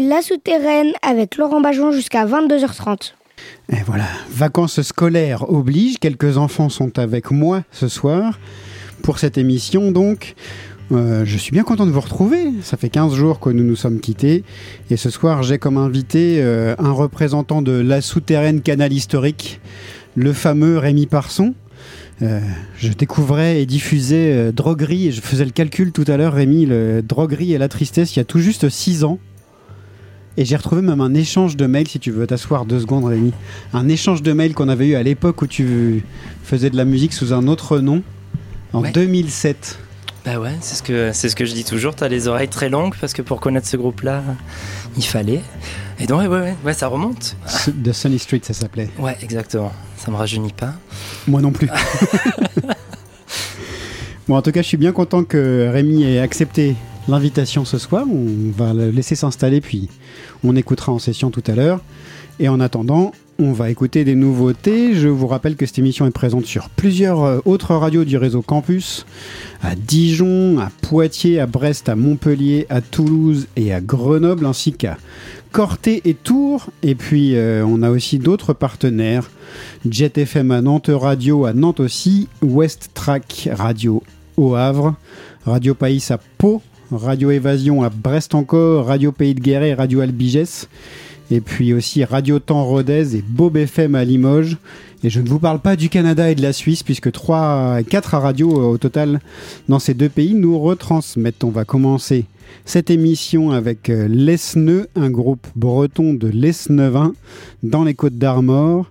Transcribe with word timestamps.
La 0.00 0.22
Souterraine 0.22 0.92
avec 1.02 1.36
Laurent 1.36 1.60
Bajon 1.60 1.92
jusqu'à 1.92 2.24
22h30. 2.24 3.14
Et 3.72 3.82
voilà, 3.86 4.04
vacances 4.30 4.82
scolaires 4.82 5.50
obligent. 5.50 5.98
Quelques 5.98 6.36
enfants 6.36 6.68
sont 6.68 6.98
avec 6.98 7.30
moi 7.30 7.62
ce 7.72 7.88
soir 7.88 8.38
pour 9.02 9.18
cette 9.18 9.38
émission 9.38 9.90
donc. 9.90 10.34
Euh, 10.90 11.24
je 11.24 11.36
suis 11.36 11.52
bien 11.52 11.64
content 11.64 11.84
de 11.84 11.90
vous 11.90 12.00
retrouver. 12.00 12.52
Ça 12.62 12.76
fait 12.76 12.88
15 12.88 13.14
jours 13.14 13.40
que 13.40 13.50
nous 13.50 13.64
nous 13.64 13.76
sommes 13.76 14.00
quittés. 14.00 14.44
Et 14.90 14.96
ce 14.96 15.10
soir, 15.10 15.42
j'ai 15.42 15.58
comme 15.58 15.76
invité 15.76 16.38
euh, 16.40 16.74
un 16.78 16.92
représentant 16.92 17.60
de 17.60 17.72
la 17.72 18.00
souterraine 18.00 18.62
canal 18.62 18.92
historique, 18.92 19.60
le 20.14 20.32
fameux 20.32 20.78
Rémi 20.78 21.06
Parson. 21.06 21.54
Euh, 22.22 22.40
je 22.78 22.92
découvrais 22.92 23.60
et 23.60 23.66
diffusais 23.66 24.52
Droguerie, 24.52 25.08
et 25.08 25.12
je 25.12 25.20
faisais 25.20 25.44
le 25.44 25.50
calcul 25.50 25.92
tout 25.92 26.04
à 26.06 26.16
l'heure, 26.16 26.34
Rémi, 26.34 26.66
le 26.66 27.02
Droguerie 27.02 27.52
et 27.52 27.58
la 27.58 27.68
tristesse, 27.68 28.16
il 28.16 28.18
y 28.18 28.22
a 28.22 28.24
tout 28.24 28.40
juste 28.40 28.68
6 28.68 29.04
ans. 29.04 29.18
Et 30.40 30.44
j'ai 30.44 30.54
retrouvé 30.54 30.82
même 30.82 31.00
un 31.00 31.14
échange 31.14 31.56
de 31.56 31.66
mails, 31.66 31.88
si 31.88 31.98
tu 31.98 32.12
veux 32.12 32.24
t'asseoir 32.24 32.64
deux 32.64 32.78
secondes, 32.78 33.04
Rémi. 33.04 33.32
Un 33.72 33.88
échange 33.88 34.22
de 34.22 34.32
mails 34.32 34.54
qu'on 34.54 34.68
avait 34.68 34.86
eu 34.86 34.94
à 34.94 35.02
l'époque 35.02 35.42
où 35.42 35.48
tu 35.48 36.04
faisais 36.44 36.70
de 36.70 36.76
la 36.76 36.84
musique 36.84 37.12
sous 37.12 37.32
un 37.32 37.48
autre 37.48 37.80
nom, 37.80 38.04
en 38.72 38.82
Ouais. 38.82 38.92
2007. 38.92 39.80
Bah 40.24 40.38
ouais, 40.38 40.52
c'est 40.60 40.76
ce 40.76 40.82
que 40.84 41.10
c'est 41.12 41.28
ce 41.28 41.34
que 41.34 41.44
je 41.44 41.52
dis 41.54 41.64
toujours. 41.64 41.96
T'as 41.96 42.06
les 42.06 42.28
oreilles 42.28 42.46
très 42.48 42.68
longues 42.68 42.94
parce 43.00 43.14
que 43.14 43.22
pour 43.22 43.40
connaître 43.40 43.66
ce 43.66 43.76
groupe-là, 43.76 44.22
il 44.96 45.02
fallait. 45.04 45.40
Et 45.98 46.06
donc 46.06 46.20
ouais, 46.20 46.28
ouais, 46.28 46.54
ouais, 46.64 46.72
ça 46.72 46.86
remonte. 46.86 47.36
De 47.74 47.90
Sunny 47.90 48.20
Street, 48.20 48.40
ça 48.44 48.54
s'appelait. 48.54 48.90
Ouais, 48.98 49.16
exactement. 49.22 49.72
Ça 49.96 50.12
me 50.12 50.16
rajeunit 50.16 50.52
pas. 50.52 50.74
Moi 51.26 51.40
non 51.40 51.50
plus. 51.50 51.68
bon, 54.28 54.36
en 54.36 54.42
tout 54.42 54.52
cas, 54.52 54.62
je 54.62 54.68
suis 54.68 54.76
bien 54.76 54.92
content 54.92 55.24
que 55.24 55.68
Rémi 55.72 56.04
ait 56.04 56.20
accepté 56.20 56.76
l'invitation 57.08 57.64
ce 57.64 57.78
soir. 57.78 58.06
On 58.08 58.50
va 58.56 58.72
le 58.72 58.90
laisser 58.90 59.14
s'installer, 59.14 59.60
puis 59.60 59.88
on 60.44 60.54
écoutera 60.56 60.92
en 60.92 60.98
session 60.98 61.30
tout 61.30 61.44
à 61.46 61.54
l'heure. 61.54 61.80
Et 62.40 62.48
en 62.48 62.60
attendant, 62.60 63.12
on 63.40 63.52
va 63.52 63.70
écouter 63.70 64.04
des 64.04 64.14
nouveautés. 64.14 64.94
Je 64.94 65.08
vous 65.08 65.26
rappelle 65.26 65.56
que 65.56 65.64
cette 65.64 65.78
émission 65.78 66.06
est 66.06 66.12
présente 66.12 66.44
sur 66.44 66.68
plusieurs 66.68 67.22
euh, 67.22 67.38
autres 67.44 67.74
radios 67.74 68.04
du 68.04 68.16
réseau 68.16 68.42
Campus, 68.42 69.06
à 69.62 69.74
Dijon, 69.74 70.58
à 70.58 70.70
Poitiers, 70.82 71.40
à 71.40 71.46
Brest, 71.46 71.88
à 71.88 71.96
Montpellier, 71.96 72.66
à 72.68 72.80
Toulouse 72.80 73.46
et 73.56 73.72
à 73.72 73.80
Grenoble, 73.80 74.44
ainsi 74.44 74.72
qu'à 74.72 74.96
Corté 75.52 76.02
et 76.04 76.14
Tours. 76.14 76.70
Et 76.82 76.94
puis, 76.94 77.36
euh, 77.36 77.64
on 77.64 77.82
a 77.82 77.90
aussi 77.90 78.18
d'autres 78.18 78.54
partenaires. 78.54 79.30
Jet 79.88 80.18
FM 80.18 80.50
à 80.50 80.60
Nantes 80.60 80.90
Radio 80.92 81.44
à 81.44 81.52
Nantes 81.52 81.80
aussi, 81.80 82.28
West 82.42 82.90
Track 82.94 83.48
Radio 83.52 84.02
au 84.36 84.54
Havre, 84.54 84.94
Radio 85.44 85.74
Pays 85.74 86.04
à 86.10 86.18
Pau, 86.38 86.60
Radio 86.90 87.30
Évasion 87.30 87.82
à 87.82 87.90
Brest 87.90 88.34
encore, 88.34 88.86
Radio 88.86 89.12
Pays 89.12 89.34
de 89.34 89.40
Guéret, 89.40 89.74
Radio 89.74 90.00
Albigès, 90.00 90.68
et 91.30 91.42
puis 91.42 91.74
aussi 91.74 92.02
Radio 92.02 92.38
Temps 92.38 92.64
Rodez 92.64 93.14
et 93.14 93.22
Bob 93.26 93.58
FM 93.58 93.94
à 93.94 94.04
Limoges. 94.04 94.56
Et 95.04 95.10
je 95.10 95.20
ne 95.20 95.28
vous 95.28 95.38
parle 95.38 95.60
pas 95.60 95.76
du 95.76 95.90
Canada 95.90 96.30
et 96.30 96.34
de 96.34 96.40
la 96.40 96.54
Suisse, 96.54 96.82
puisque 96.82 97.12
3, 97.12 97.80
4 97.88 98.16
radios 98.16 98.58
euh, 98.58 98.64
au 98.64 98.78
total 98.78 99.20
dans 99.68 99.78
ces 99.78 99.92
deux 99.92 100.08
pays 100.08 100.32
nous 100.32 100.58
retransmettent. 100.58 101.44
On 101.44 101.50
va 101.50 101.66
commencer 101.66 102.24
cette 102.64 102.90
émission 102.90 103.50
avec 103.50 103.90
euh, 103.90 104.08
Lesneux, 104.08 104.88
un 104.96 105.10
groupe 105.10 105.46
breton 105.54 106.14
de 106.14 106.28
Lesneuvin 106.28 107.12
dans 107.62 107.84
les 107.84 107.94
Côtes 107.94 108.16
d'Armor. 108.16 108.90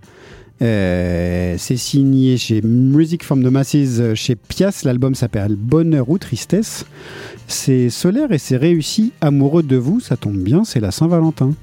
Euh, 0.61 1.55
c'est 1.57 1.77
signé 1.77 2.37
chez 2.37 2.61
Music 2.61 3.23
from 3.23 3.43
the 3.43 3.51
Masses 3.51 4.13
chez 4.13 4.35
Pias. 4.35 4.81
L'album 4.85 5.15
s'appelle 5.15 5.55
Bonheur 5.55 6.09
ou 6.09 6.17
Tristesse. 6.19 6.85
C'est 7.47 7.89
solaire 7.89 8.31
et 8.31 8.37
c'est 8.37 8.57
réussi. 8.57 9.13
Amoureux 9.21 9.63
de 9.63 9.77
vous, 9.77 9.99
ça 9.99 10.17
tombe 10.17 10.37
bien, 10.37 10.63
c'est 10.63 10.81
la 10.81 10.91
Saint-Valentin. 10.91 11.53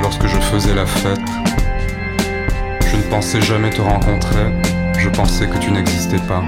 Lorsque 0.00 0.26
je 0.26 0.36
faisais 0.40 0.74
la 0.74 0.84
fête. 0.84 1.20
Je 2.90 2.96
ne 2.96 3.02
pensais 3.02 3.40
jamais 3.40 3.70
te 3.70 3.80
rencontrer, 3.80 4.46
je 4.98 5.08
pensais 5.08 5.46
que 5.46 5.58
tu 5.58 5.70
n'existais 5.70 6.18
pas. 6.18 6.42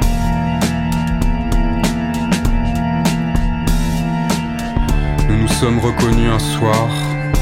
Nous 5.29 5.37
nous 5.37 5.49
sommes 5.49 5.79
reconnus 5.79 6.31
un 6.33 6.39
soir 6.41 6.89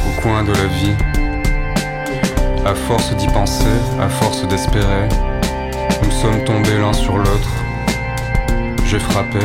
au 0.07 0.21
coin 0.21 0.45
de 0.45 0.53
la 0.53 0.67
vie. 0.67 0.97
À 2.67 2.75
force 2.75 3.17
d'y 3.17 3.29
penser, 3.29 3.77
à 4.01 4.09
force 4.09 4.47
d'espérer, 4.49 5.09
nous 6.03 6.11
sommes 6.11 6.45
tombés 6.45 6.79
l'un 6.79 6.93
sur 6.93 7.17
l'autre. 7.17 7.53
J'ai 8.85 8.99
frappé, 8.99 9.41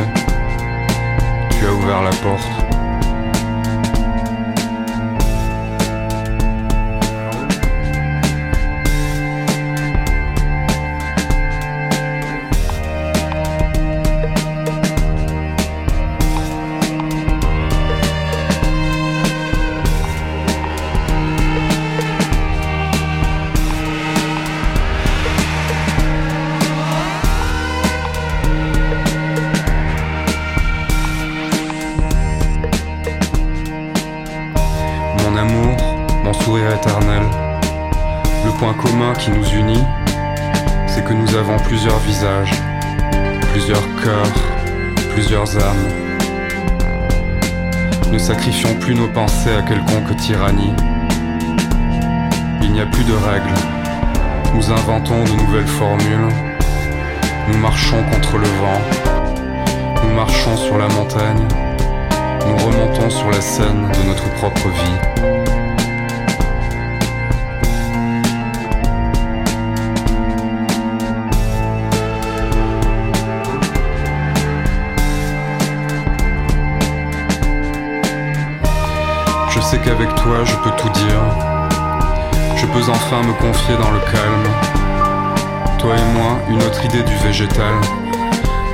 tu 1.50 1.66
as 1.66 1.72
ouvert 1.72 2.02
la 2.02 2.10
porte. 2.10 2.77
Sacrifions 48.28 48.74
plus 48.74 48.94
nos 48.94 49.08
pensées 49.08 49.54
à 49.56 49.62
quelconque 49.62 50.14
tyrannie. 50.18 50.74
Il 52.60 52.72
n'y 52.72 52.80
a 52.82 52.84
plus 52.84 53.04
de 53.04 53.14
règles. 53.14 53.54
Nous 54.54 54.70
inventons 54.70 55.24
de 55.24 55.30
nouvelles 55.30 55.66
formules. 55.66 56.28
Nous 57.48 57.56
marchons 57.56 58.02
contre 58.12 58.36
le 58.36 58.46
vent. 58.60 58.80
Nous 60.04 60.14
marchons 60.14 60.58
sur 60.58 60.76
la 60.76 60.88
montagne. 60.88 61.48
Nous 62.46 62.56
remontons 62.66 63.08
sur 63.08 63.30
la 63.30 63.40
scène 63.40 63.88
de 63.98 64.06
notre 64.06 64.30
propre 64.34 64.68
vie. 64.68 65.47
Qu'avec 80.08 80.22
toi 80.22 80.44
je 80.44 80.54
peux 80.56 80.70
tout 80.76 80.88
dire. 80.90 81.20
Je 82.56 82.66
peux 82.66 82.90
enfin 82.90 83.22
me 83.26 83.32
confier 83.34 83.74
dans 83.76 83.90
le 83.90 84.00
calme. 84.00 85.78
Toi 85.78 85.94
et 85.96 86.18
moi, 86.18 86.38
une 86.48 86.62
autre 86.62 86.84
idée 86.84 87.02
du 87.02 87.14
végétal. 87.16 87.74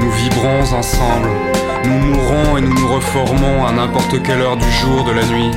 Nous 0.00 0.10
vibrons 0.10 0.60
ensemble. 0.76 1.30
Nous 1.84 1.98
mourrons 1.98 2.56
et 2.56 2.60
nous 2.60 2.74
nous 2.74 2.88
reformons 2.88 3.66
à 3.66 3.72
n'importe 3.72 4.22
quelle 4.22 4.40
heure 4.40 4.56
du 4.56 4.70
jour, 4.72 5.04
de 5.04 5.12
la 5.12 5.24
nuit. 5.24 5.50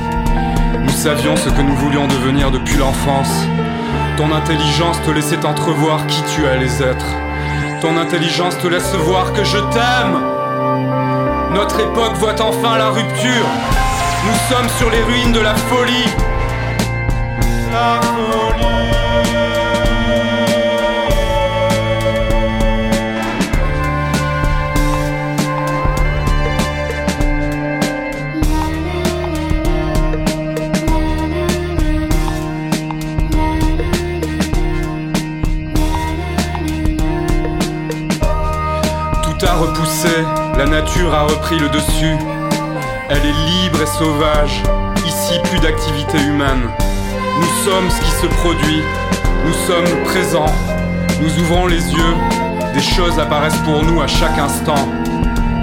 Nous 0.80 0.90
savions 0.90 1.36
ce 1.36 1.48
que 1.48 1.62
nous 1.62 1.74
voulions 1.76 2.06
devenir 2.06 2.50
depuis 2.50 2.76
l'enfance. 2.76 3.46
Ton 4.16 4.32
intelligence 4.32 5.00
te 5.02 5.10
laissait 5.10 5.44
entrevoir 5.44 6.06
qui 6.06 6.22
tu 6.34 6.46
allais 6.46 6.82
être. 6.82 7.06
Ton 7.80 7.96
intelligence 7.96 8.58
te 8.58 8.66
laisse 8.66 8.94
voir 8.94 9.32
que 9.32 9.44
je 9.44 9.58
t'aime. 9.58 10.18
Notre 11.54 11.80
époque 11.80 12.14
voit 12.16 12.40
enfin 12.40 12.76
la 12.76 12.90
rupture. 12.90 13.87
Nous 14.28 14.54
sommes 14.54 14.68
sur 14.76 14.90
les 14.90 15.02
ruines 15.02 15.32
de 15.32 15.40
la 15.40 15.54
folie. 15.54 16.04
La 17.72 17.98
folie. 18.02 18.64
Tout 39.22 39.46
a 39.46 39.54
repoussé, 39.54 40.08
la 40.58 40.66
nature 40.66 41.14
a 41.14 41.22
repris 41.22 41.58
le 41.58 41.70
dessus. 41.70 42.37
Elle 43.10 43.24
est 43.24 43.62
libre 43.62 43.80
et 43.80 43.86
sauvage. 43.86 44.62
Ici, 45.06 45.38
plus 45.44 45.58
d'activité 45.60 46.18
humaine. 46.18 46.68
Nous 47.40 47.64
sommes 47.64 47.88
ce 47.90 48.00
qui 48.02 48.10
se 48.10 48.26
produit. 48.26 48.82
Nous 49.46 49.54
sommes 49.66 50.04
présents. 50.04 50.52
Nous 51.20 51.38
ouvrons 51.40 51.66
les 51.66 51.90
yeux. 51.90 52.14
Des 52.74 52.82
choses 52.82 53.18
apparaissent 53.18 53.62
pour 53.64 53.82
nous 53.82 54.02
à 54.02 54.06
chaque 54.06 54.38
instant. 54.38 54.86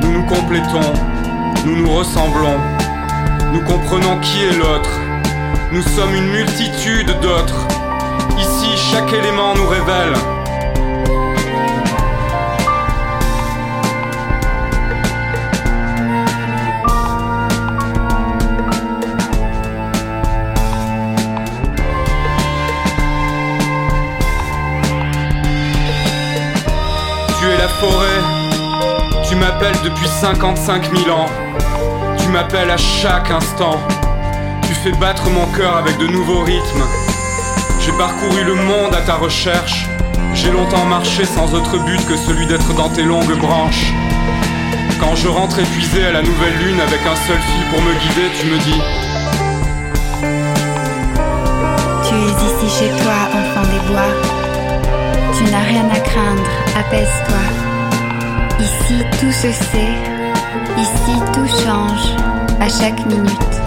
Nous 0.01 0.11
nous 0.11 0.25
complétons. 0.25 0.93
Nous 1.65 1.75
nous 1.75 1.91
ressemblons. 1.91 2.57
Nous 3.53 3.61
comprenons 3.61 4.19
qui 4.21 4.43
est 4.45 4.57
l'autre. 4.57 4.89
Nous 5.71 5.83
sommes 5.83 6.15
une 6.15 6.31
multitude 6.31 7.13
d'autres. 7.21 7.67
Ici, 8.39 8.75
chaque 8.91 9.13
élément 9.13 9.53
nous 9.53 9.67
révèle. 9.67 10.34
M'appelles 29.55 29.81
depuis 29.83 30.07
55 30.07 30.93
000 30.93 31.17
ans. 31.17 31.27
Tu 32.17 32.27
m'appelles 32.27 32.69
à 32.69 32.77
chaque 32.77 33.31
instant. 33.31 33.79
Tu 34.63 34.73
fais 34.73 34.91
battre 34.91 35.29
mon 35.29 35.45
cœur 35.57 35.77
avec 35.77 35.97
de 35.97 36.07
nouveaux 36.07 36.41
rythmes. 36.41 36.83
J'ai 37.79 37.93
parcouru 37.93 38.43
le 38.43 38.55
monde 38.55 38.93
à 38.93 39.01
ta 39.01 39.15
recherche. 39.15 39.87
J'ai 40.33 40.51
longtemps 40.51 40.85
marché 40.85 41.23
sans 41.23 41.53
autre 41.53 41.77
but 41.85 42.05
que 42.05 42.17
celui 42.17 42.47
d'être 42.47 42.73
dans 42.73 42.89
tes 42.89 43.03
longues 43.03 43.37
branches. 43.39 43.93
Quand 44.99 45.15
je 45.15 45.29
rentre 45.29 45.59
épuisé 45.59 46.05
à 46.05 46.11
la 46.11 46.21
nouvelle 46.21 46.57
lune 46.57 46.81
avec 46.81 46.99
un 47.05 47.15
seul 47.15 47.37
fil 47.37 47.65
pour 47.69 47.81
me 47.81 47.93
guider, 47.93 48.27
tu 48.37 48.47
me 48.47 48.57
dis 48.57 48.81
Tu 52.03 52.13
es 52.13 52.67
ici 52.67 52.79
chez 52.79 53.03
toi, 53.03 53.15
enfant 53.31 53.67
des 53.71 53.93
bois. 53.93 54.11
Tu 55.37 55.43
n'as 55.49 55.63
rien 55.63 55.87
à 55.93 55.99
craindre, 55.99 56.43
apaise-toi. 56.77 57.64
Ici 58.65 59.03
tout 59.19 59.31
se 59.31 59.51
sait, 59.51 59.93
ici 60.75 61.21
tout 61.33 61.45
change, 61.45 62.15
à 62.59 62.67
chaque 62.67 63.05
minute. 63.05 63.64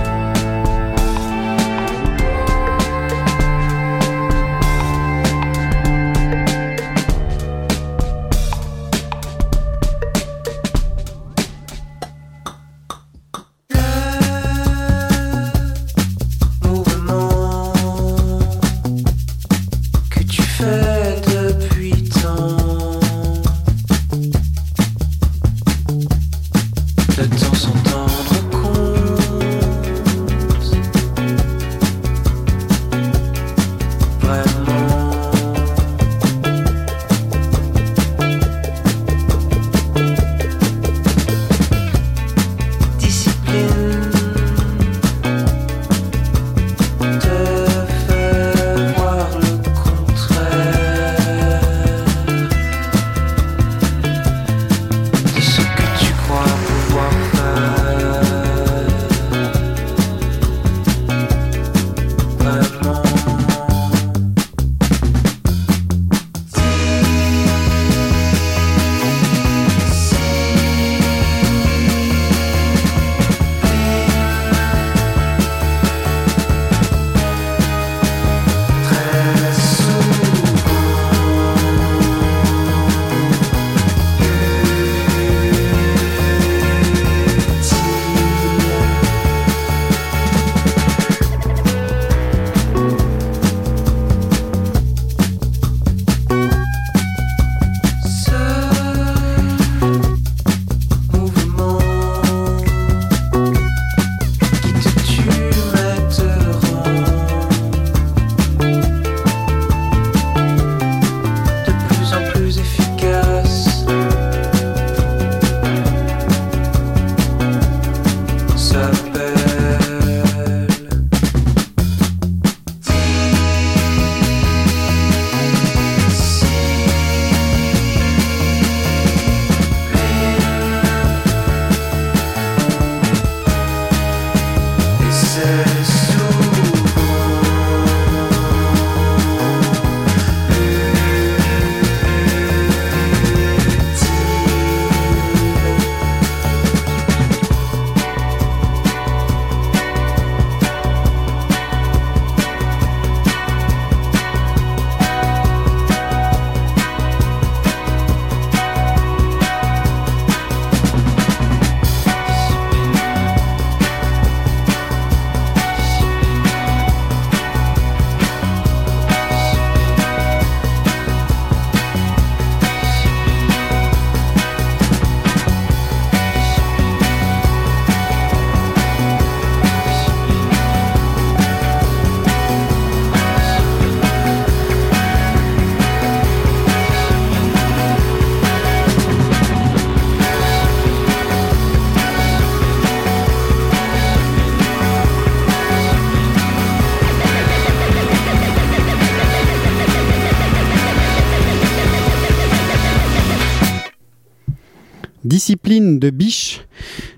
De 205.50 206.10
Biche, 206.10 206.60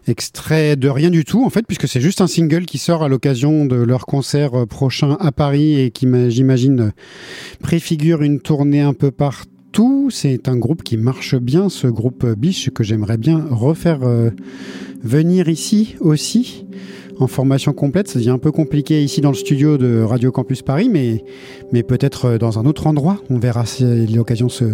extrait 0.06 0.76
de 0.76 0.88
rien 0.88 1.10
du 1.10 1.24
tout 1.24 1.44
en 1.44 1.50
fait, 1.50 1.66
puisque 1.66 1.88
c'est 1.88 2.00
juste 2.00 2.20
un 2.20 2.28
single 2.28 2.64
qui 2.64 2.78
sort 2.78 3.02
à 3.02 3.08
l'occasion 3.08 3.64
de 3.64 3.74
leur 3.74 4.06
concert 4.06 4.54
euh, 4.54 4.66
prochain 4.66 5.16
à 5.18 5.32
Paris 5.32 5.80
et 5.80 5.90
qui, 5.90 6.06
j'imagine, 6.28 6.92
préfigure 7.60 8.22
une 8.22 8.40
tournée 8.40 8.82
un 8.82 8.94
peu 8.94 9.10
partout. 9.10 9.49
C'est 10.10 10.48
un 10.48 10.56
groupe 10.56 10.82
qui 10.82 10.96
marche 10.96 11.36
bien, 11.36 11.68
ce 11.68 11.86
groupe 11.86 12.26
Biche, 12.26 12.70
que 12.70 12.82
j'aimerais 12.82 13.16
bien 13.16 13.46
refaire 13.50 14.00
euh, 14.02 14.30
venir 15.02 15.48
ici 15.48 15.94
aussi 16.00 16.66
en 17.20 17.26
formation 17.26 17.72
complète. 17.72 18.08
Ça 18.08 18.18
devient 18.18 18.30
un 18.30 18.38
peu 18.38 18.50
compliqué 18.50 19.02
ici 19.02 19.20
dans 19.20 19.30
le 19.30 19.36
studio 19.36 19.78
de 19.78 20.02
Radio 20.02 20.32
Campus 20.32 20.62
Paris, 20.62 20.90
mais, 20.90 21.82
peut-être 21.84 22.24
euh, 22.26 22.38
dans 22.38 22.58
un 22.58 22.66
autre 22.66 22.86
endroit. 22.86 23.18
On 23.30 23.38
verra 23.38 23.64
si 23.66 24.06
l'occasion 24.08 24.48
se, 24.48 24.64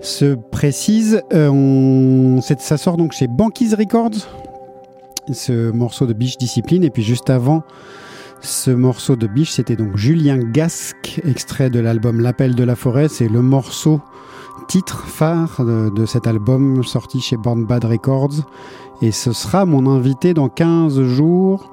se 0.00 0.36
précise. 0.50 1.20
Euh, 1.32 2.40
ça 2.40 2.76
sort 2.76 2.96
donc 2.96 3.12
chez 3.12 3.26
Banquise 3.26 3.74
Records, 3.74 4.28
ce 5.32 5.70
morceau 5.72 6.06
de 6.06 6.12
Biche 6.12 6.38
Discipline. 6.38 6.84
Et 6.84 6.90
puis 6.90 7.02
juste 7.02 7.28
avant 7.28 7.64
ce 8.44 8.70
morceau 8.70 9.16
de 9.16 9.26
Biche, 9.26 9.52
c'était 9.52 9.76
donc 9.76 9.96
Julien 9.96 10.38
Gasque, 10.38 11.20
extrait 11.24 11.70
de 11.70 11.80
l'album 11.80 12.20
L'appel 12.20 12.54
de 12.54 12.62
la 12.62 12.76
forêt. 12.76 13.08
C'est 13.08 13.28
le 13.28 13.40
morceau 13.40 14.00
titre 14.68 15.06
phare 15.06 15.64
de, 15.64 16.06
cet 16.06 16.26
album 16.26 16.82
sorti 16.84 17.20
chez 17.20 17.36
Born 17.36 17.64
Bad 17.64 17.84
Records 17.84 18.46
et 19.02 19.12
ce 19.12 19.32
sera 19.32 19.64
mon 19.64 19.90
invité 19.90 20.34
dans 20.34 20.48
15 20.48 21.02
jours 21.02 21.70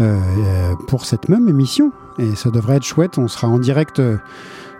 euh, 0.00 0.18
euh, 0.18 0.74
pour 0.88 1.04
cette 1.04 1.28
même 1.28 1.48
émission. 1.48 1.92
Et 2.18 2.34
ça 2.34 2.50
devrait 2.50 2.76
être 2.76 2.84
chouette, 2.84 3.18
on 3.18 3.28
sera 3.28 3.48
en 3.48 3.58
direct 3.58 4.00
euh, 4.00 4.16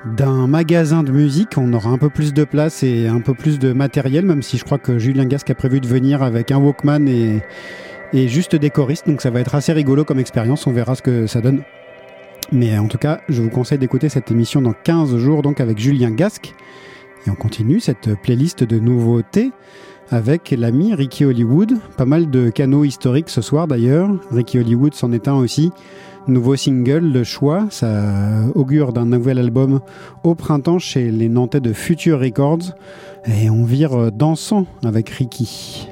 d'un 0.04 0.46
magasin 0.46 1.02
de 1.02 1.12
musique, 1.12 1.56
on 1.56 1.72
aura 1.72 1.90
un 1.90 1.98
peu 1.98 2.10
plus 2.10 2.32
de 2.32 2.44
place 2.44 2.82
et 2.82 3.06
un 3.06 3.20
peu 3.20 3.34
plus 3.34 3.58
de 3.58 3.72
matériel, 3.72 4.24
même 4.24 4.42
si 4.42 4.56
je 4.56 4.64
crois 4.64 4.78
que 4.78 4.98
Julien 4.98 5.24
Gasque 5.26 5.50
a 5.50 5.54
prévu 5.54 5.80
de 5.80 5.86
venir 5.86 6.22
avec 6.22 6.50
un 6.50 6.58
Walkman 6.58 7.06
et, 7.06 7.42
et 8.12 8.28
juste 8.28 8.54
des 8.56 8.70
choristes, 8.70 9.06
donc 9.06 9.20
ça 9.20 9.30
va 9.30 9.40
être 9.40 9.54
assez 9.54 9.72
rigolo 9.72 10.04
comme 10.04 10.18
expérience, 10.18 10.66
on 10.66 10.72
verra 10.72 10.94
ce 10.94 11.02
que 11.02 11.26
ça 11.26 11.40
donne. 11.40 11.62
Mais 12.52 12.78
en 12.78 12.88
tout 12.88 12.98
cas, 12.98 13.20
je 13.28 13.42
vous 13.42 13.50
conseille 13.50 13.78
d'écouter 13.78 14.08
cette 14.08 14.30
émission 14.30 14.60
dans 14.60 14.74
15 14.74 15.16
jours, 15.16 15.42
donc 15.42 15.60
avec 15.60 15.78
Julien 15.78 16.10
Gasque. 16.10 16.54
Et 17.26 17.30
on 17.30 17.34
continue 17.34 17.80
cette 17.80 18.14
playlist 18.22 18.64
de 18.64 18.78
nouveautés 18.78 19.50
avec 20.10 20.50
l'ami 20.56 20.94
Ricky 20.94 21.24
Hollywood. 21.24 21.72
Pas 21.96 22.04
mal 22.04 22.30
de 22.30 22.50
canaux 22.50 22.84
historiques 22.84 23.30
ce 23.30 23.40
soir 23.40 23.66
d'ailleurs. 23.66 24.10
Ricky 24.30 24.58
Hollywood 24.58 24.94
s'en 24.94 25.12
est 25.12 25.26
un 25.28 25.34
aussi. 25.34 25.72
Nouveau 26.26 26.56
single 26.56 27.12
de 27.12 27.22
choix, 27.22 27.66
ça 27.70 28.44
augure 28.54 28.92
d'un 28.92 29.06
nouvel 29.06 29.38
album 29.38 29.80
au 30.22 30.34
printemps 30.34 30.78
chez 30.78 31.10
les 31.10 31.28
Nantais 31.28 31.60
de 31.60 31.72
Future 31.72 32.20
Records. 32.20 32.74
Et 33.26 33.50
on 33.50 33.64
vire 33.64 34.12
dansant 34.12 34.66
avec 34.84 35.08
Ricky. 35.10 35.88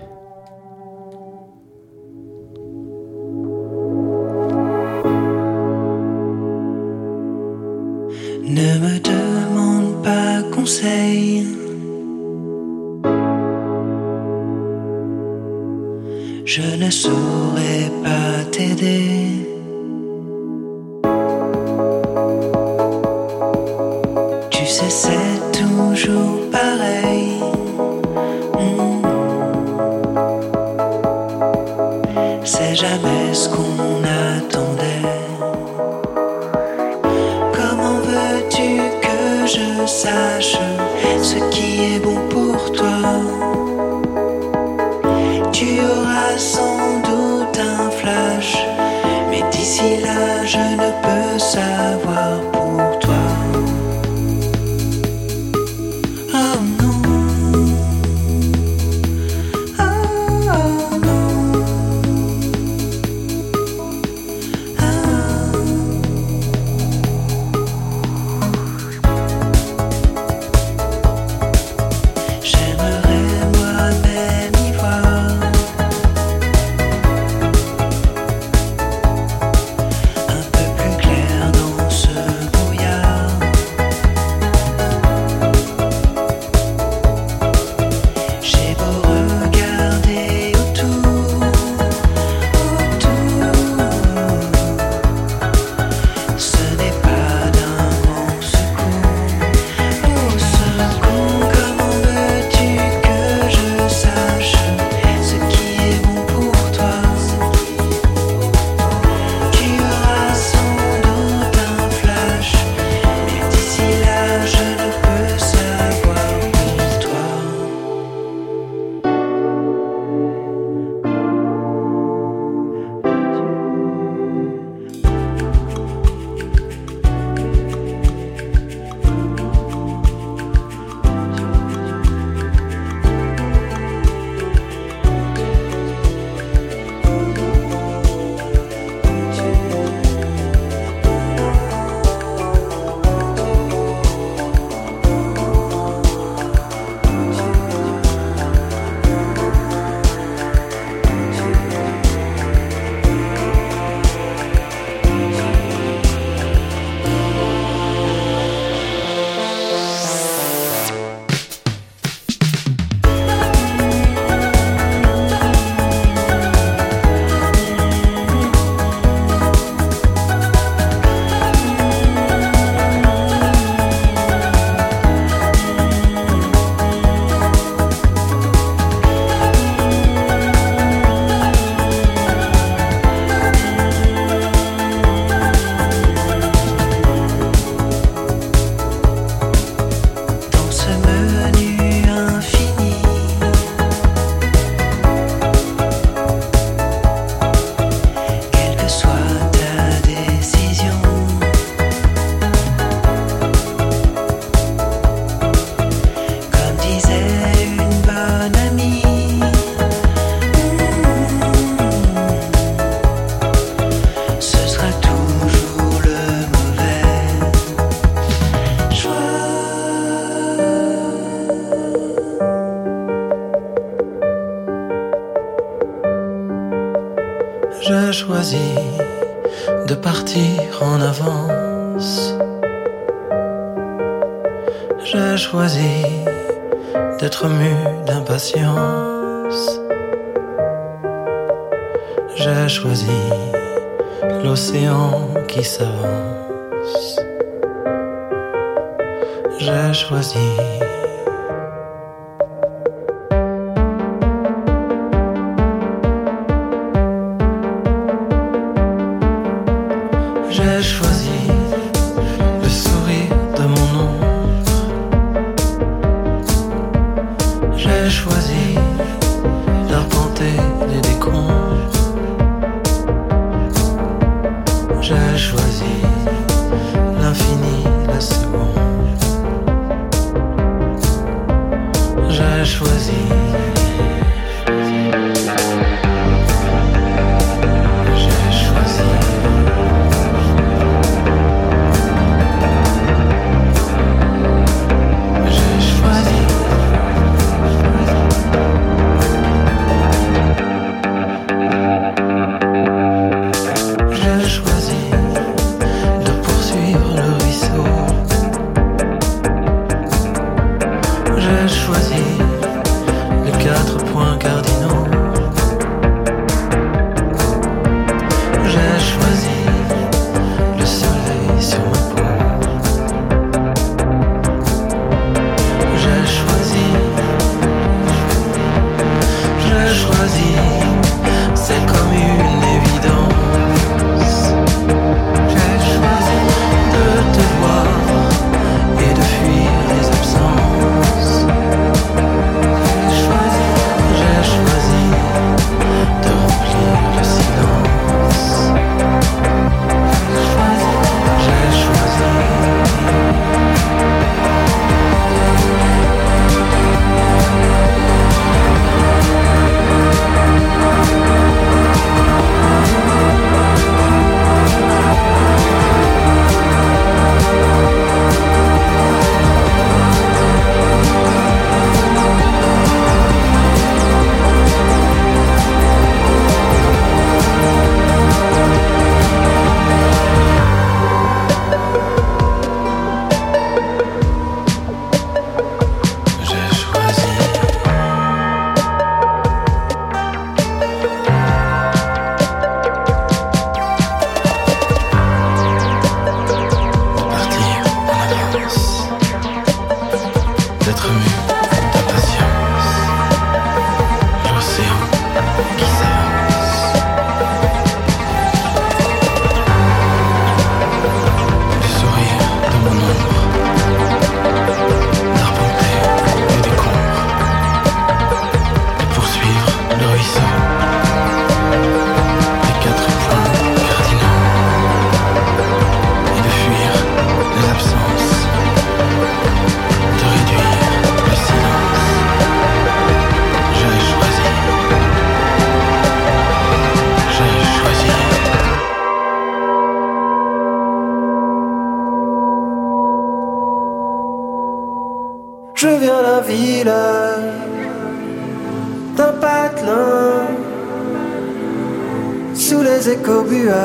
could 453.33 453.49
be 453.49 453.65
right. 453.65 453.82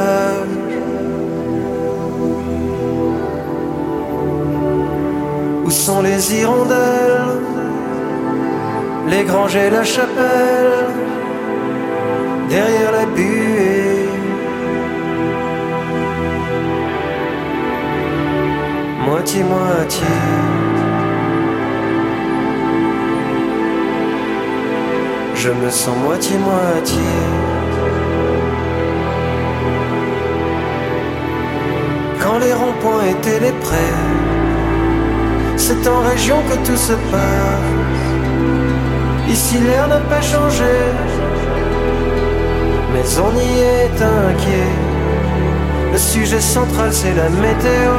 Le 45.97 46.01
sujet 46.01 46.39
central 46.39 46.93
c'est 46.93 47.15
la 47.15 47.27
météo. 47.27 47.95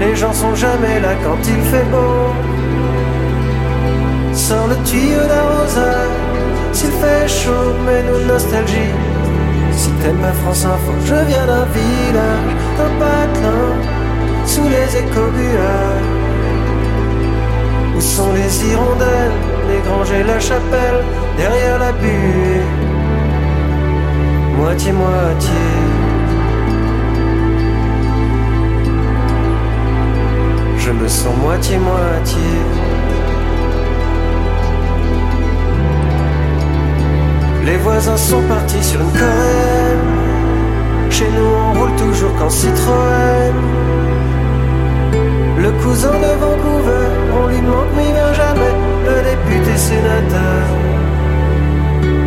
Les 0.00 0.16
gens 0.16 0.32
sont 0.32 0.54
jamais 0.54 1.00
là 1.00 1.12
quand 1.22 1.36
il 1.46 1.62
fait 1.70 1.84
beau. 1.92 2.32
Sans 4.32 4.66
le 4.66 4.76
tuyau 4.86 5.20
d'arrosage, 5.28 6.16
s'il 6.72 6.92
fait 6.92 7.28
chaud, 7.28 7.74
mets-nous 7.84 8.26
nostalgie. 8.26 8.94
Si 9.70 9.90
t'aimes 10.00 10.18
ma 10.18 10.32
France 10.32 10.64
Info, 10.64 10.92
je 11.04 11.16
viens 11.28 11.46
d'un 11.46 11.66
village, 11.76 12.52
d'un 12.78 12.92
patelin, 13.00 13.68
sous 14.46 14.66
les 14.66 14.88
écobuages. 15.02 16.08
Où 17.94 18.00
sont 18.00 18.32
les 18.32 18.66
hirondelles, 18.66 19.38
les 19.68 19.80
granges 19.86 20.12
et 20.12 20.24
la 20.24 20.40
chapelle, 20.40 21.04
derrière 21.36 21.78
la 21.78 21.92
buée 21.92 22.64
Moitié-moitié. 24.56 25.95
Je 30.86 30.92
me 30.92 31.08
sens 31.08 31.36
moitié-moitié. 31.42 32.50
Les 37.64 37.76
voisins 37.78 38.16
sont 38.16 38.42
partis 38.42 38.84
sur 38.84 39.00
une 39.00 39.10
coréenne. 39.10 40.12
Chez 41.10 41.28
nous, 41.36 41.50
on 41.64 41.72
roule 41.78 41.96
toujours 41.96 42.32
qu'en 42.36 42.48
Citroën. 42.48 43.56
Le 45.58 45.70
cousin 45.82 46.16
de 46.24 46.32
Vancouver, 46.44 47.08
on 47.40 47.46
lui 47.48 47.62
manque, 47.62 47.92
mais 47.96 48.06
il 48.08 48.14
vient 48.14 48.34
jamais. 48.42 48.74
Le 49.08 49.16
député 49.30 49.76
sénateur, 49.76 50.62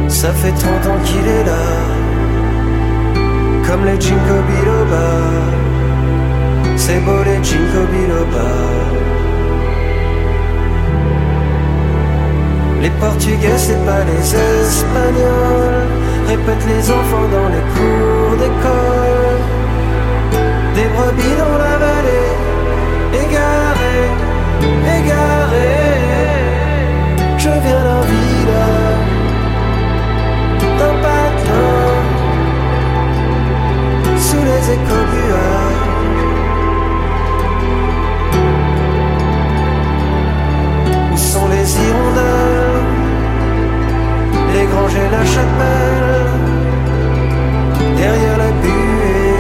ça 0.10 0.32
fait 0.34 0.52
30 0.52 0.88
ans 0.92 1.02
qu'il 1.06 1.26
est 1.38 1.46
là. 1.46 1.66
Comme 3.66 3.86
les 3.86 4.00
Jinko 4.02 4.38
Biloba, 4.48 5.69
c'est 6.80 7.00
beau 7.06 7.22
les 7.26 7.44
Jinko 7.44 7.82
Biloba. 7.92 8.50
Les 12.82 12.90
Portugais, 13.02 13.58
c'est 13.58 13.84
pas 13.86 14.04
les 14.10 14.26
Espagnols. 14.48 15.90
Répètent 16.28 16.68
les 16.74 16.84
enfants 16.98 17.30
dans 17.36 17.50
les 17.56 17.66
cours 17.76 18.36
d'école. 18.42 19.40
Des 20.76 20.88
brebis 20.96 21.36
dans 21.44 21.58
la 21.66 21.76
vallée, 21.84 22.32
égarées, 23.24 24.10
égarées. 24.98 26.00
Je 27.44 27.50
viens 27.64 27.84
d'un 27.88 28.04
village, 28.12 29.08
d'un 30.80 30.96
patelin, 31.04 31.98
sous 34.26 34.44
les 34.50 34.64
écobuages. 34.78 35.59
Les 41.70 41.88
hirondelles, 41.88 42.84
les 44.54 44.66
granges 44.66 44.96
et 44.96 45.10
la 45.12 45.26
chapelle, 45.26 46.28
derrière 47.98 48.38
la 48.38 48.52
buée. 48.62 49.36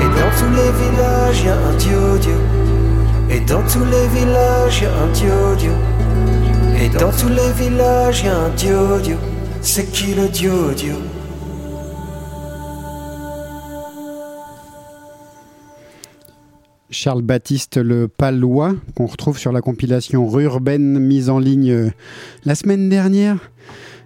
Et 0.00 0.08
dans 0.18 0.32
tous 0.38 0.52
les 0.58 0.70
villages, 0.80 1.42
y 1.44 1.48
a 1.48 1.56
un 1.56 1.74
diodio. 1.76 2.36
Et 3.30 3.40
dans 3.40 3.62
tous 3.62 3.84
les 3.84 4.06
villages, 4.08 4.82
y 4.82 4.86
a 4.86 4.90
un 4.90 5.08
diodio. 5.12 5.72
Et 6.80 6.88
dans 6.88 7.10
tous 7.10 7.28
les 7.28 7.52
villages, 7.52 8.22
y 8.22 8.28
a 8.28 8.36
un 8.36 8.48
diodio. 8.50 9.16
C'est 9.60 9.90
qui 9.90 10.14
le 10.14 10.28
diodio? 10.28 10.94
Charles 10.94 11.13
Baptiste 17.12 17.76
Le 17.76 18.08
Palois, 18.08 18.74
qu'on 18.96 19.04
retrouve 19.06 19.38
sur 19.38 19.52
la 19.52 19.60
compilation 19.60 20.26
Rurbaine 20.26 20.98
mise 20.98 21.28
en 21.28 21.38
ligne 21.38 21.70
euh, 21.70 21.90
la 22.46 22.54
semaine 22.54 22.88
dernière. 22.88 23.36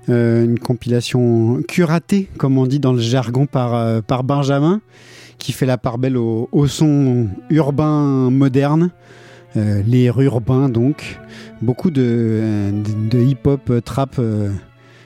Euh, 0.08 0.44
une 0.44 0.58
compilation 0.58 1.62
curatée, 1.68 2.28
comme 2.38 2.58
on 2.58 2.66
dit 2.66 2.80
dans 2.80 2.92
le 2.92 2.98
jargon, 2.98 3.46
par, 3.46 3.74
euh, 3.74 4.00
par 4.00 4.24
Benjamin, 4.24 4.80
qui 5.38 5.52
fait 5.52 5.66
la 5.66 5.78
part 5.78 5.98
belle 5.98 6.16
au, 6.16 6.66
son 6.66 7.28
urbain 7.50 8.30
moderne. 8.30 8.90
Les 9.54 10.08
rurbains, 10.08 10.68
donc. 10.68 11.18
Beaucoup 11.62 11.90
de, 11.90 12.70
de, 13.10 13.18
hip-hop, 13.18 13.72
trap 13.84 14.20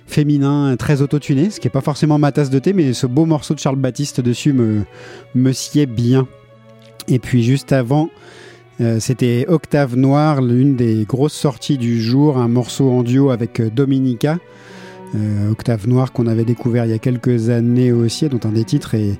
féminin, 0.06 0.76
très 0.76 1.00
autotuné, 1.00 1.48
ce 1.48 1.58
qui 1.58 1.68
n'est 1.68 1.72
pas 1.72 1.80
forcément 1.80 2.18
ma 2.18 2.32
tasse 2.32 2.50
de 2.50 2.58
thé, 2.58 2.74
mais 2.74 2.92
ce 2.92 3.06
beau 3.06 3.24
morceau 3.24 3.54
de 3.54 3.60
Charles 3.60 3.76
Baptiste 3.76 4.20
dessus 4.20 4.52
me, 4.52 4.82
me 5.34 5.52
sied 5.52 5.86
bien. 5.86 6.26
Et 7.08 7.18
puis 7.18 7.42
juste 7.42 7.72
avant, 7.72 8.08
euh, 8.80 8.98
c'était 9.00 9.44
Octave 9.48 9.96
Noir, 9.96 10.42
l'une 10.42 10.76
des 10.76 11.04
grosses 11.04 11.34
sorties 11.34 11.78
du 11.78 12.00
jour, 12.00 12.38
un 12.38 12.48
morceau 12.48 12.90
en 12.90 13.02
duo 13.02 13.30
avec 13.30 13.60
euh, 13.60 13.70
Dominica. 13.70 14.38
Euh, 15.14 15.50
Octave 15.50 15.86
Noir 15.88 16.12
qu'on 16.12 16.26
avait 16.26 16.44
découvert 16.44 16.86
il 16.86 16.90
y 16.90 16.94
a 16.94 16.98
quelques 16.98 17.50
années 17.50 17.92
aussi, 17.92 18.28
dont 18.30 18.40
un 18.44 18.52
des 18.52 18.64
titres 18.64 18.94
est, 18.94 19.18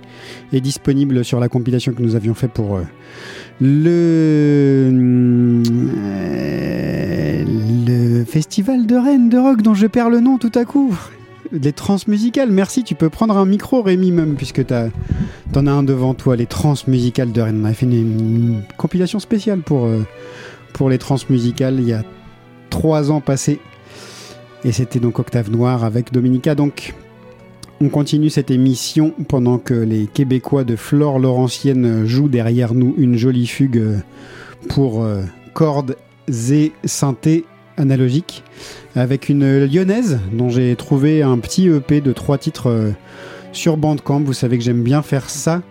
disponible 0.60 1.22
sur 1.22 1.38
la 1.38 1.48
compilation 1.48 1.92
que 1.92 2.00
nous 2.00 2.16
avions 2.16 2.32
fait 2.32 2.48
pour 2.48 2.80
le 3.60 4.90
festival 8.26 8.86
de 8.86 8.96
Rennes 8.96 9.28
de 9.28 9.36
rock 9.36 9.60
dont 9.60 9.74
je 9.74 9.86
perds 9.86 10.08
le 10.08 10.20
nom 10.20 10.38
tout 10.38 10.52
à 10.54 10.64
coup. 10.64 10.96
Les 11.52 11.72
transmusicales, 11.74 12.50
merci, 12.50 12.82
tu 12.82 12.94
peux 12.94 13.10
prendre 13.10 13.36
un 13.36 13.44
micro 13.44 13.82
Rémi 13.82 14.10
même 14.10 14.36
puisque 14.36 14.64
t'en 14.64 15.66
as 15.66 15.70
un 15.70 15.82
devant 15.82 16.14
toi, 16.14 16.34
les 16.34 16.46
transmusicales 16.46 17.30
de 17.30 17.42
Rennes. 17.42 17.60
On 17.62 17.68
a 17.68 17.74
fait 17.74 17.84
une, 17.84 18.62
compilation 18.78 19.18
spéciale 19.18 19.60
pour, 19.60 19.84
euh, 19.84 20.06
pour 20.72 20.88
les 20.88 20.96
transmusicales 20.96 21.78
il 21.78 21.88
y 21.88 21.92
a 21.92 22.04
trois 22.70 23.10
ans 23.10 23.20
passés. 23.20 23.60
Et 24.64 24.72
c'était 24.72 24.98
donc 24.98 25.18
Octave 25.18 25.50
Noir 25.50 25.84
avec 25.84 26.10
Dominica. 26.10 26.54
Donc 26.54 26.94
on 27.82 27.90
continue 27.90 28.30
cette 28.30 28.50
émission 28.50 29.12
pendant 29.28 29.58
que 29.58 29.74
les 29.74 30.06
Québécois 30.06 30.64
de 30.64 30.74
Flore 30.74 31.18
Laurentienne 31.18 32.06
jouent 32.06 32.30
derrière 32.30 32.72
nous 32.72 32.94
une 32.96 33.18
jolie 33.18 33.46
fugue 33.46 33.76
euh, 33.76 33.98
pour 34.70 35.02
euh, 35.02 35.22
cordes 35.52 35.96
et 36.28 36.72
synthé 36.84 37.44
analogique 37.76 38.42
avec 38.94 39.28
une 39.28 39.64
lyonnaise 39.64 40.20
dont 40.32 40.50
j'ai 40.50 40.76
trouvé 40.76 41.22
un 41.22 41.38
petit 41.38 41.68
EP 41.68 42.00
de 42.00 42.12
trois 42.12 42.38
titres 42.38 42.68
euh, 42.68 42.90
sur 43.52 43.76
Bandcamp. 43.76 44.20
Vous 44.20 44.32
savez 44.32 44.58
que 44.58 44.64
j'aime 44.64 44.82
bien 44.82 45.02
faire 45.02 45.30
ça. 45.30 45.62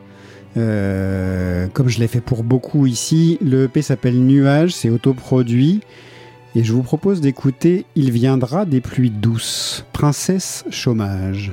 euh, 0.58 1.68
comme 1.74 1.88
je 1.88 2.00
l'ai 2.00 2.08
fait 2.08 2.22
pour 2.22 2.44
beaucoup 2.44 2.86
ici, 2.86 3.38
le 3.42 3.66
EP 3.66 3.82
s'appelle 3.82 4.20
Nuage, 4.20 4.72
c'est 4.72 4.90
autoproduit. 4.90 5.82
Et 6.56 6.64
je 6.64 6.74
vous 6.74 6.84
propose 6.84 7.22
d'écouter 7.22 7.86
Il 7.96 8.12
viendra 8.12 8.66
des 8.66 8.82
pluies 8.82 9.12
douces, 9.12 9.86
Princesse 9.94 10.66
Chômage. 10.70 11.52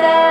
there. 0.00 0.29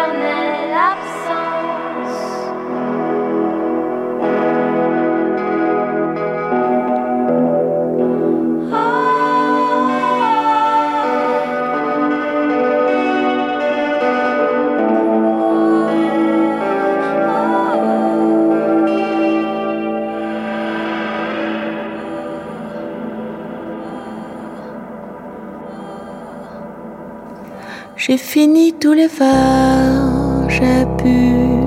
J'ai 28.09 28.17
fini 28.17 28.73
tous 28.73 28.93
les 28.93 29.05
verres, 29.05 30.47
j'ai 30.47 30.83
bu 30.97 31.61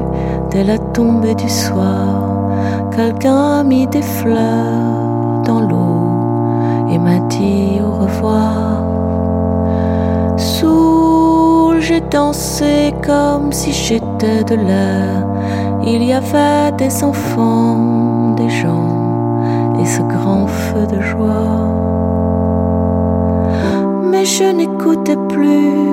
dès 0.50 0.64
la 0.64 0.76
tombée 0.76 1.36
du 1.36 1.48
soir. 1.48 2.90
Quelqu'un 2.90 3.60
a 3.60 3.62
mis 3.62 3.86
des 3.86 4.02
fleurs 4.02 5.42
dans 5.46 5.60
l'eau 5.60 6.90
et 6.90 6.98
m'a 6.98 7.20
dit 7.28 7.78
au 7.80 7.92
revoir. 7.92 8.82
Soul, 10.36 11.80
j'ai 11.80 12.00
dansé 12.00 12.92
comme 13.06 13.52
si 13.52 13.72
j'étais 13.72 14.42
de 14.42 14.56
l'air. 14.56 15.24
Il 15.86 16.02
y 16.02 16.12
avait 16.12 16.72
des 16.76 17.04
enfants, 17.04 18.34
des 18.34 18.50
gens 18.50 19.76
et 19.80 19.86
ce 19.86 20.02
grand 20.02 20.48
feu 20.48 20.88
de 20.92 21.00
joie. 21.02 21.68
Mais 24.10 24.24
je 24.24 24.50
n'écoutais 24.52 25.18
plus 25.28 25.91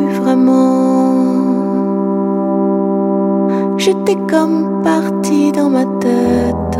J'étais 3.77 4.17
comme 4.27 4.81
partie 4.83 5.51
dans 5.51 5.69
ma 5.69 5.85
tête. 5.99 6.79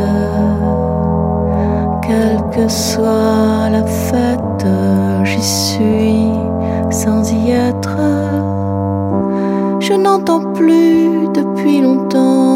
Quelle 2.02 2.42
que 2.54 2.68
soit 2.68 3.70
la 3.70 3.84
fête, 3.84 4.66
j'y 5.24 5.42
suis 5.42 6.28
sans 6.90 7.32
y 7.32 7.52
être. 7.52 7.96
Je 9.80 9.94
n'entends 9.94 10.52
plus 10.52 11.28
depuis 11.34 11.80
longtemps 11.80 12.50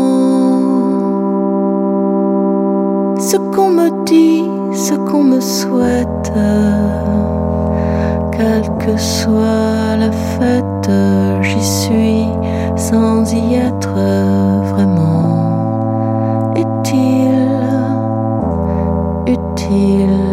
ce 3.19 3.37
qu'on 3.37 3.71
me 3.71 4.05
dit, 4.05 4.45
ce 4.77 4.95
qu'on 4.95 5.25
me 5.25 5.41
souhaite. 5.41 6.33
Quelle 8.37 8.69
que 8.79 8.97
soit 8.97 9.97
la 9.97 10.11
fête, 10.11 10.91
j'y 11.43 11.63
suis 11.63 12.27
sans 12.77 13.33
y 13.33 13.55
être 13.55 13.95
vraiment. 14.73 16.53
Est-il 16.57 17.49
utile 19.27 20.24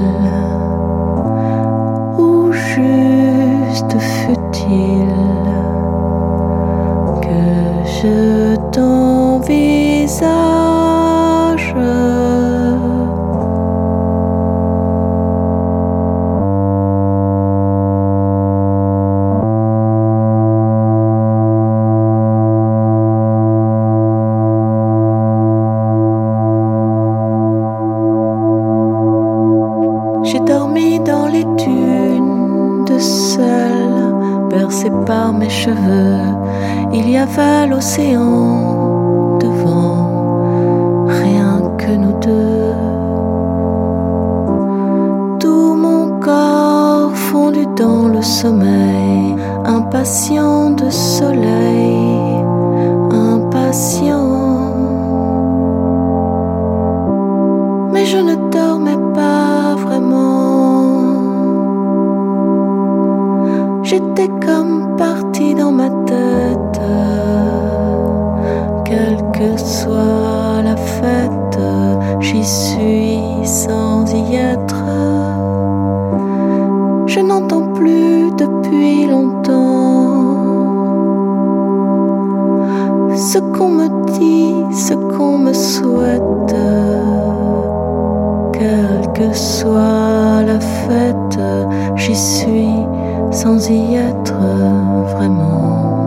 soit 69.92 70.62
la 70.64 70.76
fête, 70.76 71.60
j'y 72.20 72.44
suis 72.44 73.46
sans 73.46 74.06
y 74.14 74.36
être. 74.36 74.84
Je 77.08 77.20
n'entends 77.20 77.68
plus 77.74 78.32
depuis 78.32 79.08
longtemps 79.08 79.82
ce 83.16 83.40
qu'on 83.40 83.70
me 83.70 83.88
dit, 84.18 84.54
ce 84.76 84.94
qu'on 84.94 85.38
me 85.38 85.54
souhaite. 85.54 86.56
Quelle 88.54 89.08
que 89.14 89.34
soit 89.34 90.42
la 90.46 90.60
fête, 90.60 91.40
j'y 91.96 92.16
suis 92.16 92.76
sans 93.32 93.70
y 93.70 93.96
être 93.96 94.40
vraiment. 95.16 96.01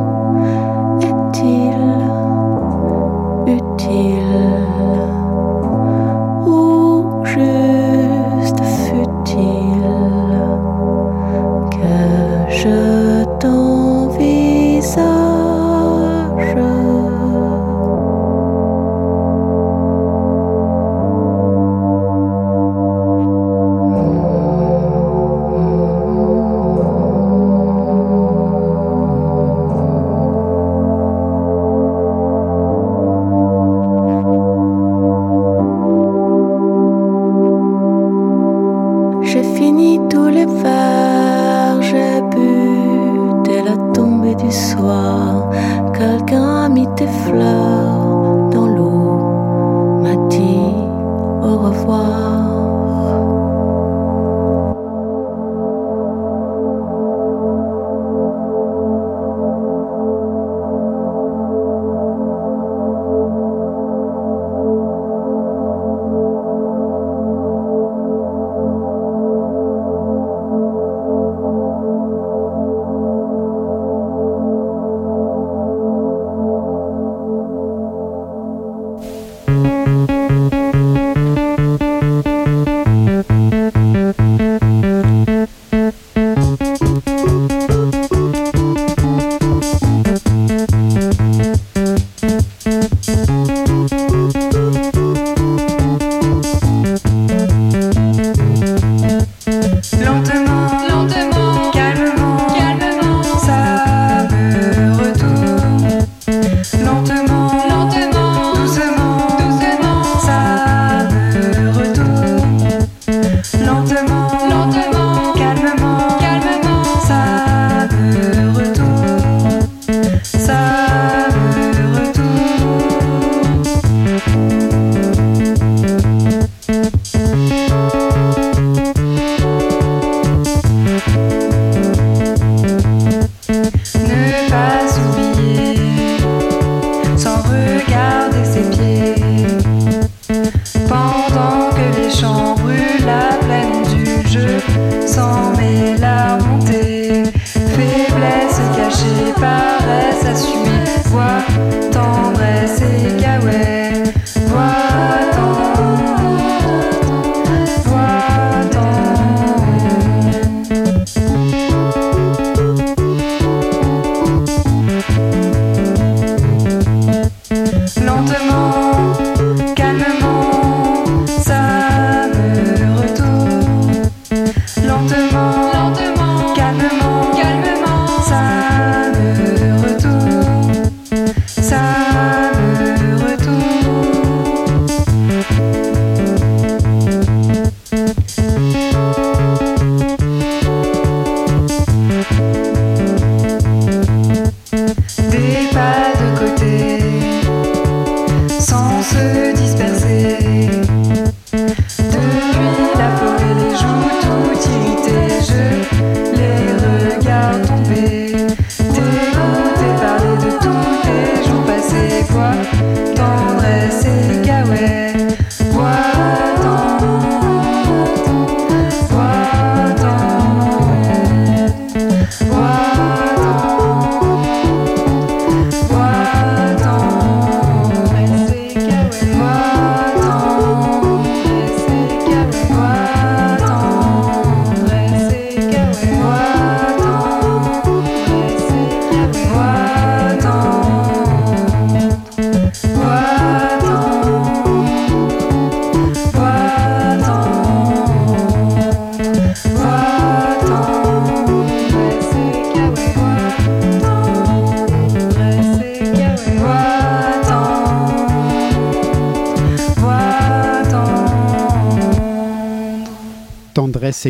les 142.04 142.10
chambres 142.10 142.60
brûlent 142.60 143.06
la 143.06 143.36
plaine 143.44 143.82
du 143.94 144.28
jeu 144.28 144.58
sans 145.06 145.56
mes 145.56 145.96
larmes. 145.96 146.43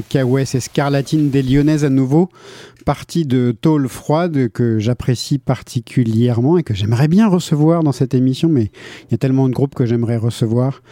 Kawes 0.03 0.55
et 0.55 0.61
Scarlatine 0.61 1.30
des 1.30 1.42
Lyonnaises 1.42 1.84
à 1.84 1.90
nouveau. 1.90 2.28
Partie 2.84 3.24
de 3.24 3.55
tôle 3.59 3.88
froide 3.88 4.49
que 4.51 4.78
j'apprécie 4.78 5.38
particulièrement 5.38 6.59
et 6.59 6.62
que 6.62 6.74
j'aimerais 6.74 7.09
bien 7.09 7.28
recevoir 7.28 7.82
dans 7.82 7.92
cette 7.92 8.14
émission, 8.14 8.49
mais 8.49 8.70
il 9.05 9.12
y 9.12 9.14
a 9.14 9.18
tellement 9.18 9.49
de 9.49 9.55
groupes 9.55 9.74
que 9.74 9.86
j'aimerais 9.86 10.16
recevoir. 10.16 10.82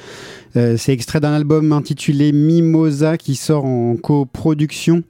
Euh, 0.57 0.77
c'est 0.79 0.93
extrait 0.93 1.21
d'un 1.21 1.33
album 1.33 1.73
intitulé 1.73 2.33
Mimosa 2.33 3.19
qui 3.19 3.35
sort 3.35 3.65
en 3.65 3.97
coproduction 3.97 5.03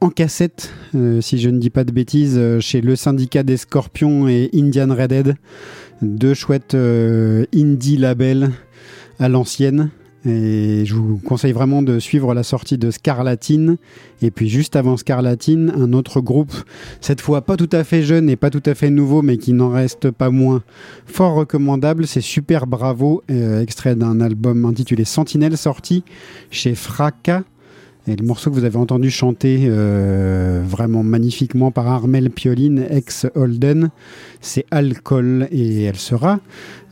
en 0.00 0.10
cassette, 0.10 0.70
euh, 0.94 1.20
si 1.20 1.38
je 1.38 1.48
ne 1.48 1.58
dis 1.58 1.70
pas 1.70 1.84
de 1.84 1.92
bêtises, 1.92 2.36
euh, 2.38 2.60
chez 2.60 2.80
le 2.80 2.94
syndicat 2.94 3.42
des 3.42 3.56
Scorpions 3.56 4.28
et 4.28 4.50
Indian 4.54 4.94
Redhead. 4.94 5.34
Deux 6.02 6.34
chouettes 6.34 6.76
indie 6.76 7.96
labels 7.96 8.52
à 9.18 9.28
l'ancienne. 9.28 9.90
Et 10.24 10.84
je 10.84 10.94
vous 10.94 11.18
conseille 11.18 11.52
vraiment 11.52 11.82
de 11.82 11.98
suivre 11.98 12.34
la 12.34 12.42
sortie 12.42 12.76
de 12.76 12.90
Scarlatine. 12.90 13.76
Et 14.20 14.30
puis 14.30 14.48
juste 14.48 14.74
avant 14.74 14.96
Scarlatine, 14.96 15.72
un 15.76 15.92
autre 15.92 16.20
groupe, 16.20 16.52
cette 17.00 17.20
fois 17.20 17.42
pas 17.42 17.56
tout 17.56 17.68
à 17.72 17.84
fait 17.84 18.02
jeune 18.02 18.28
et 18.28 18.36
pas 18.36 18.50
tout 18.50 18.62
à 18.66 18.74
fait 18.74 18.90
nouveau, 18.90 19.22
mais 19.22 19.38
qui 19.38 19.52
n'en 19.52 19.70
reste 19.70 20.10
pas 20.10 20.30
moins 20.30 20.62
fort 21.06 21.34
recommandable. 21.34 22.06
C'est 22.06 22.20
Super 22.20 22.66
Bravo, 22.66 23.22
euh, 23.30 23.62
extrait 23.62 23.94
d'un 23.94 24.20
album 24.20 24.64
intitulé 24.64 25.04
Sentinelle, 25.04 25.56
sorti 25.56 26.02
chez 26.50 26.74
Fracas. 26.74 27.42
Et 28.08 28.16
le 28.16 28.24
morceau 28.24 28.48
que 28.48 28.54
vous 28.54 28.64
avez 28.64 28.78
entendu 28.78 29.10
chanter 29.10 29.66
euh, 29.66 30.62
vraiment 30.64 31.02
magnifiquement 31.02 31.70
par 31.70 31.88
Armel 31.88 32.30
Pioline, 32.30 32.86
ex-Holden, 32.88 33.90
c'est 34.40 34.64
Alcool. 34.70 35.46
Et 35.50 35.82
elle 35.82 35.96
sera, 35.96 36.40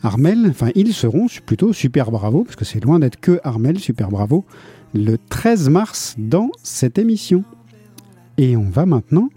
Armel, 0.03 0.45
enfin 0.47 0.69
ils 0.75 0.93
seront 0.93 1.25
plutôt 1.43 1.73
super 1.73 2.11
bravo, 2.11 2.43
parce 2.43 2.55
que 2.55 2.65
c'est 2.65 2.83
loin 2.83 2.99
d'être 2.99 3.19
que 3.19 3.39
Armel, 3.43 3.79
super 3.79 4.09
bravo, 4.09 4.45
le 4.93 5.17
13 5.29 5.69
mars 5.69 6.13
dans 6.19 6.51
cette 6.61 6.99
émission. 6.99 7.43
Et 8.37 8.55
on 8.55 8.69
va 8.69 8.85
maintenant 8.85 9.29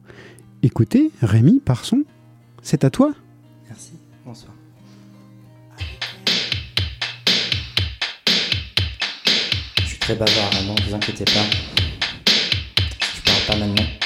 écouter 0.63 1.11
Rémi 1.23 1.61
Parson. 1.65 2.05
C'est 2.61 2.85
à 2.85 2.91
toi 2.91 3.13
Merci, 3.67 3.93
bonsoir. 4.27 4.53
Je 9.79 9.87
suis 9.87 9.99
très 9.99 10.15
bavard, 10.15 10.51
ne 10.63 10.89
vous 10.89 10.95
inquiétez 10.95 11.25
pas. 11.25 11.70
Je 13.51 13.57
parle 13.57 13.63
pas 13.63 13.67
maintenant. 13.67 14.00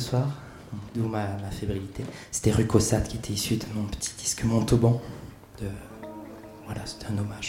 Ce 0.00 0.10
soir, 0.10 0.28
d'où 0.94 1.08
ma, 1.08 1.26
fébrilité. 1.50 2.04
C'était 2.30 2.52
Rue 2.52 2.66
qui 2.66 3.16
était 3.16 3.32
issu 3.32 3.56
de 3.56 3.64
mon 3.74 3.84
petit 3.84 4.12
disque 4.18 4.44
Montauban. 4.44 5.00
De... 5.58 5.68
Voilà, 6.66 6.84
c'était 6.84 7.06
un 7.06 7.18
hommage. 7.18 7.45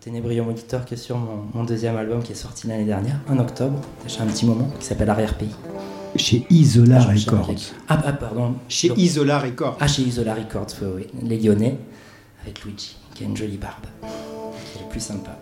Ténébrion 0.00 0.46
Monitor 0.46 0.84
qui 0.86 0.94
est 0.94 0.96
sur 0.96 1.18
mon, 1.18 1.44
mon 1.52 1.64
deuxième 1.64 1.96
album 1.96 2.22
qui 2.22 2.32
est 2.32 2.36
sorti 2.36 2.66
l'année 2.66 2.86
dernière, 2.86 3.20
en 3.28 3.38
octobre, 3.38 3.78
déjà 4.02 4.22
un 4.22 4.26
petit 4.26 4.46
moment, 4.46 4.70
qui 4.78 4.86
s'appelle 4.86 5.10
Arrière-Pays. 5.10 5.54
Chez 6.16 6.46
Isola 6.48 6.98
Ah, 7.02 7.12
Records. 7.12 7.50
Ah, 7.88 8.02
ah, 8.06 8.12
pardon. 8.14 8.54
Chez 8.68 8.90
Isola 8.96 9.38
Records. 9.38 9.76
Ah, 9.78 9.86
chez 9.86 10.02
Isola 10.02 10.34
Records, 10.34 10.68
oui, 10.82 10.88
oui. 10.96 11.06
Les 11.28 11.38
Lyonnais, 11.38 11.76
avec 12.42 12.64
Luigi, 12.64 12.96
qui 13.14 13.24
a 13.24 13.26
une 13.26 13.36
jolie 13.36 13.58
barbe, 13.58 13.84
qui 14.02 14.78
est 14.78 14.82
le 14.82 14.88
plus 14.88 15.00
sympa. 15.00 15.38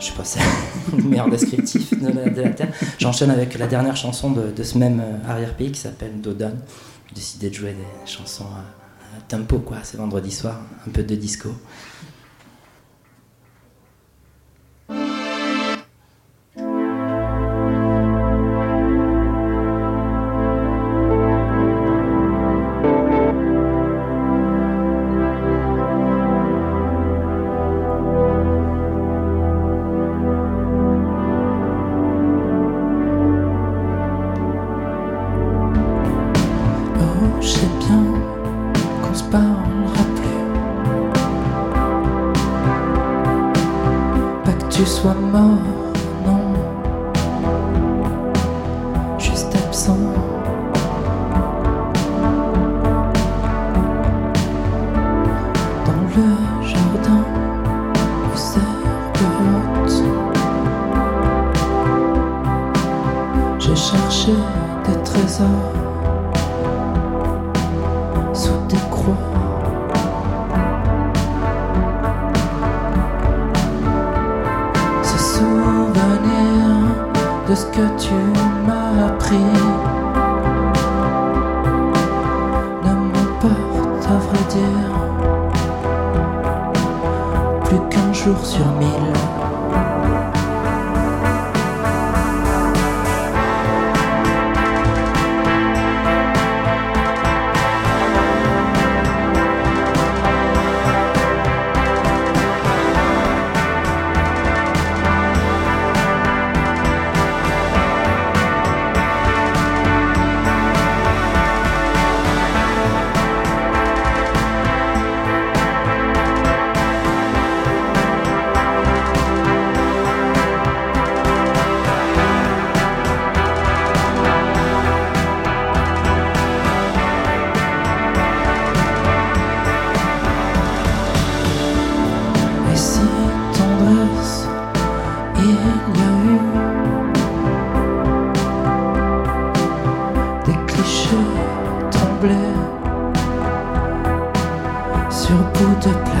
Je 0.00 0.06
sais 0.06 0.12
pas, 0.12 0.24
c'est 0.24 0.40
le 0.96 1.02
meilleur 1.04 1.30
descriptif 1.30 1.98
de 1.98 2.08
la, 2.08 2.28
de 2.28 2.42
la 2.42 2.50
Terre. 2.50 2.72
J'enchaîne 2.98 3.30
avec 3.30 3.56
la 3.56 3.68
dernière 3.68 3.96
chanson 3.96 4.32
de, 4.32 4.50
de 4.50 4.62
ce 4.64 4.76
même 4.78 5.00
euh, 5.00 5.30
arrière-pays 5.30 5.70
qui 5.70 5.80
s'appelle 5.80 6.20
Dodon. 6.20 6.52
J'ai 7.08 7.14
décidé 7.14 7.50
de 7.50 7.54
jouer 7.54 7.70
des 7.74 8.10
chansons 8.10 8.44
à, 8.46 9.16
à 9.16 9.20
tempo, 9.28 9.60
quoi. 9.60 9.76
C'est 9.84 9.96
vendredi 9.96 10.32
soir, 10.32 10.60
un 10.86 10.90
peu 10.90 11.04
de 11.04 11.14
disco. 11.14 11.50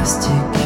пластике. 0.04 0.63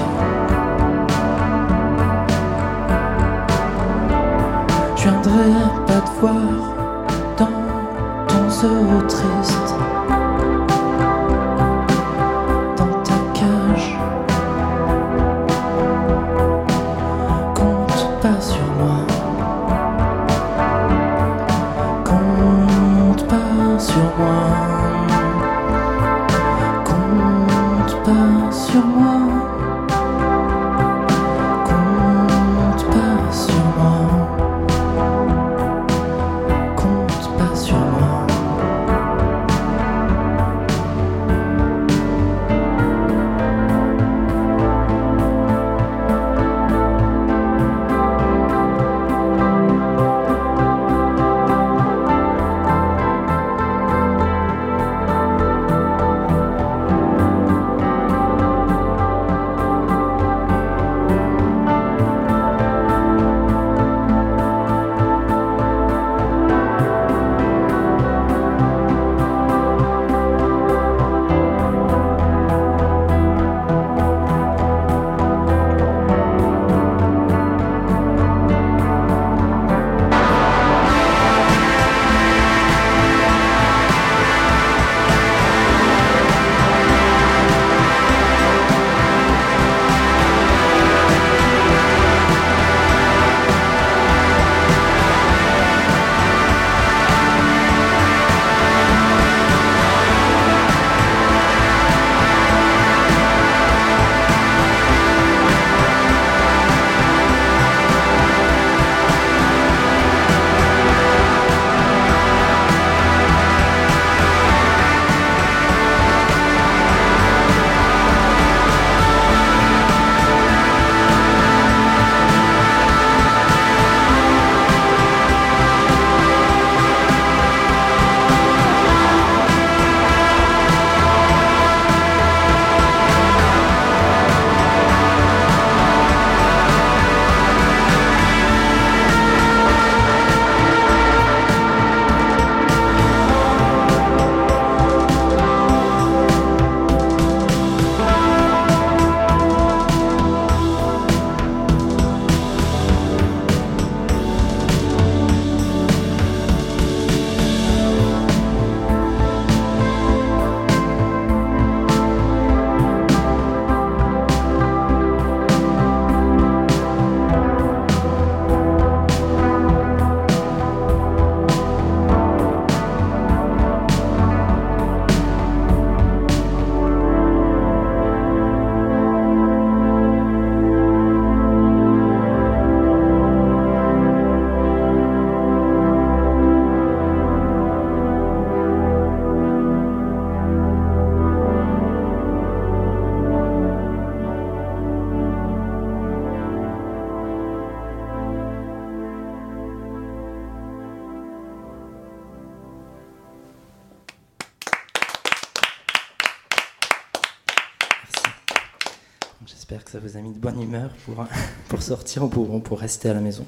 Ça 209.99 210.07
vous 210.07 210.16
a 210.16 210.20
mis 210.20 210.32
de 210.32 210.38
bonne 210.38 210.62
humeur 210.62 210.90
pour, 211.05 211.26
pour 211.68 211.82
sortir 211.82 212.22
ou 212.22 212.28
pour, 212.28 212.62
pour 212.62 212.78
rester 212.78 213.11
à 213.11 213.14
la 213.14 213.20
maison. 213.20 213.44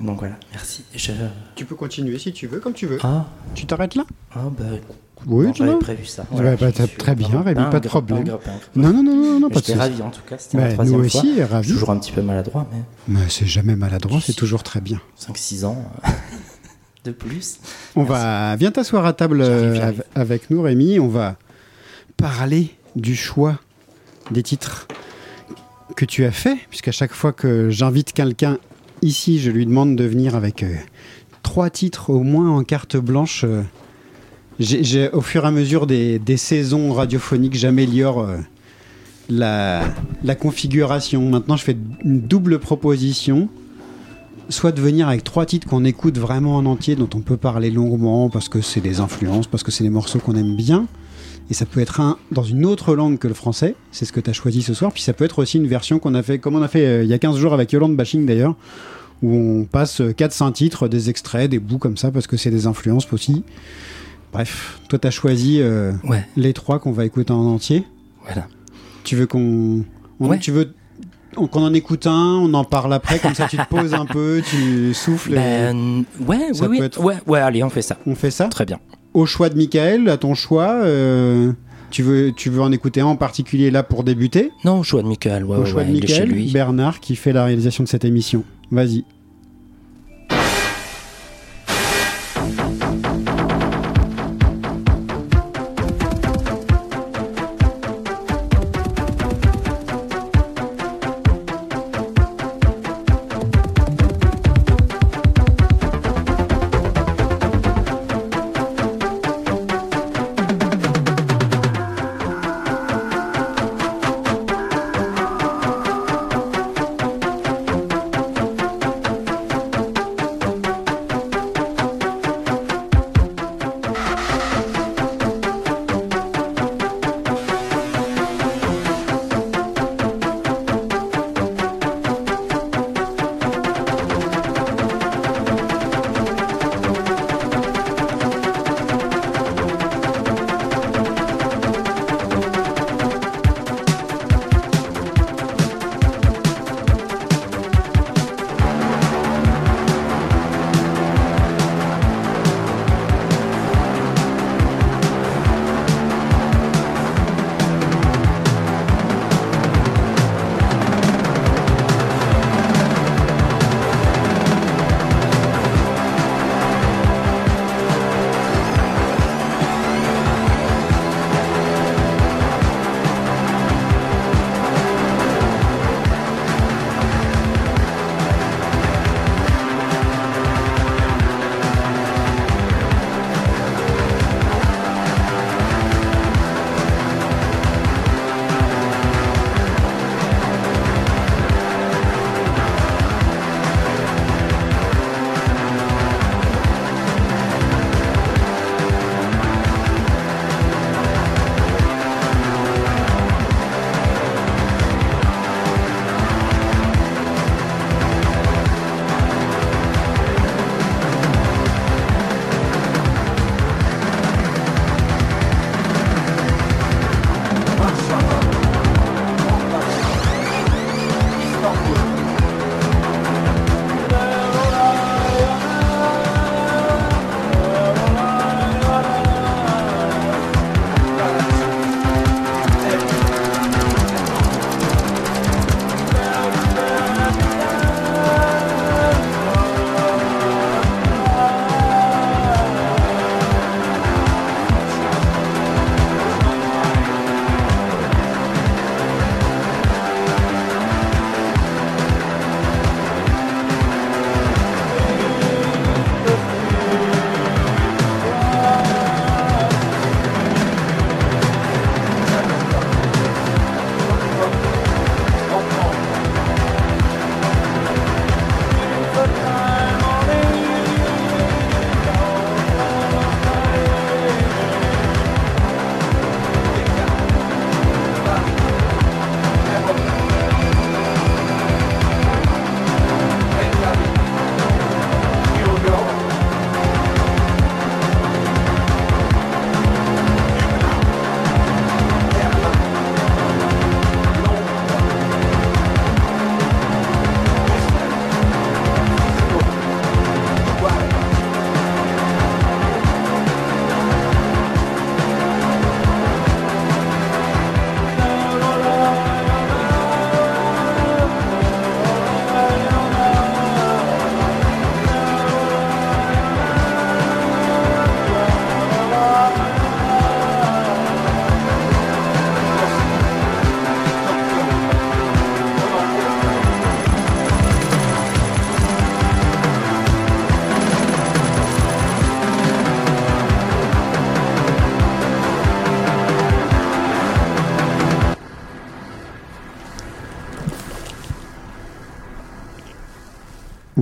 Donc 0.00 0.20
voilà, 0.20 0.36
merci. 0.52 0.84
Je... 0.94 1.12
Tu 1.56 1.64
peux 1.64 1.74
continuer 1.74 2.18
si 2.18 2.32
tu 2.32 2.46
veux, 2.46 2.60
comme 2.60 2.72
tu 2.72 2.86
veux. 2.86 2.98
Ah, 3.02 3.26
Tu 3.54 3.66
t'arrêtes 3.66 3.94
là? 3.96 4.04
Ah 4.34 4.44
bah, 4.56 4.64
Oui, 5.26 5.48
j'avais 5.54 5.76
prévu 5.76 6.06
ça. 6.06 6.24
Ouais, 6.30 6.56
bah, 6.56 6.70
très 6.72 7.14
bien, 7.16 7.42
Rémi, 7.42 7.60
pas 7.70 7.80
de 7.80 7.88
problème. 7.88 8.24
Non, 8.76 8.92
non, 8.92 9.02
non, 9.02 9.14
non, 9.14 9.40
non, 9.40 9.50
pas 9.50 9.60
de 9.60 9.64
souci. 9.66 9.76
ravi 9.76 10.00
en 10.00 10.10
tout 10.10 10.22
cas, 10.26 10.38
c'était 10.38 10.56
Bah, 10.56 10.64
ma 10.68 10.72
troisième 10.72 10.98
nous 11.00 11.04
aussi, 11.04 11.34
fois. 11.36 11.46
ravis. 11.46 11.68
Toujours 11.72 11.90
un 11.90 11.98
petit 11.98 12.12
peu 12.12 12.22
maladroit, 12.22 12.66
mais 12.72 12.82
Mais 13.08 13.28
c'est 13.28 13.46
jamais 13.46 13.74
maladroit, 13.76 14.20
c'est 14.24 14.36
toujours 14.36 14.62
très 14.62 14.80
bien. 14.80 15.00
5-6 15.20 15.64
ans 15.66 15.84
de 17.04 17.10
plus. 17.10 17.58
On 17.96 18.04
va, 18.04 18.54
viens 18.56 18.70
t'asseoir 18.70 19.04
à 19.04 19.12
table 19.12 19.40
euh, 19.42 19.92
avec 20.14 20.48
nous, 20.50 20.62
Rémi. 20.62 21.00
On 21.00 21.08
va 21.08 21.36
parler 22.16 22.70
du 22.96 23.16
choix 23.16 23.58
des 24.30 24.42
titres 24.44 24.86
que 25.98 26.04
tu 26.04 26.24
as 26.24 26.30
fait, 26.30 26.56
puisqu'à 26.68 26.92
chaque 26.92 27.12
fois 27.12 27.32
que 27.32 27.70
j'invite 27.70 28.12
quelqu'un 28.12 28.58
ici, 29.02 29.40
je 29.40 29.50
lui 29.50 29.66
demande 29.66 29.96
de 29.96 30.04
venir 30.04 30.36
avec 30.36 30.62
euh, 30.62 30.72
trois 31.42 31.70
titres 31.70 32.10
au 32.10 32.22
moins 32.22 32.48
en 32.56 32.62
carte 32.62 32.96
blanche. 32.96 33.42
euh, 33.44 33.62
j'ai- 34.60 35.10
au 35.10 35.20
fur 35.20 35.44
et 35.44 35.48
à 35.48 35.50
mesure 35.50 35.88
des, 35.88 36.20
des 36.20 36.36
saisons 36.36 36.92
radiophoniques, 36.92 37.56
j'améliore 37.56 38.20
euh, 38.20 38.36
la, 39.28 39.82
la 40.22 40.34
configuration. 40.36 41.28
Maintenant, 41.28 41.56
je 41.56 41.64
fais 41.64 41.76
une 42.04 42.20
double 42.20 42.60
proposition. 42.60 43.48
Soit 44.50 44.70
de 44.72 44.80
venir 44.80 45.08
avec 45.08 45.24
trois 45.24 45.46
titres 45.46 45.66
qu'on 45.66 45.84
écoute 45.84 46.16
vraiment 46.16 46.54
en 46.56 46.64
entier, 46.66 46.94
dont 46.94 47.10
on 47.14 47.20
peut 47.20 47.36
parler 47.36 47.70
longuement 47.72 48.30
parce 48.30 48.48
que 48.48 48.60
c'est 48.60 48.80
des 48.80 49.00
influences, 49.00 49.48
parce 49.48 49.64
que 49.64 49.72
c'est 49.72 49.82
des 49.84 49.90
morceaux 49.90 50.20
qu'on 50.20 50.36
aime 50.36 50.54
bien. 50.54 50.86
Et 51.50 51.54
ça 51.54 51.64
peut 51.64 51.80
être 51.80 52.00
un 52.00 52.18
dans 52.30 52.42
une 52.42 52.66
autre 52.66 52.94
langue 52.94 53.18
que 53.18 53.26
le 53.28 53.34
français, 53.34 53.74
c'est 53.90 54.04
ce 54.04 54.12
que 54.12 54.20
tu 54.20 54.28
as 54.30 54.32
choisi 54.34 54.62
ce 54.62 54.74
soir. 54.74 54.92
Puis 54.92 55.02
ça 55.02 55.12
peut 55.14 55.24
être 55.24 55.38
aussi 55.38 55.56
une 55.56 55.66
version 55.66 55.98
qu'on 55.98 56.14
a 56.14 56.22
fait, 56.22 56.38
comme 56.38 56.56
on 56.56 56.62
a 56.62 56.68
fait 56.68 56.86
euh, 56.86 57.02
il 57.04 57.08
y 57.08 57.14
a 57.14 57.18
15 57.18 57.36
jours 57.38 57.54
avec 57.54 57.72
Yolande 57.72 57.96
Bashing 57.96 58.26
d'ailleurs, 58.26 58.54
où 59.22 59.32
on 59.34 59.64
passe 59.64 60.00
4-5 60.00 60.52
titres, 60.52 60.88
des 60.88 61.08
extraits, 61.10 61.50
des 61.50 61.58
bouts 61.58 61.78
comme 61.78 61.96
ça, 61.96 62.10
parce 62.10 62.26
que 62.26 62.36
c'est 62.36 62.50
des 62.50 62.66
influences 62.66 63.10
aussi. 63.12 63.44
Bref, 64.32 64.78
toi 64.90 64.98
tu 64.98 65.08
as 65.08 65.10
choisi 65.10 65.60
euh, 65.62 65.92
Ouais. 66.04 66.26
les 66.36 66.52
trois 66.52 66.78
qu'on 66.80 66.92
va 66.92 67.04
écouter 67.06 67.32
en 67.32 67.46
entier. 67.46 67.84
Voilà. 68.24 68.46
Tu 69.04 69.16
veux 69.16 69.26
qu'on. 69.26 69.84
Ouais. 70.20 70.38
Tu 70.38 70.50
veux 70.52 70.74
qu'on 71.34 71.48
en 71.62 71.72
écoute 71.72 72.06
un, 72.06 72.34
on 72.42 72.52
en 72.52 72.64
parle 72.64 72.92
après, 72.92 73.18
comme 73.20 73.34
ça 73.34 73.46
tu 73.48 73.56
te 73.56 73.66
poses 73.68 73.94
un 73.94 74.04
peu, 74.04 74.42
tu 74.46 74.92
souffles. 74.92 75.32
et 75.32 75.36
Ben, 75.36 76.04
ouais, 76.26 76.52
Ça 76.52 76.64
oui, 76.64 76.68
oui. 76.72 76.78
peut 76.80 76.84
être- 76.84 77.00
Ouais, 77.02 77.14
ouais, 77.26 77.38
allez, 77.40 77.62
on 77.62 77.70
fait 77.70 77.80
ça. 77.80 77.96
On 78.06 78.14
fait 78.14 78.30
ça? 78.30 78.48
Très 78.48 78.66
bien. 78.66 78.78
Au 79.18 79.26
choix 79.26 79.48
de 79.48 79.56
Michael, 79.56 80.08
à 80.08 80.16
ton 80.16 80.34
choix, 80.34 80.74
euh, 80.84 81.50
tu, 81.90 82.04
veux, 82.04 82.30
tu 82.30 82.50
veux 82.50 82.60
en 82.62 82.70
écouter 82.70 83.00
un 83.00 83.06
en 83.06 83.16
particulier 83.16 83.68
là 83.72 83.82
pour 83.82 84.04
débuter? 84.04 84.52
Non, 84.64 84.78
au 84.78 84.82
choix 84.84 85.02
de 85.02 85.08
Michael, 85.08 85.44
ouais, 85.44 85.56
Au 85.56 85.62
ouais, 85.62 85.66
choix 85.66 85.82
ouais, 85.82 85.88
de 85.90 86.06
chez 86.06 86.20
Michael, 86.20 86.28
lui. 86.28 86.52
Bernard 86.52 87.00
qui 87.00 87.16
fait 87.16 87.32
la 87.32 87.44
réalisation 87.44 87.82
de 87.82 87.88
cette 87.88 88.04
émission. 88.04 88.44
Vas-y. 88.70 89.04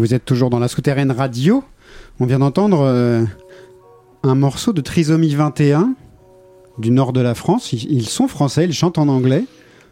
Vous 0.06 0.14
êtes 0.14 0.24
toujours 0.24 0.50
dans 0.50 0.60
la 0.60 0.68
souterraine 0.68 1.10
radio. 1.10 1.64
On 2.20 2.26
vient 2.26 2.38
d'entendre 2.38 2.82
euh, 2.82 3.24
un 4.22 4.36
morceau 4.36 4.72
de 4.72 4.80
Trisomie 4.80 5.34
21 5.34 5.94
du 6.78 6.92
nord 6.92 7.12
de 7.12 7.20
la 7.20 7.34
France. 7.34 7.72
Ils, 7.72 7.90
ils 7.90 8.08
sont 8.08 8.28
français, 8.28 8.66
ils 8.66 8.72
chantent 8.72 8.98
en 8.98 9.08
anglais. 9.08 9.46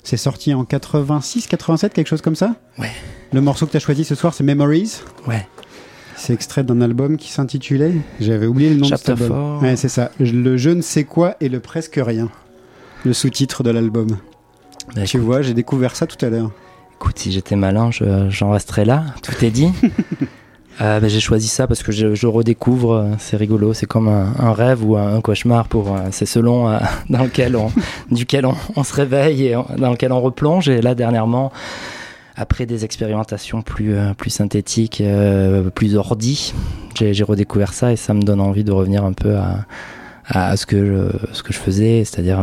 C'est 0.05 0.17
sorti 0.17 0.55
en 0.55 0.65
86, 0.65 1.49
87, 1.49 1.93
quelque 1.93 2.07
chose 2.07 2.21
comme 2.21 2.37
ça 2.37 2.55
Ouais. 2.79 2.93
Le 3.33 3.41
morceau 3.41 3.67
que 3.67 3.73
tu 3.73 3.77
as 3.77 3.81
choisi 3.81 4.05
ce 4.05 4.15
soir, 4.15 4.35
c'est 4.35 4.45
Memories. 4.45 5.01
Ouais. 5.27 5.49
C'est 6.15 6.33
extrait 6.33 6.63
d'un 6.63 6.81
album 6.81 7.17
qui 7.17 7.33
s'intitulait. 7.33 7.95
J'avais 8.21 8.47
oublié 8.47 8.71
le 8.71 8.77
nom 8.77 8.87
Chapter 8.87 9.15
de 9.15 9.17
cet 9.19 9.23
album. 9.33 9.63
Ouais, 9.65 9.75
c'est 9.75 9.89
ça. 9.89 10.13
Le 10.21 10.57
je 10.57 10.71
ne 10.71 10.81
sais 10.83 11.03
quoi 11.03 11.35
et 11.41 11.49
le 11.49 11.59
presque 11.59 11.99
rien. 12.01 12.29
Le 13.05 13.13
sous-titre 13.13 13.65
de 13.65 13.71
l'album. 13.71 14.17
Bah, 14.95 15.03
Tu 15.07 15.19
vois, 15.19 15.43
j'ai 15.43 15.55
découvert 15.55 15.97
ça 15.97 16.07
tout 16.07 16.25
à 16.25 16.31
l'heure. 16.31 16.53
Écoute, 17.05 17.19
si 17.19 17.33
j'étais 17.33 17.55
malin, 17.55 17.91
je- 17.91 18.31
j'en 18.31 18.51
resterais 18.51 18.87
là. 18.87 19.05
Tout 19.23 19.45
est 19.45 19.51
dit. 19.51 19.71
Euh, 20.81 20.99
bah, 20.99 21.07
j'ai 21.07 21.21
choisi 21.21 21.47
ça 21.47 21.69
parce 21.69 21.85
que 21.85 21.93
je, 21.93 22.17
je 22.17 22.27
redécouvre. 22.27 22.95
euh, 22.95 23.05
C'est 23.21 23.37
rigolo. 23.37 23.75
C'est 23.75 23.87
comme 23.87 24.09
un, 24.09 24.33
un 24.41 24.53
rêve 24.53 24.85
ou 24.85 24.97
un, 24.97 25.21
cauchemar 25.21 25.69
pour. 25.69 25.95
euh, 25.95 26.01
c'est 26.11 26.27
selon 26.27 26.69
euh, 26.69 26.79
dans 27.11 27.23
lequel 27.23 27.55
on, 27.55 27.71
duquel 28.11 28.45
on, 28.45 28.57
on 28.75 28.83
se 28.83 28.93
réveille 28.93 29.45
et 29.47 29.55
on- 29.57 29.67
dans 29.79 29.93
lequel 29.93 30.11
on 30.11 30.21
replonge. 30.21 30.69
Et 30.69 30.81
là, 30.83 30.97
dernièrement, 30.97 31.53
après 32.35 32.67
des 32.67 32.85
expérimentations 32.85 33.63
plus 33.63 33.95
plus 34.19 34.31
synthétiques, 34.31 35.01
euh, 35.01 35.71
plus 35.71 35.95
ordi, 35.95 36.53
j'ai 37.01 37.23
redécouvert 37.23 37.73
ça 37.73 37.93
et 37.93 37.97
ça 37.97 38.13
me 38.13 38.23
donne 38.23 38.41
envie 38.41 38.65
de 38.65 38.73
revenir 38.73 39.05
un 39.05 39.13
peu 39.13 39.37
à 40.27 40.57
ce 40.57 40.67
que 40.67 40.85
je, 40.85 41.35
ce 41.35 41.45
que 41.45 41.53
je 41.53 41.59
faisais, 41.61 42.03
c'est-à-dire 42.05 42.41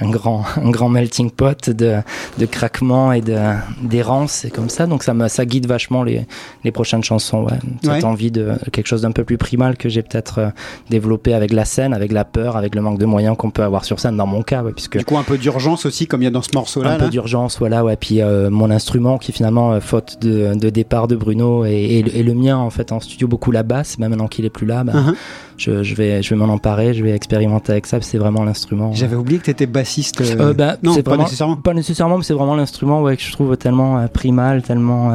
un 0.00 0.10
grand 0.10 0.44
un 0.62 0.70
grand 0.70 0.88
melting 0.88 1.30
pot 1.30 1.70
de 1.70 1.96
de 2.38 2.46
craquements 2.46 3.12
et 3.12 3.20
de 3.20 3.36
d'errance 3.82 4.44
et 4.44 4.50
comme 4.50 4.68
ça. 4.68 4.86
Donc 4.86 5.02
ça 5.02 5.14
me 5.14 5.28
ça 5.28 5.44
guide 5.44 5.66
vachement 5.66 6.02
les 6.02 6.26
les 6.64 6.72
prochaines 6.72 7.04
chansons. 7.04 7.44
Ouais. 7.44 7.58
Cette 7.82 7.90
Ouais. 7.92 8.04
envie 8.04 8.30
de 8.30 8.52
quelque 8.72 8.86
chose 8.86 9.02
d'un 9.02 9.12
peu 9.12 9.24
plus 9.24 9.38
primal 9.38 9.76
que 9.76 9.88
j'ai 9.88 10.02
peut-être 10.02 10.38
euh, 10.38 10.48
développé 10.90 11.34
avec 11.34 11.52
la 11.52 11.64
scène, 11.64 11.92
avec 11.94 12.12
la 12.12 12.24
peur, 12.24 12.56
avec 12.56 12.74
le 12.74 12.80
manque 12.80 12.98
de 12.98 13.06
moyens 13.06 13.36
qu'on 13.36 13.50
peut 13.50 13.62
avoir 13.62 13.84
sur 13.84 14.00
scène 14.00 14.16
dans 14.16 14.26
mon 14.26 14.42
cas, 14.42 14.62
ouais, 14.62 14.72
puisque 14.72 14.98
Du 14.98 15.04
coup, 15.04 15.16
un 15.18 15.22
peu 15.22 15.38
d'urgence 15.38 15.86
aussi, 15.86 16.06
comme 16.06 16.22
il 16.22 16.24
y 16.24 16.28
a 16.28 16.30
dans 16.30 16.42
ce 16.42 16.50
morceau-là. 16.54 16.92
un 16.94 16.98
peu 16.98 17.08
d'urgence, 17.08 17.58
voilà, 17.58 17.84
ouais. 17.84 17.96
Puis 17.96 18.20
euh, 18.22 18.50
mon 18.50 18.70
instrument 18.70 19.18
qui 19.18 19.32
finalement, 19.32 19.72
euh, 19.72 19.80
faute 19.80 20.18
de, 20.20 20.54
de 20.54 20.70
départ 20.70 21.08
de 21.08 21.16
Bruno 21.16 21.64
et, 21.64 21.70
et- 21.72 22.18
et 22.18 22.22
le 22.22 22.34
mien 22.34 22.56
en 22.56 22.70
fait 22.70 22.92
en 22.92 23.00
studio 23.00 23.28
beaucoup 23.28 23.50
la 23.52 23.62
basse, 23.62 23.98
mais 23.98 24.08
maintenant 24.08 24.28
qu'il 24.28 24.44
est 24.44 24.50
plus 24.50 24.66
là, 24.66 24.84
bah, 24.84 24.92
Uh-huh. 24.96 25.14
je, 25.58 25.82
je 25.82 25.94
vais, 25.94 26.22
je 26.22 26.30
vais 26.30 26.36
m'en 26.36 26.52
emparer, 26.52 26.94
je 26.94 27.02
vais 27.04 27.10
expérimenter 27.12 27.72
avec 27.72 27.86
ça. 27.86 27.98
C'est 28.00 28.18
vraiment 28.18 28.44
l'instrument. 28.44 28.92
J'avais 28.94 29.16
oublié 29.16 29.38
que 29.38 29.44
tu 29.44 29.50
étais 29.50 29.66
bassiste. 29.80 30.20
euh, 30.20 30.36
Euh, 30.50 30.52
bah, 30.54 30.76
non, 30.82 30.92
c'est 30.94 31.02
pas 31.02 31.10
vraiment- 31.12 31.24
nécessairement. 31.24 31.56
Pas 31.56 31.74
nécessairement, 31.74 32.18
mais 32.18 32.24
c'est 32.24 32.34
vraiment 32.34 32.56
l'instrument 32.56 33.02
ouais, 33.02 33.16
que 33.16 33.22
je 33.22 33.32
trouve 33.32 33.56
tellement 33.56 33.98
euh, 33.98 34.06
primal, 34.08 34.62
tellement 34.62 35.12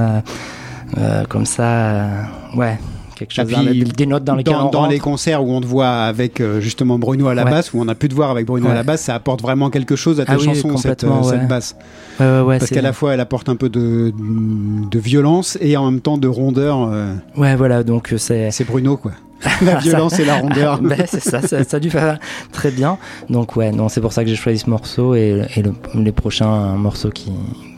comme 1.30 1.46
ça, 1.46 2.08
ouais, 2.56 2.78
chose, 3.30 3.46
puis, 3.46 3.56
dans- 3.56 3.92
des 3.96 4.06
notes 4.08 4.24
dans 4.24 4.36
dans, 4.36 4.70
dans 4.70 4.88
les 4.88 5.00
concerts 5.00 5.44
où 5.44 5.52
on 5.54 5.62
te 5.62 5.66
voit 5.66 5.88
avec 5.90 6.42
euh, 6.42 6.60
justement 6.60 6.98
Bruno 7.00 7.28
à 7.28 7.36
la 7.36 7.46
Ouais. 7.46 7.52
basse, 7.52 7.72
où 7.74 7.80
on 7.80 7.88
a 7.88 7.96
pu 7.96 8.10
te 8.10 8.16
voir 8.16 8.30
avec 8.32 8.46
Bruno 8.48 8.68
à 8.68 8.74
la 8.74 8.84
basse, 8.84 9.04
ça 9.04 9.16
apporte 9.16 9.42
vraiment 9.42 9.70
quelque 9.70 9.96
chose 9.96 10.20
à 10.20 10.26
tes 10.26 10.32
Ah 10.34 10.38
oui, 10.40 10.46
chansons, 10.46 10.76
cette, 10.78 11.04
euh, 11.04 11.24
cette 11.24 11.48
basse. 11.48 11.76
Parce 12.18 12.70
qu'à 12.70 12.82
la 12.82 12.94
fois, 12.94 13.14
elle 13.14 13.20
apporte 13.20 13.48
un 13.48 13.56
peu 13.56 13.70
de, 13.70 14.12
de 14.92 15.00
violence 15.00 15.58
et 15.62 15.78
en 15.78 15.90
même 15.90 16.02
temps 16.02 16.18
de 16.18 16.28
rondeur. 16.28 16.90
euh, 16.92 17.14
Ouais, 17.38 17.56
voilà, 17.56 17.84
donc 17.84 18.14
c'est. 18.18 18.50
C'est 18.52 18.66
Bruno, 18.66 18.98
quoi. 18.98 19.12
la 19.66 19.76
violence 19.76 20.20
et 20.20 20.26
la 20.26 20.36
rondeur. 20.40 20.80
Ben, 20.82 21.04
c'est 21.08 21.22
ça, 21.24 21.42
ça, 21.42 21.64
ça 21.64 21.78
a 21.78 21.80
dû 21.80 21.90
faire 21.90 22.20
très 22.52 22.72
bien. 22.72 22.98
Donc 23.30 23.56
ouais, 23.56 23.72
non, 23.72 23.90
c'est 23.90 24.02
pour 24.02 24.14
ça 24.14 24.24
que 24.24 24.30
j'ai 24.30 24.36
choisi 24.36 24.60
ce 24.60 24.70
morceau 24.70 25.16
et, 25.16 25.46
et 25.56 25.62
le- 25.62 25.74
les 25.96 26.12
prochains 26.12 26.76
morceaux 26.76 27.10
qui, 27.10 27.32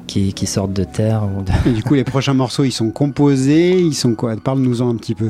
qui, 0.07 0.33
qui 0.33 0.45
sortent 0.45 0.73
de 0.73 0.83
terre. 0.83 1.23
Ou 1.23 1.41
de... 1.43 1.51
Et 1.69 1.73
du 1.73 1.83
coup, 1.83 1.93
les 1.95 2.03
prochains 2.03 2.33
morceaux, 2.33 2.63
ils 2.63 2.71
sont 2.71 2.91
composés, 2.91 3.77
ils 3.79 3.93
sont 3.95 4.15
quoi? 4.15 4.35
Parle-nous-en 4.41 4.89
un 4.89 4.95
petit 4.95 5.15
peu. 5.15 5.29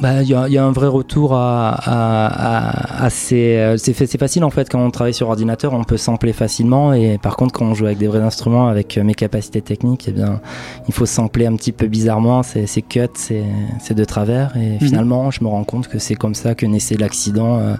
Bah, 0.00 0.22
il 0.22 0.28
y, 0.28 0.34
a- 0.34 0.48
il 0.48 0.54
y 0.54 0.58
a 0.58 0.64
un 0.64 0.72
vrai 0.72 0.86
retour 0.88 1.34
à, 1.34 1.68
à, 1.70 2.26
à, 2.26 3.04
à 3.04 3.10
ces- 3.10 3.56
euh, 3.58 3.76
c'est 3.76 3.92
fa- 3.92 4.06
c'est 4.06 4.18
facile 4.18 4.42
en 4.42 4.50
fait 4.50 4.68
quand 4.70 4.80
on 4.84 4.90
travaille 4.90 5.12
sur 5.14 5.28
ordinateur, 5.28 5.74
on 5.74 5.84
peut 5.84 5.98
sampler 5.98 6.32
facilement. 6.32 6.92
Et 6.94 7.18
par 7.18 7.36
contre 7.36 7.52
quand 7.52 7.66
on 7.66 7.74
joue 7.74 7.84
avec 7.86 7.98
des 7.98 8.06
vrais 8.08 8.22
instruments, 8.22 8.68
avec 8.68 8.96
euh, 8.96 9.04
mes 9.04 9.14
capacités 9.14 9.60
techniques, 9.60 10.06
eh 10.08 10.12
bien 10.12 10.40
il 10.88 10.94
faut 10.94 11.06
sampler 11.06 11.46
un 11.46 11.54
petit 11.56 11.72
peu 11.72 11.86
bizarrement, 11.88 12.42
c'est 12.42 12.66
cut, 12.82 13.00
c'est 13.14 13.44
c'est 13.80 13.94
de 13.94 14.04
travers. 14.04 14.56
Et 14.56 14.78
finalement 14.84 15.30
je 15.30 15.44
me 15.44 15.48
rends 15.48 15.64
compte 15.64 15.88
que 15.88 15.98
c'est 15.98 16.14
comme 16.14 16.34
ça 16.34 16.54
que 16.54 16.64
naissait 16.66 16.96
l'accident. 16.96 17.58
euh, 17.58 17.74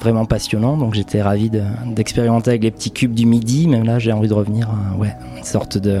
vraiment 0.00 0.26
passionnant. 0.26 0.76
Donc 0.76 0.94
j'étais 0.94 1.20
ravi 1.22 1.50
de- 1.50 1.60
d'expérimenter 1.86 2.50
avec 2.50 2.62
les 2.62 2.70
petits 2.70 2.92
cubes 2.92 3.14
du 3.14 3.26
midi. 3.26 3.66
Mais 3.68 3.82
là 3.82 3.98
j'ai 3.98 4.12
envie 4.12 4.28
de 4.28 4.32
revenir 4.34 4.68
à 4.70 4.96
ouais, 4.96 5.12
une 5.36 5.42
sorte 5.42 5.76
de 5.76 5.98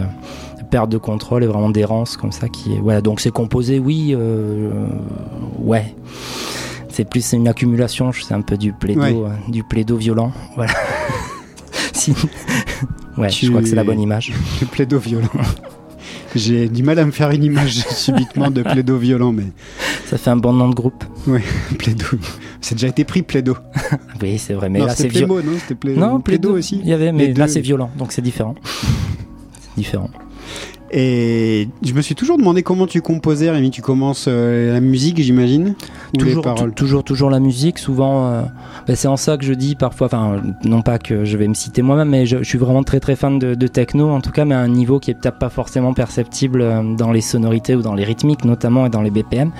perte 0.70 0.90
de 0.90 0.98
contrôle 0.98 1.42
et 1.44 1.46
vraiment 1.46 1.70
d'errance 1.70 2.16
comme 2.16 2.32
ça 2.32 2.48
qui 2.48 2.74
est 2.74 2.80
voilà 2.80 3.00
donc 3.00 3.20
c'est 3.20 3.30
composé 3.32 3.78
oui 3.78 4.14
euh, 4.16 4.70
ouais 5.58 5.94
c'est 6.88 7.08
plus 7.08 7.32
une 7.32 7.48
accumulation 7.48 8.10
c'est 8.12 8.34
un 8.34 8.40
peu 8.42 8.56
du 8.56 8.72
plaido 8.72 9.00
Ouais. 9.00 9.14
euh, 9.14 9.50
du 9.50 9.62
plaido 9.64 9.96
violent 9.96 10.32
voilà 10.56 10.72
Si- 11.92 12.14
ouais 13.16 13.28
Tu- 13.28 13.46
je 13.46 13.50
crois 13.50 13.62
que 13.62 13.68
c'est 13.68 13.74
la 13.76 13.84
bonne 13.84 14.00
image 14.00 14.32
Le 14.60 14.66
plaido 14.66 14.98
violent. 14.98 15.28
J'ai 16.34 16.68
du 16.68 16.82
mal 16.82 16.98
à 16.98 17.04
me 17.06 17.10
faire 17.10 17.30
une 17.30 17.42
image 17.42 17.78
subitement 17.90 18.50
de 18.50 18.62
plaido 18.62 18.98
violent, 18.98 19.32
mais 19.32 19.44
ça 20.06 20.18
fait 20.18 20.28
un 20.30 20.36
bon 20.36 20.52
nom 20.52 20.68
de 20.68 20.74
groupe 20.74 21.02
ouais, 21.26 21.42
plaido. 21.78 22.04
C'est 22.60 22.74
déjà 22.74 22.88
été 22.88 23.04
pris 23.04 23.22
plaido. 23.22 23.56
oui 24.22 24.38
c'est 24.38 24.52
vrai 24.54 24.68
mais 24.68 24.80
non, 24.80 24.86
là 24.86 24.94
c'est 24.94 25.08
violent 25.08 25.36
non? 25.36 25.52
C'était 25.60 25.74
Play- 25.74 25.94
non 25.96 26.20
plaido 26.20 26.48
plaido 26.50 26.58
aussi. 26.58 26.80
il 26.82 26.88
y 26.88 26.92
avait 26.92 27.12
mais 27.12 27.32
là 27.32 27.48
c'est 27.48 27.60
violent 27.60 27.90
donc 27.96 28.12
c'est 28.12 28.22
différent 28.22 28.54
c'est 28.62 29.76
différent 29.80 30.10
Et 30.90 31.68
je 31.82 31.92
me 31.92 32.00
suis 32.00 32.14
toujours 32.14 32.38
demandé 32.38 32.62
comment 32.62 32.86
tu 32.86 33.02
composais, 33.02 33.50
Rémi. 33.50 33.70
Tu 33.70 33.82
commences 33.82 34.26
euh, 34.26 34.72
la 34.72 34.80
musique, 34.80 35.20
j'imagine 35.20 35.74
toujours, 36.18 36.42
paroles 36.42 36.72
toujours, 36.72 37.04
toujours 37.04 37.30
la 37.30 37.40
musique. 37.40 37.78
Souvent, 37.78 38.26
euh, 38.28 38.42
ben, 38.86 38.96
c'est 38.96 39.08
en 39.08 39.18
ça 39.18 39.36
que 39.36 39.44
je 39.44 39.52
dis 39.52 39.74
parfois, 39.74 40.06
enfin, 40.06 40.40
non 40.64 40.80
pas 40.80 40.98
que 40.98 41.24
je 41.24 41.36
vais 41.36 41.46
me 41.46 41.54
citer 41.54 41.82
moi-même, 41.82 42.08
mais 42.08 42.24
je, 42.24 42.38
je 42.38 42.44
suis 42.44 42.58
vraiment 42.58 42.82
très 42.82 43.00
très 43.00 43.16
fan 43.16 43.38
de, 43.38 43.54
de 43.54 43.66
techno, 43.66 44.08
en 44.08 44.20
tout 44.20 44.30
cas, 44.30 44.44
mais 44.46 44.54
à 44.54 44.60
un 44.60 44.68
niveau 44.68 44.98
qui 44.98 45.10
est 45.10 45.14
peut-être 45.14 45.38
pas 45.38 45.50
forcément 45.50 45.92
perceptible 45.92 46.62
euh, 46.62 46.82
dans 46.96 47.12
les 47.12 47.20
sonorités 47.20 47.74
ou 47.74 47.82
dans 47.82 47.94
les 47.94 48.04
rythmiques, 48.04 48.44
notamment 48.44 48.86
et 48.86 48.90
dans 48.90 49.02
les 49.02 49.10
BPM. 49.10 49.52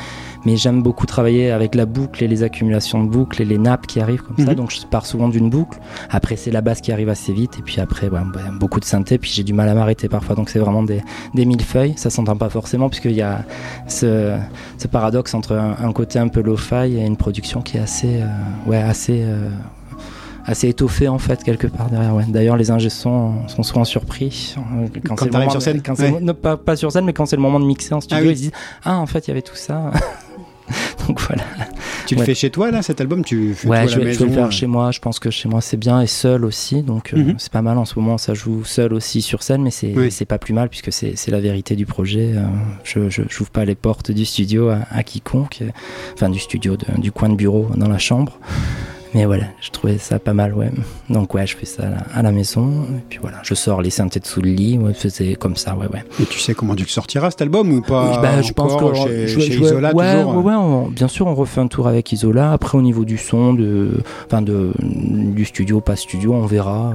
Mais 0.44 0.56
j'aime 0.56 0.82
beaucoup 0.82 1.06
travailler 1.06 1.50
avec 1.50 1.74
la 1.74 1.86
boucle 1.86 2.22
et 2.22 2.28
les 2.28 2.42
accumulations 2.42 3.02
de 3.02 3.08
boucles 3.08 3.42
et 3.42 3.44
les 3.44 3.58
nappes 3.58 3.86
qui 3.86 4.00
arrivent 4.00 4.22
comme 4.22 4.36
ça. 4.38 4.50
Mhm. 4.52 4.54
Donc 4.54 4.70
je 4.70 4.86
pars 4.86 5.04
souvent 5.06 5.28
d'une 5.28 5.50
boucle. 5.50 5.78
Après, 6.10 6.36
c'est 6.36 6.50
la 6.50 6.60
basse 6.60 6.80
qui 6.80 6.92
arrive 6.92 7.08
assez 7.08 7.32
vite, 7.32 7.58
et 7.58 7.62
puis 7.62 7.80
après, 7.80 8.08
ouais, 8.08 8.20
ben, 8.32 8.52
beaucoup 8.58 8.80
de 8.80 8.84
synthé. 8.84 9.18
Puis 9.18 9.30
j'ai 9.34 9.42
du 9.44 9.52
mal 9.52 9.68
à 9.68 9.74
m'arrêter 9.74 10.08
parfois. 10.08 10.34
Donc 10.36 10.48
c'est 10.50 10.58
vraiment 10.58 10.82
des, 10.82 11.02
des 11.34 11.44
millefeuilles. 11.44 11.94
Ça 11.96 12.10
s'entend 12.10 12.36
pas 12.36 12.48
forcément, 12.50 12.88
puisqu'il 12.88 13.12
y 13.12 13.22
a 13.22 13.44
ce, 13.88 14.36
ce 14.78 14.86
paradoxe 14.88 15.34
entre 15.34 15.54
un, 15.56 15.76
un 15.82 15.92
côté 15.92 16.18
un 16.18 16.28
peu 16.28 16.40
lo-fi 16.42 16.96
et 16.96 17.04
une 17.04 17.16
production 17.16 17.60
qui 17.60 17.76
est 17.76 17.80
assez, 17.80 18.20
euh, 18.22 18.26
ouais, 18.66 18.76
assez, 18.80 19.22
euh, 19.24 19.48
assez 20.46 20.68
étoffée 20.68 21.08
en 21.08 21.18
fait 21.18 21.42
quelque 21.42 21.66
part 21.66 21.90
derrière. 21.90 22.14
Ouais. 22.14 22.24
D'ailleurs, 22.28 22.56
les 22.56 22.70
ingé 22.70 22.88
sont, 22.90 23.46
sont 23.48 23.62
souvent 23.62 23.84
surpris 23.84 24.54
euh, 24.56 24.86
Quand 25.06 25.16
c'est 25.18 25.24
le 25.26 25.30
t'arrives 25.30 25.50
sur 25.50 25.60
scène 25.62 25.82
quand 25.82 25.98
Ouais. 25.98 26.20
non, 26.20 26.32
pas, 26.34 26.56
pas 26.56 26.76
sur 26.76 26.90
scène, 26.92 27.04
mais 27.04 27.12
quand 27.12 27.26
c'est 27.26 27.36
le 27.36 27.42
moment 27.42 27.60
de 27.60 27.66
mixer 27.66 27.92
en 27.94 28.00
studio, 28.00 28.16
Ah 28.20 28.26
oui. 28.26 28.32
ils 28.32 28.36
se 28.36 28.42
disent 28.42 28.52
ah 28.84 28.96
en 28.98 29.06
fait 29.06 29.26
il 29.26 29.28
y 29.28 29.32
avait 29.32 29.42
tout 29.42 29.56
ça. 29.56 29.90
Donc 31.08 31.20
voilà. 31.20 31.42
Tu 32.06 32.14
le 32.14 32.20
Ouais. 32.20 32.26
fais 32.26 32.34
chez 32.34 32.50
toi, 32.50 32.70
là, 32.70 32.82
cet 32.82 33.00
album? 33.00 33.24
Tu 33.24 33.54
fais 33.54 33.68
Ouais, 33.68 33.76
à 33.78 33.80
la 33.80 33.86
vais, 33.86 33.92
je 33.92 33.98
vais 33.98 34.04
maison 34.06 34.24
le 34.26 34.30
euh, 34.30 34.34
faire 34.34 34.52
chez 34.52 34.66
moi. 34.66 34.90
Je 34.92 34.98
pense 35.00 35.18
que 35.18 35.30
chez 35.30 35.48
moi 35.48 35.60
c'est 35.60 35.76
bien 35.76 36.00
et 36.00 36.06
seul 36.06 36.44
aussi, 36.44 36.82
donc 36.82 37.12
euh, 37.12 37.18
Mhm. 37.18 37.34
c'est 37.38 37.52
pas 37.52 37.62
mal 37.62 37.76
en 37.78 37.84
ce 37.84 37.98
moment. 37.98 38.18
Ça 38.18 38.34
joue 38.34 38.64
seul 38.64 38.92
aussi 38.94 39.20
sur 39.22 39.42
scène, 39.42 39.62
mais 39.62 39.70
c'est 39.70 39.92
Oui. 39.96 40.10
pas 40.26 40.38
plus 40.38 40.54
mal 40.54 40.68
puisque 40.68 40.92
c'est 40.92 41.30
la 41.30 41.40
vérité 41.40 41.76
du 41.76 41.86
projet. 41.86 42.32
Euh, 42.34 42.42
je 42.84 43.08
je 43.10 43.22
j'ouvre 43.28 43.50
pas 43.50 43.64
les 43.64 43.74
portes 43.74 44.10
du 44.10 44.24
studio 44.24 44.68
à, 44.68 44.80
à 44.90 45.02
quiconque, 45.02 45.58
euh, 45.62 45.68
enfin 46.14 46.28
du 46.30 46.38
studio, 46.38 46.76
de- 46.76 47.00
du 47.00 47.12
coin 47.12 47.28
de 47.28 47.34
bureau 47.36 47.68
dans 47.76 47.88
la 47.88 47.98
chambre. 47.98 48.38
Mais 49.14 49.24
voilà, 49.24 49.44
je 49.60 49.70
trouvais 49.70 49.96
ça 49.98 50.18
pas 50.18 50.34
mal, 50.34 50.52
ouais. 50.54 50.70
Donc 51.08 51.32
ouais, 51.34 51.46
je 51.46 51.56
fais 51.56 51.64
ça 51.66 51.84
à 51.84 51.90
la, 51.90 51.96
à 52.14 52.22
la 52.22 52.30
maison. 52.32 52.84
Et 52.96 53.02
puis 53.08 53.18
voilà, 53.22 53.38
je 53.42 53.54
sors 53.54 53.80
les 53.80 53.90
synthés 53.90 54.20
dessous 54.20 54.42
le 54.42 54.50
lit. 54.50 54.76
Ouais, 54.78 54.92
c'est 54.96 55.34
comme 55.34 55.56
ça, 55.56 55.74
ouais, 55.76 55.86
ouais. 55.92 56.04
Et 56.20 56.26
tu 56.26 56.38
sais 56.38 56.54
comment 56.54 56.74
tu 56.74 56.82
le 56.82 56.88
sortiras, 56.88 57.30
cet 57.30 57.42
album, 57.42 57.72
ou 57.72 57.80
pas 57.80 58.20
Bah, 58.20 58.42
je 58.42 58.52
pense 58.52 58.76
que 58.76 58.94
chez, 58.94 59.26
je- 59.28 59.40
chez 59.40 59.52
je- 59.52 59.60
Isola, 59.62 59.94
ouais, 59.94 60.14
toujours 60.20 60.34
ouais, 60.34 60.38
euh, 60.38 60.42
ouais, 60.42 60.54
on- 60.54 60.88
bien 60.88 61.08
sûr, 61.08 61.26
on 61.26 61.34
refait 61.34 61.60
un 61.60 61.68
tour 61.68 61.88
avec 61.88 62.12
Isola. 62.12 62.52
Après, 62.52 62.76
au 62.76 62.82
niveau 62.82 63.04
du 63.04 63.16
son, 63.16 63.54
de, 63.54 64.02
enfin 64.26 64.42
de, 64.42 64.72
du 64.82 65.44
studio, 65.44 65.80
pas 65.80 65.96
studio, 65.96 66.34
on 66.34 66.46
verra. 66.46 66.90
Euh, 66.90 66.94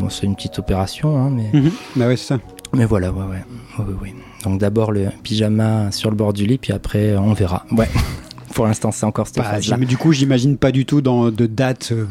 bon, 0.00 0.10
c'est 0.10 0.26
une 0.26 0.34
petite 0.36 0.58
opération, 0.58 1.16
hein, 1.16 1.30
mais. 1.34 1.50
Bah 1.96 2.08
ouais, 2.08 2.16
c'est 2.16 2.26
ça. 2.34 2.38
mais 2.74 2.84
voilà, 2.84 3.10
ouais, 3.12 3.18
ouais, 3.22 3.44
ouais, 3.78 3.84
ouais, 3.84 3.94
ouais. 4.02 4.14
Donc 4.44 4.60
d'abord 4.60 4.92
le 4.92 5.06
pyjama 5.22 5.90
sur 5.92 6.10
le 6.10 6.16
bord 6.16 6.34
du 6.34 6.44
lit, 6.44 6.58
puis 6.58 6.72
après 6.72 7.16
on 7.16 7.32
verra. 7.32 7.64
Ouais. 7.72 7.88
Pour 8.54 8.66
l'instant, 8.66 8.90
c'est 8.92 9.04
encore 9.06 9.26
cette 9.26 9.36
Bah, 9.38 9.44
phase-là. 9.44 9.76
du 9.78 9.96
coup, 9.96 10.12
j'imagine 10.12 10.56
pas 10.56 10.70
du 10.72 10.86
tout 10.86 11.00
dans, 11.00 11.30
de 11.30 11.46
date. 11.46 11.90
euh, 11.92 12.04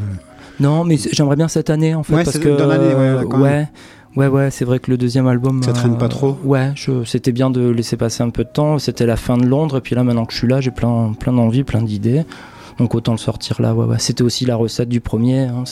Non, 0.60 0.84
mais 0.84 0.98
j'aimerais 1.12 1.36
bien 1.36 1.48
cette 1.48 1.70
année 1.70 1.96
en 1.96 2.04
fait, 2.04 2.14
Ouais, 2.16 2.24
parce 2.24 2.38
c'est 2.38 2.44
que 2.44 2.58
dans 2.58 2.68
l'année, 2.68 2.94
ouais, 2.94 3.14
ouais, 3.16 3.26
quand 3.30 3.41
ouais, 3.41 3.68
ouais, 4.16 4.28
ouais, 4.28 4.52
c'est 4.52 4.66
vrai 4.66 4.80
que 4.80 4.91
le 4.91 4.98
deuxième 4.98 5.28
album, 5.28 5.64
Ça 5.64 5.74
traîne 5.74 5.98
pas 5.98 6.10
trop 6.10 6.38
Ouais, 6.44 6.74
c'était 7.06 7.32
bien 7.32 7.50
de 7.50 7.70
laisser 7.70 7.98
passer 7.98 8.24
un 8.24 8.30
peu 8.30 8.44
de 8.44 8.50
temps. 8.50 8.78
C'était 8.80 9.06
la 9.06 9.16
fin 9.16 9.38
de 9.38 9.46
Londres, 9.46 9.78
et 9.78 9.82
puis 9.82 9.96
là, 9.96 10.04
maintenant 10.04 10.26
que 10.26 10.34
je 10.34 10.38
suis 10.38 10.48
là, 10.48 10.60
j'ai 10.62 10.72
plein, 10.72 11.14
plein 11.20 11.32
d'envies, 11.34 11.64
plein 11.64 11.82
d'idées. 11.82 12.24
Donc 12.80 12.96
autant 12.96 13.12
le 13.12 13.18
sortir 13.18 13.62
là. 13.62 13.74
Ouais, 13.74 13.86
ouais. 13.86 13.98
C'était 14.00 14.24
aussi 14.24 14.46
la 14.46 14.56
recette 14.56 14.90
du 14.90 15.00
premier. 15.02 15.42
hein. 15.42 15.64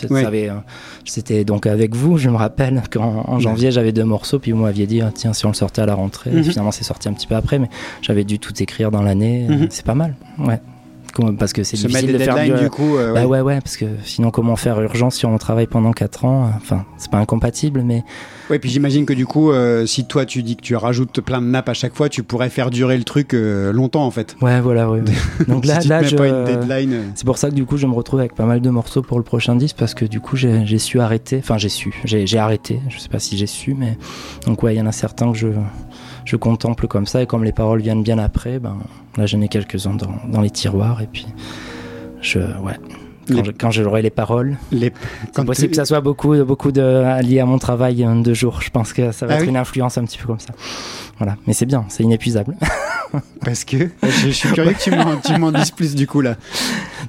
Euh, 0.50 0.60
C'était 1.06 1.44
donc 1.46 1.66
avec 1.68 1.96
vous, 1.96 2.18
je 2.18 2.30
me 2.30 2.36
rappelle 2.38 2.82
qu'en 2.92 3.24
en 3.28 3.40
janvier 3.40 3.72
j'avais 3.72 3.92
deux 3.92 4.04
morceaux, 4.06 4.40
puis 4.40 4.52
vous 4.52 4.62
m'aviez 4.62 4.88
dit 4.88 5.02
ah, 5.02 5.12
tiens 5.14 5.34
si 5.34 5.46
on 5.46 5.50
le 5.50 5.56
sortait 5.56 5.82
à 5.82 5.86
la 5.86 5.96
rentrée. 5.96 6.32
Mhm. 6.32 6.44
Finalement 6.44 6.72
c'est 6.72 6.84
sorti 6.84 7.10
un 7.10 7.14
petit 7.14 7.28
peu 7.28 7.36
après, 7.36 7.60
mais 7.60 7.70
j'avais 8.02 8.24
dû 8.24 8.40
tout 8.40 8.54
écrire 8.62 8.92
dans 8.92 9.02
l'année. 9.02 9.48
Mhm. 9.50 9.68
C'est 9.70 9.86
pas 9.86 9.96
mal. 9.96 10.16
Ouais. 10.40 10.60
Parce 11.38 11.54
que 11.54 11.64
c'est 11.64 11.78
difficile 11.78 12.08
des 12.08 12.14
de 12.14 12.18
faire 12.20 12.44
du, 12.44 12.64
du 12.64 12.70
coup. 12.70 12.98
euh, 12.98 13.14
bah 13.14 13.22
ouais. 13.22 13.26
ouais, 13.26 13.42
ouais, 13.42 13.62
parce 13.62 13.78
que 13.78 13.86
sinon, 14.04 14.32
comment 14.32 14.56
faire 14.56 14.80
urgence 14.82 15.16
si 15.16 15.26
on 15.26 15.38
travaille 15.38 15.68
pendant 15.68 15.92
4 15.92 16.26
ans 16.26 16.46
euh, 16.46 16.50
Enfin, 16.58 16.86
c'est 16.98 17.12
pas 17.12 17.18
incompatible, 17.18 17.82
mais 17.84 18.04
Ouais, 18.52 18.60
puis 18.60 18.70
j'imagine 18.70 19.06
que 19.06 19.14
du 19.14 19.26
coup, 19.26 19.50
euh, 19.52 19.86
si 19.86 20.04
toi 20.04 20.26
tu 20.26 20.44
dis 20.44 20.58
que 20.58 20.62
tu 20.62 20.76
rajoutes 20.76 21.22
plein 21.22 21.42
de 21.42 21.46
nappes 21.48 21.70
à 21.70 21.74
chaque 21.74 21.96
fois, 21.96 22.10
tu 22.10 22.22
pourrais 22.22 22.50
faire 22.50 22.70
durer 22.70 22.98
le 22.98 23.06
truc 23.06 23.34
euh, 23.34 23.72
longtemps 23.72 24.06
en 24.06 24.12
fait. 24.12 24.36
ouais, 24.42 24.60
voilà, 24.60 24.90
ouais. 24.90 25.02
Donc 25.48 25.66
là, 25.66 25.80
si 25.80 25.88
là, 25.88 26.04
je. 26.04 26.18
C'est 27.16 27.26
pour 27.26 27.38
ça 27.38 27.50
que 27.50 27.56
du 27.56 27.66
coup, 27.66 27.78
je 27.78 27.88
me 27.88 27.94
retrouve 27.94 28.20
avec 28.20 28.36
pas 28.36 28.46
mal 28.46 28.60
de 28.60 28.70
morceaux 28.70 29.04
pour 29.04 29.18
le 29.20 29.24
prochain 29.24 29.56
disque 29.56 29.78
parce 29.80 29.94
que 29.94 30.04
du 30.04 30.20
coup, 30.20 30.36
j'ai 30.36 30.80
su 30.80 31.00
arrêter. 31.00 31.38
Enfin, 31.38 31.58
j'ai 31.58 31.70
su, 31.70 31.94
j'ai 32.04 32.38
arrêté. 32.38 32.82
Je 32.90 33.00
sais 33.00 33.08
pas 33.08 33.20
si 33.20 33.38
j'ai 33.38 33.48
su, 33.48 33.74
mais 33.74 33.98
donc 34.46 34.64
ouais, 34.64 34.76
il 34.76 34.78
y 34.78 34.82
en 34.82 34.88
a 34.88 34.92
certains 34.92 35.32
que 35.32 35.38
je 35.38 35.48
je 36.26 36.36
contemple 36.36 36.88
comme 36.88 37.06
ça 37.08 37.22
et 37.22 37.26
comme 37.26 37.44
les 37.44 37.52
paroles 37.52 37.82
viennent 37.82 38.04
bien 38.04 38.18
après, 38.20 38.60
ben 38.60 38.78
là, 39.18 39.26
j'en 39.26 39.42
ai 39.42 39.48
quelques-uns 39.48 39.94
dans, 39.96 40.12
dans 40.30 40.42
les 40.42 40.50
tiroirs 40.52 41.02
et 41.02 41.08
puis 41.08 41.26
je 42.22 42.40
ouais. 42.40 42.74
Quand 43.28 43.36
Les- 43.36 43.44
je- 43.46 43.52
Quand 43.52 43.72
j'aurai 43.72 44.02
les 44.02 44.10
paroles, 44.10 44.58
les... 44.72 44.92
C'est 45.32 45.46
possible 45.46 45.68
tu- 45.68 45.72
que 45.72 45.76
ça 45.76 45.86
soit 45.86 46.02
beaucoup, 46.02 46.36
beaucoup 46.44 46.72
de, 46.72 47.22
lié 47.22 47.40
à 47.40 47.46
mon 47.46 47.60
travail 47.60 48.04
euh, 48.04 48.22
de 48.22 48.34
jour. 48.34 48.62
Je 48.62 48.72
pense 48.72 48.94
que 48.94 49.12
ça 49.12 49.28
va 49.28 49.34
Ah 49.34 49.36
être 49.38 49.44
oui 49.44 49.50
une 49.50 49.58
influence 49.58 49.98
un 50.00 50.06
petit 50.06 50.18
peu 50.18 50.26
comme 50.26 50.40
ça. 50.40 50.54
Voilà. 51.22 51.38
Mais 51.46 51.54
c'est 51.54 51.68
bien, 51.68 51.86
c'est 51.88 52.02
inépuisable. 52.02 52.56
Parce 53.46 53.64
que 53.64 53.78
je, 54.26 54.30
suis 54.32 54.50
curieux 54.50 54.72
que 54.74 54.82
tu 55.28 55.38
m'en, 55.38 55.52
dises 55.52 55.70
plus 55.70 55.94
du 55.94 56.08
coup 56.08 56.22
là. 56.22 56.36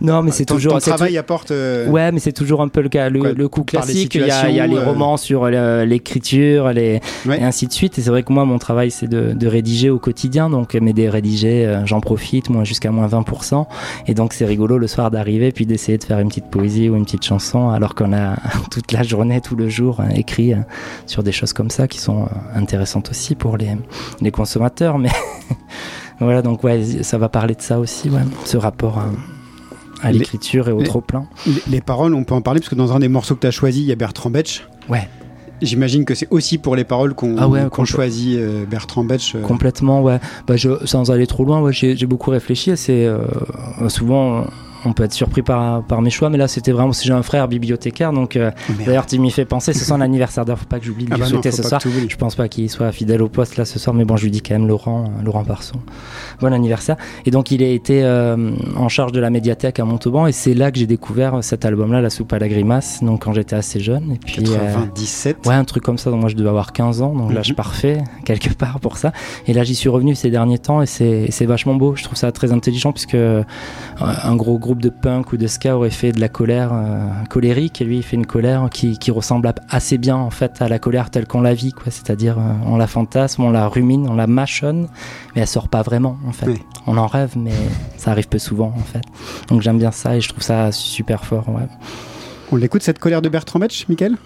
non, 0.02 0.22
mais 0.22 0.32
c'est 0.32 0.44
toujours. 0.44 0.74
Ton 0.74 0.78
travail 0.80 1.16
apporte. 1.16 1.50
euh, 1.50 1.88
Ouais, 1.88 2.12
mais 2.12 2.18
c'est 2.18 2.32
toujours 2.32 2.60
un 2.60 2.68
peu 2.68 2.82
le 2.82 2.90
cas. 2.90 3.08
Le, 3.08 3.20
Quoi, 3.20 3.32
le 3.32 3.48
coup 3.48 3.62
classique, 3.64 4.16
il 4.16 4.26
y, 4.26 4.30
a, 4.30 4.50
il 4.50 4.56
y 4.56 4.60
a 4.60 4.66
les 4.66 4.76
euh, 4.76 4.84
romans 4.84 5.16
sur 5.16 5.46
l'écriture, 5.48 6.72
les, 6.72 7.00
Ouais. 7.24 7.40
et 7.40 7.44
ainsi 7.44 7.66
de 7.68 7.72
suite. 7.72 7.98
Et 7.98 8.02
c'est 8.02 8.10
vrai 8.10 8.22
que 8.22 8.32
moi, 8.32 8.44
mon 8.44 8.58
travail, 8.58 8.90
c'est 8.90 9.06
de, 9.06 9.32
de 9.32 9.46
rédiger 9.46 9.88
au 9.88 9.98
quotidien. 9.98 10.50
Donc, 10.50 10.74
mais 10.74 10.92
des 10.92 11.08
rédiger, 11.08 11.64
euh, 11.66 11.86
j'en 11.86 12.00
profite, 12.00 12.50
moi, 12.50 12.64
jusqu'à 12.64 12.90
moins 12.90 13.06
20%. 13.06 13.66
Et 14.08 14.14
donc, 14.14 14.34
c'est 14.34 14.44
rigolo 14.44 14.76
le 14.76 14.88
soir 14.88 15.10
d'arriver, 15.10 15.52
puis 15.52 15.64
d'essayer 15.64 15.96
de 15.96 16.04
faire 16.04 16.18
une 16.18 16.28
petite 16.28 16.50
poésie 16.50 16.88
ou 16.90 16.96
une 16.96 17.04
petite 17.04 17.24
chanson, 17.24 17.70
alors 17.70 17.94
qu'on 17.94 18.12
a 18.12 18.36
toute 18.70 18.92
la 18.92 19.04
journée, 19.04 19.40
tout 19.40 19.56
le 19.56 19.68
jour, 19.70 20.02
écrit 20.14 20.52
sur 21.06 21.22
des 21.22 21.32
choses 21.32 21.52
comme 21.54 21.70
ça 21.70 21.88
qui 21.88 21.98
sont 21.98 22.28
intéressantes 22.54 23.08
aussi 23.10 23.34
pour 23.36 23.56
les, 23.56 23.76
les 24.20 24.30
consommateurs. 24.30 24.98
Mais 24.98 25.11
voilà, 26.20 26.42
donc, 26.42 26.64
ouais, 26.64 26.82
ça 27.03 27.18
va 27.18 27.28
parler 27.28 27.55
de 27.55 27.62
ça 27.62 27.78
aussi, 27.78 28.11
ouais, 28.11 28.22
ce 28.44 28.57
rapport 28.57 29.03
à, 30.03 30.12
l'écriture 30.12 30.68
et 30.68 30.72
au 30.72 30.82
trop-plein. 30.82 31.26
Les, 31.46 31.53
les 31.68 31.80
paroles, 31.80 32.14
on 32.14 32.24
peut 32.24 32.34
en 32.34 32.40
parler 32.42 32.61
parce 32.61 32.70
que 32.70 32.74
dans 32.74 32.92
un 32.92 32.98
des 32.98 33.09
morceaux 33.09 33.34
que 33.34 33.40
tu 33.40 33.46
as 33.46 33.53
choisi, 33.53 33.82
il 33.82 33.86
y 33.86 33.92
a 33.92 33.96
Bertrand 33.96 34.30
Betch. 34.30 34.66
Ouais. 34.88 35.09
J'imagine 35.62 36.05
que 36.05 36.14
c'est 36.16 36.26
aussi 36.30 36.59
pour 36.59 36.74
les 36.74 36.82
paroles 36.82 37.14
qu'on 37.14 37.36
Ah 37.38 37.48
ouais, 37.48 37.62
choisit 37.84 38.36
euh, 38.36 38.64
Bertrand 38.66 39.05
Betch. 39.05 39.36
euh, 39.36 39.42
Complètement, 39.42 40.03
ouais. 40.03 40.18
Bah, 40.48 40.57
je, 40.57 40.84
sans 40.86 41.12
aller 41.12 41.28
trop 41.28 41.44
loin, 41.44 41.61
ouais, 41.61 41.72
j'ai 41.72 42.07
beaucoup 42.07 42.30
réfléchi. 42.30 42.76
C'est 42.76 43.07
euh, 43.07 43.18
souvent 43.88 44.44
on 44.84 44.92
peut 44.92 45.04
être 45.04 45.12
surpris 45.12 45.42
par, 45.42 45.82
par 45.82 46.02
mes 46.02 46.10
choix, 46.10 46.30
mais 46.30 46.38
là 46.38 46.48
c'était 46.48 46.72
vraiment 46.72 46.92
si 46.92 47.06
j'ai 47.06 47.12
un 47.12 47.22
frère 47.22 47.48
bibliothécaire, 47.48 48.12
donc 48.12 48.36
euh, 48.36 48.50
oh, 48.70 48.72
d'ailleurs 48.84 49.06
tu 49.06 49.18
m'y 49.18 49.30
fais 49.30 49.44
penser. 49.44 49.72
C'est 49.72 49.84
son 49.84 50.00
anniversaire, 50.00 50.44
d'ailleurs 50.44 50.58
faut 50.58 50.66
pas 50.66 50.78
que 50.78 50.84
j'oublie 50.86 51.04
de 51.04 51.10
Ah 51.12 51.16
lui 51.16 51.22
bah 51.22 51.28
souhaiter 51.28 51.50
ce 51.50 51.62
soir. 51.62 51.80
Je 51.82 52.16
pense 52.16 52.34
pas 52.34 52.48
qu'il 52.48 52.68
soit 52.70 52.92
fidèle 52.92 53.22
au 53.22 53.28
poste 53.28 53.56
là 53.56 53.64
ce 53.64 53.78
soir, 53.78 53.94
mais 53.94 54.04
bon, 54.04 54.16
je 54.16 54.24
lui 54.24 54.30
dis 54.30 54.42
quand 54.42 54.54
même 54.54 54.66
Laurent, 54.68 55.04
euh, 55.04 55.22
Laurent 55.24 55.44
Parson. 55.44 55.76
Bon 56.40 56.52
anniversaire. 56.52 56.96
Et 57.26 57.30
donc 57.30 57.50
il 57.50 57.62
a 57.62 57.68
été 57.68 58.02
euh, 58.02 58.52
en 58.76 58.88
charge 58.88 59.12
de 59.12 59.20
la 59.20 59.30
médiathèque 59.30 59.78
à 59.80 59.84
Montauban, 59.84 60.26
et 60.26 60.32
c'est 60.32 60.54
là 60.54 60.70
que 60.70 60.78
j'ai 60.78 60.86
découvert 60.86 61.42
cet 61.42 61.64
album-là, 61.64 62.00
La 62.00 62.10
soupe 62.10 62.32
à 62.32 62.38
la 62.38 62.48
grimace. 62.48 63.02
Donc 63.02 63.24
quand 63.24 63.32
j'étais 63.32 63.56
assez 63.56 63.80
jeune, 63.80 64.12
et 64.12 64.18
puis 64.18 64.42
euh, 64.48 64.56
97. 64.74 65.46
Ouais, 65.46 65.54
un 65.54 65.64
truc 65.64 65.82
comme 65.82 65.98
ça. 65.98 66.10
Donc 66.10 66.20
moi, 66.20 66.28
je 66.28 66.36
devais 66.36 66.48
avoir 66.48 66.72
15 66.72 67.02
ans. 67.02 67.12
Donc 67.14 67.32
là, 67.32 67.40
Mhm. 67.40 67.44
je 67.44 67.52
parfait 67.54 67.98
quelque 68.24 68.52
part 68.58 68.80
pour 68.80 68.96
ça. 68.96 69.12
Et 69.46 69.52
là, 69.52 69.62
j'y 69.64 69.74
suis 69.74 69.88
revenu 69.88 70.14
ces 70.14 70.30
derniers 70.30 70.58
temps 70.58 70.82
et 70.82 70.86
c'est 70.86 71.46
vachement 71.46 71.74
beau. 71.74 71.94
Je 71.96 72.02
trouve 72.04 72.16
ça 72.16 72.32
très 72.32 72.52
intelligent 72.52 72.92
puisque 72.92 73.14
euh, 73.14 73.42
un 74.00 74.36
gros 74.36 74.58
groupe 74.72 74.82
de 74.82 74.88
punk 74.88 75.34
ou 75.34 75.36
de 75.36 75.46
ska 75.46 75.76
aurait 75.76 75.90
fait 75.90 76.12
de 76.12 76.20
la 76.20 76.30
colère 76.30 76.70
euh, 76.72 77.06
colérique 77.28 77.82
et 77.82 77.84
lui, 77.84 77.98
il 77.98 78.02
fait 78.02 78.16
une 78.16 78.24
colère 78.24 78.68
qui, 78.72 78.98
qui 78.98 79.10
ressemble 79.10 79.52
assez 79.68 79.98
bien 79.98 80.16
en 80.16 80.30
fait 80.30 80.62
à 80.62 80.68
la 80.68 80.78
colère 80.78 81.10
telle 81.10 81.26
qu'on 81.26 81.42
la 81.42 81.52
vit. 81.52 81.72
quoi. 81.72 81.90
C'est-à-dire, 81.90 82.38
euh, 82.38 82.52
on 82.64 82.78
la 82.78 82.86
fantasme, 82.86 83.42
on 83.42 83.50
la 83.50 83.68
rumine, 83.68 84.08
on 84.08 84.14
la 84.14 84.26
mâchonne, 84.26 84.88
mais 85.34 85.42
elle 85.42 85.46
sort 85.46 85.68
pas 85.68 85.82
vraiment 85.82 86.16
en 86.26 86.32
fait. 86.32 86.46
Oui. 86.46 86.62
On 86.86 86.96
en 86.96 87.06
rêve, 87.06 87.34
mais 87.36 87.52
ça 87.98 88.12
arrive 88.12 88.28
peu 88.28 88.38
souvent 88.38 88.72
en 88.74 88.82
fait. 88.82 89.02
Donc 89.48 89.60
j'aime 89.60 89.78
bien 89.78 89.90
ça 89.90 90.16
et 90.16 90.22
je 90.22 90.28
trouve 90.30 90.42
ça 90.42 90.72
super 90.72 91.26
fort. 91.26 91.50
Ouais. 91.50 91.68
On 92.50 92.56
l'écoute 92.56 92.82
cette 92.82 92.98
colère 92.98 93.20
de 93.20 93.28
Bertrand 93.28 93.58
Betch, 93.58 93.86
Michael? 93.90 94.16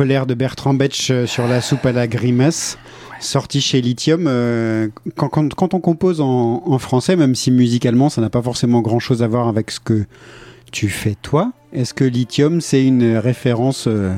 Colère 0.00 0.24
de 0.24 0.32
Bertrand 0.32 0.72
Betch 0.72 1.10
euh, 1.10 1.26
sur 1.26 1.46
la 1.46 1.60
soupe 1.60 1.84
à 1.84 1.92
la 1.92 2.06
grimace, 2.06 2.78
sorti 3.20 3.60
chez 3.60 3.82
Lithium. 3.82 4.24
Euh, 4.28 4.88
quand, 5.14 5.74
on 5.74 5.80
compose 5.80 6.22
en, 6.22 6.78
français, 6.78 7.16
même 7.16 7.34
si 7.34 7.50
musicalement 7.50 8.08
ça 8.08 8.22
n'a 8.22 8.30
pas 8.30 8.40
forcément 8.40 8.80
grand-chose 8.80 9.22
à 9.22 9.28
voir 9.28 9.46
avec 9.46 9.70
ce 9.70 9.78
que 9.78 10.06
tu 10.72 10.88
fais 10.88 11.16
toi, 11.20 11.52
est-ce 11.74 11.92
que 11.92 12.04
Lithium 12.04 12.62
c'est 12.62 12.82
une 12.82 13.18
référence 13.18 13.88
euh, 13.88 14.14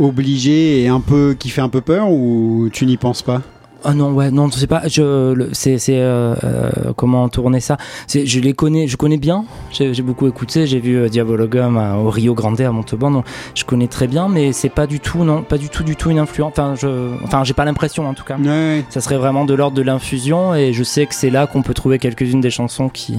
obligée 0.00 0.86
et 0.86 0.90
qui 1.38 1.48
fait 1.48 1.60
un 1.60 1.68
peu 1.68 1.80
peur 1.80 2.10
ou 2.10 2.68
tu 2.72 2.84
n'y 2.84 2.96
penses 2.96 3.22
pas? 3.22 3.42
Ah 3.84 3.94
non, 3.94 4.12
ouais, 4.12 4.30
non, 4.30 4.48
je 4.48 4.58
sais 4.58 4.66
pas. 4.66 4.82
Je, 4.86 5.48
c'est, 5.52 5.78
euh, 5.90 6.34
euh, 6.44 6.70
comment 6.96 7.28
tourner 7.28 7.60
ça. 7.60 7.76
Je 8.12 8.40
les 8.40 8.52
connais, 8.52 8.86
je 8.86 8.96
connais 8.96 9.16
bien. 9.16 9.44
J'ai, 9.72 9.92
beaucoup 10.02 10.26
écouté. 10.28 10.66
J'ai 10.66 10.78
vu 10.80 10.96
euh, 10.96 11.08
Diabologum 11.08 11.76
à- 11.76 11.96
au 11.96 12.08
Rio 12.10 12.34
Grande 12.34 12.60
à 12.60 12.70
Montauban. 12.70 13.10
Donc, 13.10 13.24
je 13.54 13.64
connais 13.64 13.88
très 13.88 14.06
bien, 14.06 14.28
mais 14.28 14.52
c'est 14.52 14.68
pas 14.68 14.86
du 14.86 15.00
tout, 15.00 15.24
non, 15.24 15.42
pas 15.42 15.58
du 15.58 15.68
tout, 15.68 15.82
du 15.82 15.96
tout 15.96 16.10
une 16.10 16.18
influence. 16.18 16.52
Enfin, 16.52 16.74
je, 16.76 17.10
enfin, 17.24 17.44
j'ai 17.44 17.54
pas 17.54 17.64
l'impression 17.64 18.06
en 18.08 18.14
tout 18.14 18.24
cas. 18.24 18.36
Ouais. 18.38 18.84
Ça 18.90 19.00
serait 19.00 19.16
vraiment 19.18 19.44
de 19.44 19.54
l'ordre 19.54 19.76
de 19.76 19.82
l'infusion, 19.82 20.54
et 20.54 20.72
je 20.72 20.82
sais 20.84 21.06
que 21.06 21.14
c'est 21.14 21.30
là 21.30 21.46
qu'on 21.46 21.62
peut 21.62 21.74
trouver 21.74 21.98
quelques-unes 21.98 22.40
des 22.40 22.50
chansons 22.50 22.88
qui 22.88 23.16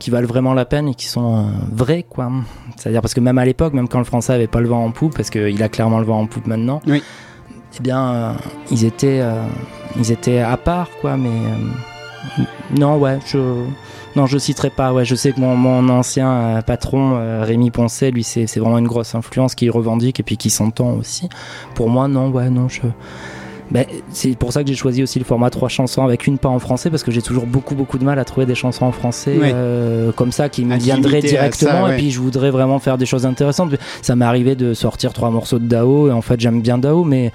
qui 0.00 0.10
valent 0.10 0.26
vraiment 0.26 0.54
la 0.54 0.64
peine 0.64 0.88
et 0.88 0.94
qui 0.94 1.06
sont 1.06 1.36
euh, 1.36 1.42
vraies, 1.72 2.04
quoi. 2.06 2.30
C'est-à-dire 2.76 3.00
parce 3.00 3.14
que 3.14 3.20
même 3.20 3.38
à 3.38 3.44
l'époque, 3.44 3.72
même 3.74 3.88
quand 3.88 3.98
le 4.00 4.04
français 4.04 4.32
avait 4.34 4.48
pas 4.48 4.60
le 4.60 4.66
vent 4.68 4.84
en 4.84 4.90
poupe, 4.90 5.16
parce 5.16 5.30
qu'il 5.30 5.62
a 5.62 5.68
clairement 5.68 5.98
le 6.00 6.04
vent 6.04 6.20
en 6.20 6.26
poupe 6.26 6.46
maintenant. 6.46 6.82
Oui. 6.86 7.02
Eh 7.78 7.82
bien, 7.82 8.04
euh, 8.12 8.32
ils 8.70 8.84
étaient, 8.84 9.20
euh, 9.22 9.42
ils 9.96 10.12
étaient 10.12 10.40
à 10.40 10.56
part, 10.56 10.88
quoi. 11.00 11.16
Mais 11.16 11.28
euh, 11.28 12.42
non, 12.78 12.96
ouais, 12.98 13.18
je, 13.26 13.38
non, 14.16 14.26
je 14.26 14.38
citerai 14.38 14.70
pas. 14.70 14.92
Ouais, 14.92 15.04
je 15.04 15.14
sais 15.14 15.32
que 15.32 15.40
mon, 15.40 15.56
mon 15.56 15.88
ancien 15.88 16.30
euh, 16.30 16.62
patron 16.62 17.16
euh, 17.16 17.42
Rémi 17.44 17.70
Poncet, 17.70 18.10
lui, 18.10 18.24
c'est 18.24 18.46
c'est 18.46 18.60
vraiment 18.60 18.78
une 18.78 18.88
grosse 18.88 19.14
influence 19.14 19.54
qu'il 19.54 19.70
revendique 19.70 20.20
et 20.20 20.22
puis 20.22 20.36
qui 20.36 20.50
s'entend 20.50 20.92
aussi. 20.92 21.28
Pour 21.74 21.88
moi, 21.88 22.08
non, 22.08 22.30
ouais, 22.30 22.50
non, 22.50 22.68
je. 22.68 22.82
Ben, 23.70 23.86
c'est 24.10 24.36
pour 24.36 24.52
ça 24.52 24.62
que 24.62 24.68
j'ai 24.68 24.74
choisi 24.74 25.02
aussi 25.02 25.18
le 25.18 25.24
format 25.24 25.48
trois 25.48 25.70
chansons 25.70 26.04
avec 26.04 26.26
une 26.26 26.36
pas 26.36 26.50
en 26.50 26.58
français 26.58 26.90
parce 26.90 27.02
que 27.02 27.10
j'ai 27.10 27.22
toujours 27.22 27.46
beaucoup 27.46 27.74
beaucoup 27.74 27.96
de 27.96 28.04
mal 28.04 28.18
à 28.18 28.24
trouver 28.24 28.44
des 28.44 28.54
chansons 28.54 28.84
en 28.84 28.92
français 28.92 29.38
euh, 29.42 30.12
comme 30.12 30.32
ça 30.32 30.50
qui 30.50 30.66
me 30.66 30.76
viendraient 30.76 31.22
directement 31.22 31.72
ça, 31.72 31.84
ouais. 31.84 31.94
et 31.94 31.96
puis 31.96 32.10
je 32.10 32.20
voudrais 32.20 32.50
vraiment 32.50 32.78
faire 32.78 32.98
des 32.98 33.06
choses 33.06 33.24
intéressantes. 33.24 33.74
Ça 34.02 34.16
m'est 34.16 34.24
arrivé 34.26 34.54
de 34.54 34.74
sortir 34.74 35.14
trois 35.14 35.30
morceaux 35.30 35.58
de 35.58 35.66
Dao 35.66 36.08
et 36.08 36.12
en 36.12 36.20
fait 36.20 36.38
j'aime 36.38 36.60
bien 36.60 36.76
Dao 36.76 37.04
mais 37.04 37.32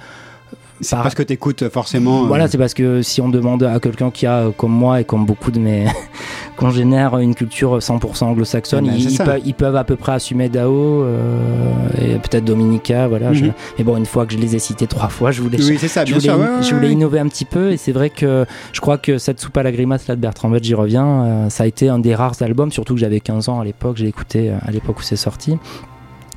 C'est 0.82 0.96
Par- 0.96 1.02
parce 1.02 1.14
que 1.14 1.22
t'écoutes 1.22 1.68
forcément. 1.68 2.24
euh, 2.24 2.26
voilà, 2.26 2.48
c'est 2.48 2.56
parce 2.58 2.72
que 2.74 3.02
si 3.02 3.20
on 3.20 3.28
demande 3.28 3.62
à 3.64 3.78
quelqu'un 3.80 4.10
qui 4.10 4.24
a, 4.26 4.38
euh, 4.46 4.50
comme 4.50 4.72
moi 4.72 5.00
et 5.00 5.04
comme 5.04 5.26
beaucoup 5.26 5.50
de 5.50 5.58
mes 5.60 5.84
congénères, 6.56 7.18
une 7.18 7.34
culture 7.34 7.78
100% 7.78 8.24
anglo-saxonne, 8.24 8.86
Eh 8.86 8.90
ben, 8.90 8.96
ils, 9.10 9.18
peuvent, 9.18 9.40
ils 9.46 9.54
peuvent 9.54 9.76
à 9.76 9.84
peu 9.84 9.96
près 9.96 10.12
assumer 10.12 10.48
Dao 10.48 11.02
euh, 11.02 11.88
et 12.00 12.14
peut-être 12.18 12.44
Dominica, 12.44 13.08
voilà. 13.08 13.32
je- 13.32 13.44
Mhm. 13.46 13.52
Mais 13.78 13.84
bon, 13.84 13.96
une 13.96 14.06
fois 14.06 14.26
que 14.26 14.32
je 14.32 14.38
les 14.38 14.56
ai 14.56 14.58
cités 14.58 14.86
trois 14.86 15.08
fois, 15.08 15.30
je 15.30 15.42
voulais, 15.42 15.58
Oui, 15.62 15.76
c'est 15.78 15.88
ça, 15.88 16.04
je 16.04 16.14
voulais, 16.14 16.24
sûr. 16.24 16.34
ouais, 16.38 16.40
ouais, 16.44 16.62
je 16.62 16.74
voulais 16.74 16.88
ouais. 16.88 16.92
innover 16.92 17.18
un 17.18 17.28
petit 17.28 17.44
peu 17.44 17.70
et 17.72 17.76
c'est 17.76 17.92
vrai 17.92 18.10
que 18.10 18.44
je 18.72 18.80
crois 18.80 18.98
que 18.98 19.18
cette 19.18 19.40
soupe 19.40 19.56
à 19.56 19.62
la 19.62 19.72
grimace 19.72 20.06
là 20.08 20.16
de 20.16 20.20
Bertrand 20.20 20.48
Bott, 20.50 20.62
j'y 20.62 20.74
reviens, 20.74 21.06
euh, 21.24 21.50
ça 21.50 21.64
a 21.64 21.66
été 21.66 21.88
un 21.88 21.98
des 21.98 22.14
rares 22.14 22.40
albums, 22.40 22.70
surtout 22.72 22.94
que 22.94 23.00
j'avais 23.00 23.20
15 23.20 23.48
ans 23.48 23.60
à 23.60 23.64
l'époque, 23.64 23.96
je 23.98 24.02
l'ai 24.04 24.08
écouté 24.08 24.50
euh, 24.50 24.54
à 24.66 24.70
l'époque 24.70 24.98
où 24.98 25.02
c'est 25.02 25.16
sorti 25.16 25.56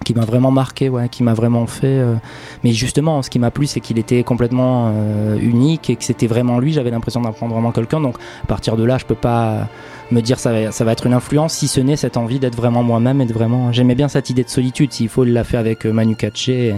qui 0.04 0.14
m'a 0.14 0.26
vraiment 0.26 0.52
marqué, 0.52 0.90
ouais, 0.90 1.10
qui 1.10 1.24
m'a 1.24 1.34
vraiment 1.34 1.66
fait. 1.68 1.88
euh, 1.88 2.16
Mais 2.64 2.72
justement, 2.72 3.22
ce 3.22 3.30
qui 3.30 3.40
m'a 3.40 3.52
plu, 3.52 3.66
c'est 3.68 3.80
qu'il 3.80 3.98
était 4.00 4.24
complètement 4.24 4.92
euh, 4.94 5.38
unique 5.40 5.90
et 5.90 5.96
que 5.96 6.04
c'était 6.04 6.28
vraiment 6.28 6.60
lui. 6.60 6.74
J'avais 6.74 6.92
l'impression 6.92 7.22
d'apprendre 7.22 7.54
vraiment 7.54 7.72
quelqu'un. 7.72 8.02
Donc, 8.02 8.16
à 8.44 8.48
partir 8.48 8.78
de 8.78 8.84
là, 8.84 8.98
je 8.98 9.06
peux 9.06 9.16
pas 9.16 9.68
me 10.12 10.22
dire 10.22 10.38
ça 10.38 10.52
va, 10.52 10.72
ça 10.72 10.84
va 10.84 10.92
être 10.92 11.08
une 11.08 11.14
influence, 11.14 11.54
si 11.54 11.68
ce 11.68 11.80
n'est 11.80 11.96
cette 11.96 12.18
envie 12.18 12.38
d'être 12.38 12.56
vraiment 12.56 12.84
moi-même 12.84 13.22
et 13.22 13.26
de 13.26 13.34
vraiment. 13.34 13.72
J'aimais 13.72 13.96
bien 13.96 14.08
cette 14.10 14.30
idée 14.30 14.44
de 14.44 14.50
solitude. 14.50 14.92
S'il 14.94 15.10
faut, 15.10 15.26
il 15.26 15.34
l'a 15.34 15.44
fait 15.44 15.58
avec 15.58 15.86
euh, 15.86 15.92
Manu 15.94 16.16
Katché 16.16 16.76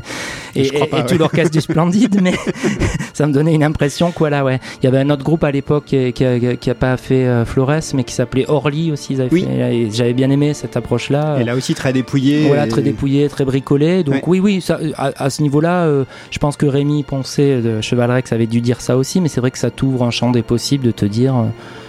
et, 0.55 0.59
et, 0.61 0.63
Je 0.63 0.71
crois 0.73 0.85
et- 0.85 0.89
pas, 0.89 0.97
et 0.97 1.01
ouais. 1.01 1.05
tout 1.07 1.17
l'orchestre 1.17 1.51
du 1.51 1.59
Splendide, 1.65 2.19
mais 2.21 2.33
ça 3.13 3.27
me 3.27 3.33
donnait 3.33 3.53
une 3.53 3.63
impression 3.63 4.11
quoi 4.11 4.29
là, 4.29 4.43
ouais. 4.45 4.59
Il 4.81 4.85
y 4.85 4.87
avait 4.87 4.99
un 4.99 5.09
autre 5.09 5.23
groupe 5.23 5.43
à 5.43 5.51
l'époque 5.51 5.85
qui, 5.85 6.13
qui 6.13 6.23
a, 6.23 6.55
qui 6.55 6.69
a 6.69 6.75
pas 6.75 6.95
fait 6.97 7.25
euh, 7.25 7.45
Flores, 7.45 7.81
mais 7.93 8.03
qui 8.03 8.13
s'appelait 8.13 8.45
Orly 8.47 8.91
aussi. 8.91 9.17
Oui. 9.31 9.45
J'avais 9.91 10.13
bien 10.13 10.29
aimé 10.29 10.53
cette 10.53 10.77
approche-là. 10.77 11.37
Et 11.39 11.43
là 11.43 11.55
aussi 11.55 11.73
très 11.75 11.91
dépouillé. 11.93 12.47
Voilà, 12.47 12.67
très 12.67 12.81
dépouillé, 12.81 13.14
très 13.29 13.45
bricolé. 13.45 14.03
Donc 14.03 14.27
oui, 14.27 14.39
oui, 14.39 14.61
ça, 14.61 14.79
à, 14.97 15.11
à 15.23 15.29
ce 15.29 15.41
niveau-là, 15.41 15.85
euh, 15.85 16.05
je 16.31 16.39
pense 16.39 16.57
que 16.57 16.65
Rémi 16.65 17.03
Poncet 17.03 17.61
de 17.61 17.81
Chevalrex 17.81 18.31
avait 18.31 18.47
dû 18.47 18.61
dire 18.61 18.81
ça 18.81 18.97
aussi, 18.97 19.21
mais 19.21 19.27
c'est 19.29 19.41
vrai 19.41 19.51
que 19.51 19.57
ça 19.57 19.71
t'ouvre 19.71 20.03
un 20.03 20.11
champ 20.11 20.31
des 20.31 20.43
possibles 20.43 20.85
de 20.85 20.91
te 20.91 21.05
dire, 21.05 21.35
euh, 21.35 21.43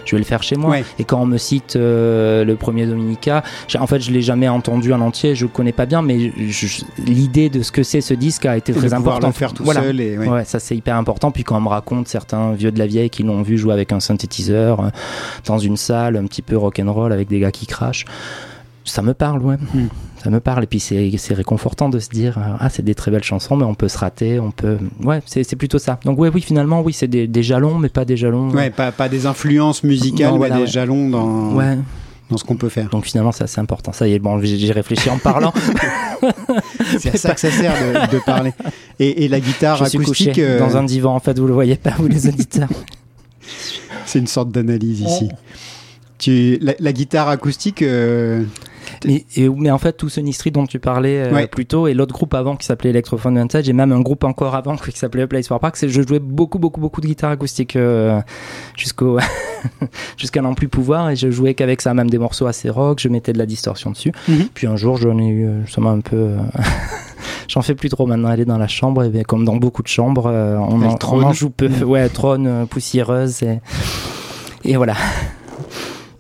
je 0.05 0.13
vais 0.13 0.19
le 0.19 0.25
faire 0.25 0.43
chez 0.43 0.57
moi. 0.57 0.71
Ouais. 0.71 0.85
Et 0.99 1.05
quand 1.05 1.21
on 1.21 1.27
me 1.27 1.37
cite 1.39 1.77
euh, 1.77 2.45
le 2.45 2.55
premier 2.57 2.87
Dominica, 2.87 3.43
en 3.79 3.87
fait, 3.87 4.01
je 4.01 4.11
l'ai 4.13 4.23
jamais 4.23 4.49
entendu 4.49 4.93
en 4.93 5.01
entier, 5.01 5.35
je 5.35 5.45
le 5.45 5.51
connais 5.51 5.73
pas 5.73 5.87
bien, 5.87 6.01
mais 6.03 6.33
l'idée 7.05 7.51
de 7.51 7.63
ce 7.63 7.73
que 7.73 7.83
c'est 7.83 8.01
ce 8.01 8.15
disque 8.15 8.47
a 8.47 8.57
été 8.57 8.73
très 8.73 8.95
importante. 8.95 9.35
faire 9.35 9.53
tout 9.53 9.65
Voilà. 9.65 9.83
seul. 9.83 10.01
Et, 10.01 10.17
ouais. 10.17 10.29
Ouais, 10.29 10.45
ça 10.45 10.59
c'est 10.61 10.77
hyper 10.77 10.97
important. 10.97 11.31
Puis 11.31 11.45
quand 11.45 11.57
on 11.57 11.61
me 11.61 11.69
raconte 11.69 12.09
certains 12.09 12.53
vieux 12.53 12.71
de 12.71 12.79
la 12.79 12.87
vieille 12.87 13.11
qui 13.11 13.23
l'ont 13.23 13.43
vu 13.43 13.59
jouer 13.59 13.73
avec 13.73 13.93
un 13.93 14.01
synthétiseur 14.01 14.81
euh, 14.81 14.89
dans 15.47 15.59
une 15.59 15.77
salle 15.77 16.17
un 16.17 16.25
petit 16.27 16.43
peu 16.43 16.57
rock'n'roll 16.57 17.13
avec 17.13 17.29
des 17.29 17.41
gars 17.41 17.51
qui 17.51 17.67
crachent, 17.67 18.05
ça 18.85 19.03
me 19.03 19.15
parle, 19.15 19.43
ouais. 19.43 19.57
Hmm. 19.75 19.89
Ça 20.27 20.31
me 20.33 20.41
parle. 20.41 20.65
Et 20.65 20.67
puis 20.67 20.81
c'est 20.81 21.35
réconfortant 21.35 21.89
de 21.89 22.01
se 22.01 22.09
dire 22.09 22.37
euh, 22.37 22.57
ah 22.59 22.69
c'est 22.69 22.83
des 22.85 22.97
très 22.97 23.13
belles 23.13 23.23
chansons, 23.23 23.55
mais 23.57 23.65
on 23.65 23.75
peut 23.77 23.87
se 23.87 23.97
rater, 23.97 24.41
on 24.41 24.51
peut. 24.51 24.77
Ouais, 25.05 25.23
c'est 25.25 25.55
plutôt 25.55 25.79
ça. 25.79 26.01
Donc 26.05 26.19
ouais, 26.19 26.31
oui, 26.35 26.41
finalement, 26.41 26.81
oui, 26.83 26.93
c'est 26.93 27.07
des, 27.07 27.29
des 27.29 27.43
jalons, 27.45 27.79
mais 27.79 27.89
pas 27.89 28.05
des 28.05 28.17
jalons. 28.17 28.51
Ouais, 28.51 28.71
pas, 28.71 28.91
pas 28.91 29.09
des 29.09 29.27
influences 29.27 29.85
musicales, 29.85 30.27
Non, 30.27 30.33
mais 30.33 30.39
voilà, 30.39 30.57
des 30.57 30.61
ouais. 30.63 30.67
jalons 30.67 31.09
dans, 31.11 31.53
Ouais. 31.55 31.79
dans 32.29 32.37
ce 32.39 32.43
qu'on 32.45 32.57
peut 32.57 32.69
faire. 32.71 32.89
Donc 32.89 33.05
finalement, 33.07 33.31
c'est 33.31 33.45
assez 33.45 33.61
important. 33.61 33.93
Ça 33.93 34.09
y 34.09 34.15
est, 34.15 34.19
bon, 34.19 34.41
j'ai 34.43 34.73
réfléchi 34.73 35.09
en 35.11 35.19
parlant. 35.19 35.53
C'est 36.99 37.15
à 37.15 37.19
ça 37.19 37.35
que 37.35 37.41
ça 37.41 37.51
sert 37.53 37.73
de, 38.11 38.17
de 38.17 38.21
parler. 38.25 38.53
Et, 38.99 39.25
et 39.25 39.29
la 39.29 39.39
guitare 39.39 39.77
Je 39.77 39.85
acoustique, 39.97 40.41
euh, 40.41 40.59
dans 40.59 40.77
un 40.77 40.83
divan. 40.83 41.15
En 41.15 41.21
fait, 41.21 41.39
vous 41.39 41.47
le 41.47 41.53
voyez 41.55 41.77
pas, 41.77 41.91
vous 41.99 42.09
les 42.09 42.27
auditeurs. 42.29 42.69
c'est 44.07 44.19
une 44.19 44.27
sorte 44.27 44.51
d'analyse 44.51 45.03
ici. 45.03 45.29
Tu, 46.19 46.59
la, 46.63 46.73
la 46.81 46.93
guitare 46.93 47.29
acoustique, 47.29 47.83
euh, 47.83 48.43
Mais, 49.05 49.25
et- 49.37 49.49
mais 49.49 49.71
en 49.71 49.79
fait, 49.79 49.93
tout 49.93 50.09
ce 50.09 50.21
Nistri 50.21 50.51
dont 50.51 50.67
tu 50.67 50.79
parlais 50.79 51.25
euh, 51.29 51.33
Ouais. 51.33 51.47
plus 51.47 51.67
tôt, 51.67 51.87
et 51.87 51.95
l'autre 51.95 52.15
groupe 52.15 52.33
avant 52.35 52.57
qui 52.57 52.67
s'appelait 52.67 52.91
Electrophone 52.91 53.35
Vintage, 53.37 53.69
et 53.69 53.73
même 53.73 53.93
un 53.93 54.01
groupe 54.01 54.25
encore 54.25 54.55
avant 54.55 54.77
qui 54.77 54.97
s'appelait 54.99 55.27
Place 55.27 55.49
for 55.49 55.61
Park, 55.61 55.77
c'est 55.77 55.89
je 55.89 56.03
jouais 56.07 56.19
beaucoup, 56.21 56.59
beaucoup, 56.59 56.81
beaucoup 56.81 57.01
de 57.01 57.07
guitare 57.07 57.31
acoustique 57.31 57.77
euh, 57.77 58.21
jusqu'au 58.77 59.19
jusqu'à 60.17 60.41
n'en 60.43 60.55
plus 60.55 60.69
pouvoir, 60.69 61.11
et 61.11 61.17
je 61.17 61.31
jouais 61.31 61.55
qu'avec 61.55 61.83
ça, 61.83 61.93
même 61.95 62.09
des 62.11 62.19
morceaux 62.19 62.47
assez 62.47 62.71
rock, 62.71 62.99
je 63.01 63.09
mettais 63.09 63.33
de 63.33 63.39
la 63.39 63.47
distorsion 63.47 63.91
dessus. 63.91 64.13
Mhm. 64.29 64.49
Puis 64.55 64.67
un 64.67 64.77
jour, 64.77 64.97
j'en 64.97 65.19
ai 65.19 65.27
eu 65.27 65.47
euh, 65.47 65.65
justement 65.65 65.91
un 65.91 66.01
peu. 66.01 66.17
euh, 66.17 66.37
J'en 67.49 67.63
fais 67.63 67.75
plus 67.77 67.89
trop 67.89 68.07
maintenant, 68.07 68.31
elle 68.33 68.41
est 68.41 68.45
dans 68.45 68.59
la 68.59 68.67
chambre, 68.69 69.05
et 69.05 69.09
bien, 69.09 69.23
comme 69.23 69.45
dans 69.45 69.57
beaucoup 69.57 69.83
de 69.83 69.89
chambres, 69.89 70.27
euh, 70.27 70.57
on, 70.59 70.83
en, 70.83 70.97
on 71.13 71.23
en 71.23 71.33
joue 71.33 71.51
peu. 71.51 71.69
Ouais, 71.85 72.09
trône, 72.09 72.67
poussiéreuse, 72.69 73.43
et, 73.45 73.61
et 74.65 74.77
voilà. 74.77 74.95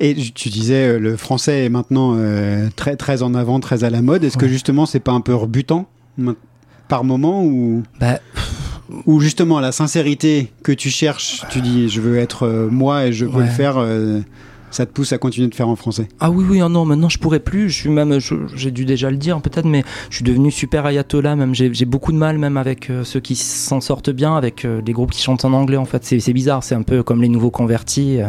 Et 0.01 0.15
tu 0.15 0.49
disais 0.49 0.89
euh, 0.89 0.99
le 0.99 1.17
français 1.17 1.65
est 1.65 1.69
maintenant 1.69 2.15
euh, 2.17 2.69
très 2.77 2.97
très 2.97 3.23
en 3.23 3.35
avant, 3.35 3.61
très 3.61 3.85
à 3.85 3.91
la 3.91 4.03
mode. 4.03 4.25
Est-ce 4.25 4.37
que 4.37 4.49
justement 4.49 4.87
c'est 4.87 5.01
pas 5.01 5.13
un 5.13 5.21
peu 5.21 5.35
rebutant 5.35 5.87
par 6.89 7.05
moment 7.05 7.45
ou 7.45 7.83
Bah, 8.01 8.21
ou 9.07 9.21
justement 9.21 9.59
la 9.61 9.73
sincérité 9.73 10.53
que 10.63 10.73
tu 10.73 10.91
cherches, 10.91 11.43
tu 11.51 11.61
dis 11.61 11.89
je 11.89 12.01
veux 12.01 12.19
être 12.19 12.45
euh, 12.45 12.69
moi 12.71 13.07
et 13.07 13.13
je 13.13 13.25
veux 13.25 13.39
Ouais. 13.41 13.45
le 13.47 13.51
faire, 13.51 13.77
euh, 13.79 14.21
ça 14.77 14.85
te 14.85 14.93
pousse 14.93 15.15
à 15.15 15.19
continuer 15.19 15.49
de 15.49 15.55
faire 15.55 15.69
en 15.69 15.77
français? 15.77 16.07
Ah 16.21 16.31
oui, 16.31 16.45
oui, 16.47 16.61
oh 16.61 16.69
non, 16.69 16.85
maintenant 16.85 17.09
je 17.09 17.19
pourrais 17.19 17.41
plus. 17.41 17.71
Je 17.71 17.75
suis 17.75 17.89
même, 17.89 18.19
j'ai 18.55 18.71
dû 18.71 18.85
déjà 18.85 19.11
le 19.11 19.17
dire 19.17 19.41
peut-être, 19.41 19.65
mais 19.65 19.83
je 20.11 20.17
suis 20.17 20.25
devenu 20.25 20.51
super 20.51 20.85
ayatollah. 20.85 21.35
Même 21.35 21.55
j'ai 21.55 21.85
beaucoup 21.87 22.13
de 22.13 22.19
mal, 22.19 22.37
même 22.37 22.59
avec 22.59 22.91
euh, 22.91 23.03
ceux 23.03 23.21
qui 23.21 23.37
s'en 23.37 23.81
sortent 23.81 24.11
bien, 24.11 24.37
avec 24.37 24.67
euh, 24.67 24.83
les 24.87 24.93
groupes 24.93 25.13
qui 25.13 25.23
chantent 25.23 25.47
en 25.47 25.55
anglais. 25.55 25.79
En 25.79 25.87
fait, 25.87 26.05
c'est 26.05 26.33
bizarre. 26.35 26.63
C'est 26.63 26.75
un 26.75 26.83
peu 26.83 27.03
comme 27.03 27.23
les 27.23 27.29
nouveaux 27.29 27.51
convertis 27.51 28.21
euh, 28.21 28.29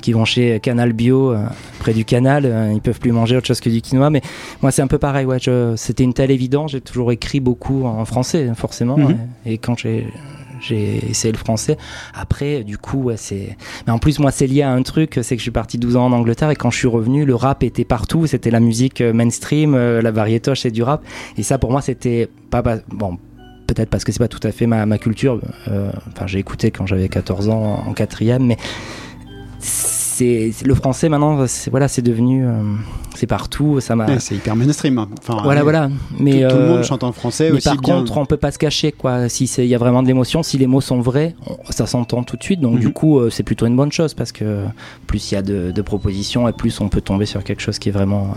qui 0.00 0.12
vont 0.12 0.24
chez 0.24 0.60
Canal 0.60 0.94
Bio, 0.94 1.34
près 1.78 1.92
du 1.92 2.06
canal. 2.06 2.70
ils 2.72 2.80
peuvent 2.80 2.98
plus 2.98 3.12
manger 3.12 3.36
autre 3.36 3.46
chose 3.46 3.60
que 3.60 3.68
du 3.68 3.82
quinoa. 3.82 4.08
Mais 4.08 4.22
moi, 4.62 4.70
c'est 4.70 4.82
un 4.82 4.86
peu 4.86 4.98
pareil. 4.98 5.26
Ouais, 5.26 5.38
c'était 5.76 6.04
une 6.04 6.14
telle 6.14 6.30
évidence. 6.30 6.72
J'ai 6.72 6.80
toujours 6.80 7.12
écrit 7.12 7.40
beaucoup 7.40 7.84
en 7.84 8.06
français, 8.06 8.50
forcément. 8.56 8.96
Mhm. 8.96 9.06
ouais. 9.06 9.16
Et 9.44 9.58
quand 9.58 9.78
j'ai 9.78 10.06
j'ai 10.62 11.10
essayé 11.10 11.32
le 11.32 11.38
français. 11.38 11.76
Après, 12.14 12.64
du 12.64 12.78
coup, 12.78 13.02
ouais, 13.02 13.16
c'est. 13.16 13.56
Mais 13.86 13.92
en 13.92 13.98
plus, 13.98 14.18
moi, 14.18 14.30
c'est 14.30 14.46
lié 14.46 14.62
à 14.62 14.70
un 14.70 14.82
truc, 14.82 15.18
c'est 15.22 15.34
que 15.36 15.40
je 15.40 15.44
suis 15.44 15.50
parti 15.50 15.76
12 15.76 15.96
ans 15.96 16.06
en 16.06 16.12
Angleterre 16.12 16.50
et 16.50 16.56
quand 16.56 16.70
je 16.70 16.78
suis 16.78 16.88
revenu, 16.88 17.24
le 17.24 17.34
rap 17.34 17.62
était 17.62 17.84
partout. 17.84 18.26
C'était 18.26 18.50
la 18.50 18.60
musique 18.60 19.00
euh, 19.00 19.12
mainstream, 19.12 19.74
euh, 19.74 20.00
la 20.00 20.10
variétoche 20.12 20.64
et 20.64 20.70
du 20.70 20.82
rap. 20.82 21.02
Et 21.36 21.42
ça, 21.42 21.58
pour 21.58 21.70
moi, 21.70 21.82
c'était 21.82 22.28
pas- 22.50 22.62
Bon. 22.88 23.18
Peut-être 23.66 23.88
parce 23.90 24.04
que 24.04 24.12
c'est 24.12 24.18
pas 24.18 24.28
tout 24.28 24.40
à 24.46 24.52
fait 24.52 24.66
ma, 24.66 24.84
ma 24.86 24.98
culture. 24.98 25.40
Euh, 25.68 25.90
Enfin, 26.08 26.26
j'ai 26.26 26.38
écouté 26.38 26.70
quand 26.70 26.84
j'avais 26.86 27.08
14 27.08 27.48
ans 27.48 27.84
en 27.86 27.92
quatrième, 27.94 28.44
mais 28.44 28.56
c'est 30.12 30.52
le 30.64 30.74
français 30.74 31.08
maintenant. 31.08 31.46
c'est- 31.46 31.70
Voilà, 31.70 31.88
c'est 31.88 32.02
devenu, 32.02 32.46
euh, 32.46 32.50
c'est 33.14 33.26
partout. 33.26 33.80
Ça 33.80 33.96
m'a. 33.96 34.06
Ouais, 34.06 34.18
c'est 34.20 34.34
hyper 34.34 34.54
mainstream. 34.56 34.98
hein. 34.98 35.08
Enfin, 35.18 35.40
Voilà, 35.42 35.62
voilà. 35.62 35.90
Mais 36.18 36.42
tout, 36.42 36.48
tout 36.48 36.56
le 36.56 36.62
euh, 36.62 36.68
monde 36.74 36.84
chante 36.84 37.02
en 37.04 37.12
français 37.12 37.50
mais 37.50 37.56
aussi 37.56 37.68
par 37.68 37.76
bien. 37.78 37.94
contre, 37.98 38.16
on 38.18 38.26
peut 38.26 38.36
pas 38.36 38.50
se 38.50 38.58
cacher, 38.58 38.92
quoi. 38.92 39.28
Si 39.28 39.44
il 39.58 39.66
y 39.66 39.74
a 39.74 39.78
vraiment 39.78 40.02
de 40.02 40.08
l'émotion, 40.08 40.42
si 40.42 40.58
les 40.58 40.66
mots 40.66 40.80
sont 40.80 41.00
vrais, 41.00 41.34
on- 41.46 41.58
ça 41.72 41.86
s'entend 41.86 42.22
tout 42.22 42.36
de 42.36 42.42
suite. 42.42 42.60
Donc 42.60 42.74
Mhm. 42.74 42.80
du 42.80 42.92
coup, 42.92 43.18
euh, 43.18 43.30
c'est 43.30 43.42
plutôt 43.42 43.66
une 43.66 43.76
bonne 43.76 43.92
chose 43.92 44.14
parce 44.14 44.32
que 44.32 44.64
plus 45.06 45.30
il 45.30 45.34
y 45.34 45.38
a 45.38 45.42
de, 45.42 45.70
de 45.70 45.82
propositions 45.82 46.48
et 46.48 46.52
plus 46.52 46.80
on 46.80 46.88
peut 46.88 47.00
tomber 47.00 47.26
sur 47.26 47.42
quelque 47.44 47.60
chose 47.62 47.78
qui 47.78 47.88
est 47.88 47.92
vraiment, 47.92 48.34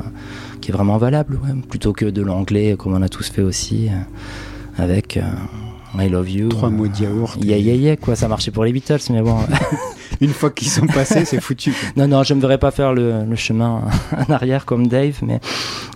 qui 0.61 0.71
est 0.71 0.73
vraiment 0.73 0.97
valable, 0.97 1.39
ouais. 1.43 1.53
plutôt 1.69 1.93
que 1.93 2.05
de 2.05 2.21
l'anglais 2.21 2.75
comme 2.77 2.93
on 2.93 3.01
a 3.01 3.09
tous 3.09 3.29
fait 3.29 3.41
aussi. 3.41 3.89
avec 4.77 5.19
I 5.97 6.09
Love 6.09 6.29
You. 6.29 6.49
Trois 6.49 6.69
mots 6.69 6.87
de 6.89 6.97
yaourt. 7.03 7.37
Yeah, 7.41 7.57
yeah, 7.57 7.73
yeah, 7.75 7.95
quoi. 7.95 8.15
Ça 8.17 8.27
marchait 8.27 8.51
pour 8.51 8.65
les 8.65 8.73
Beatles, 8.73 8.99
mais 9.11 9.21
bon. 9.21 9.37
Une 10.21 10.29
fois 10.33 10.49
qu'ils 10.49 10.69
sont 10.69 10.87
passés, 10.87 11.25
c'est 11.25 11.41
foutu. 11.41 11.73
non, 11.97 12.07
non, 12.07 12.23
je 12.23 12.33
ne 12.33 12.37
me 12.37 12.41
verrais 12.41 12.57
pas 12.57 12.71
faire 12.71 12.93
le, 12.93 13.25
chemin 13.35 13.81
en 14.29 14.31
arrière 14.33 14.65
comme 14.65 14.87
Dave, 14.87 15.19
mais 15.21 15.39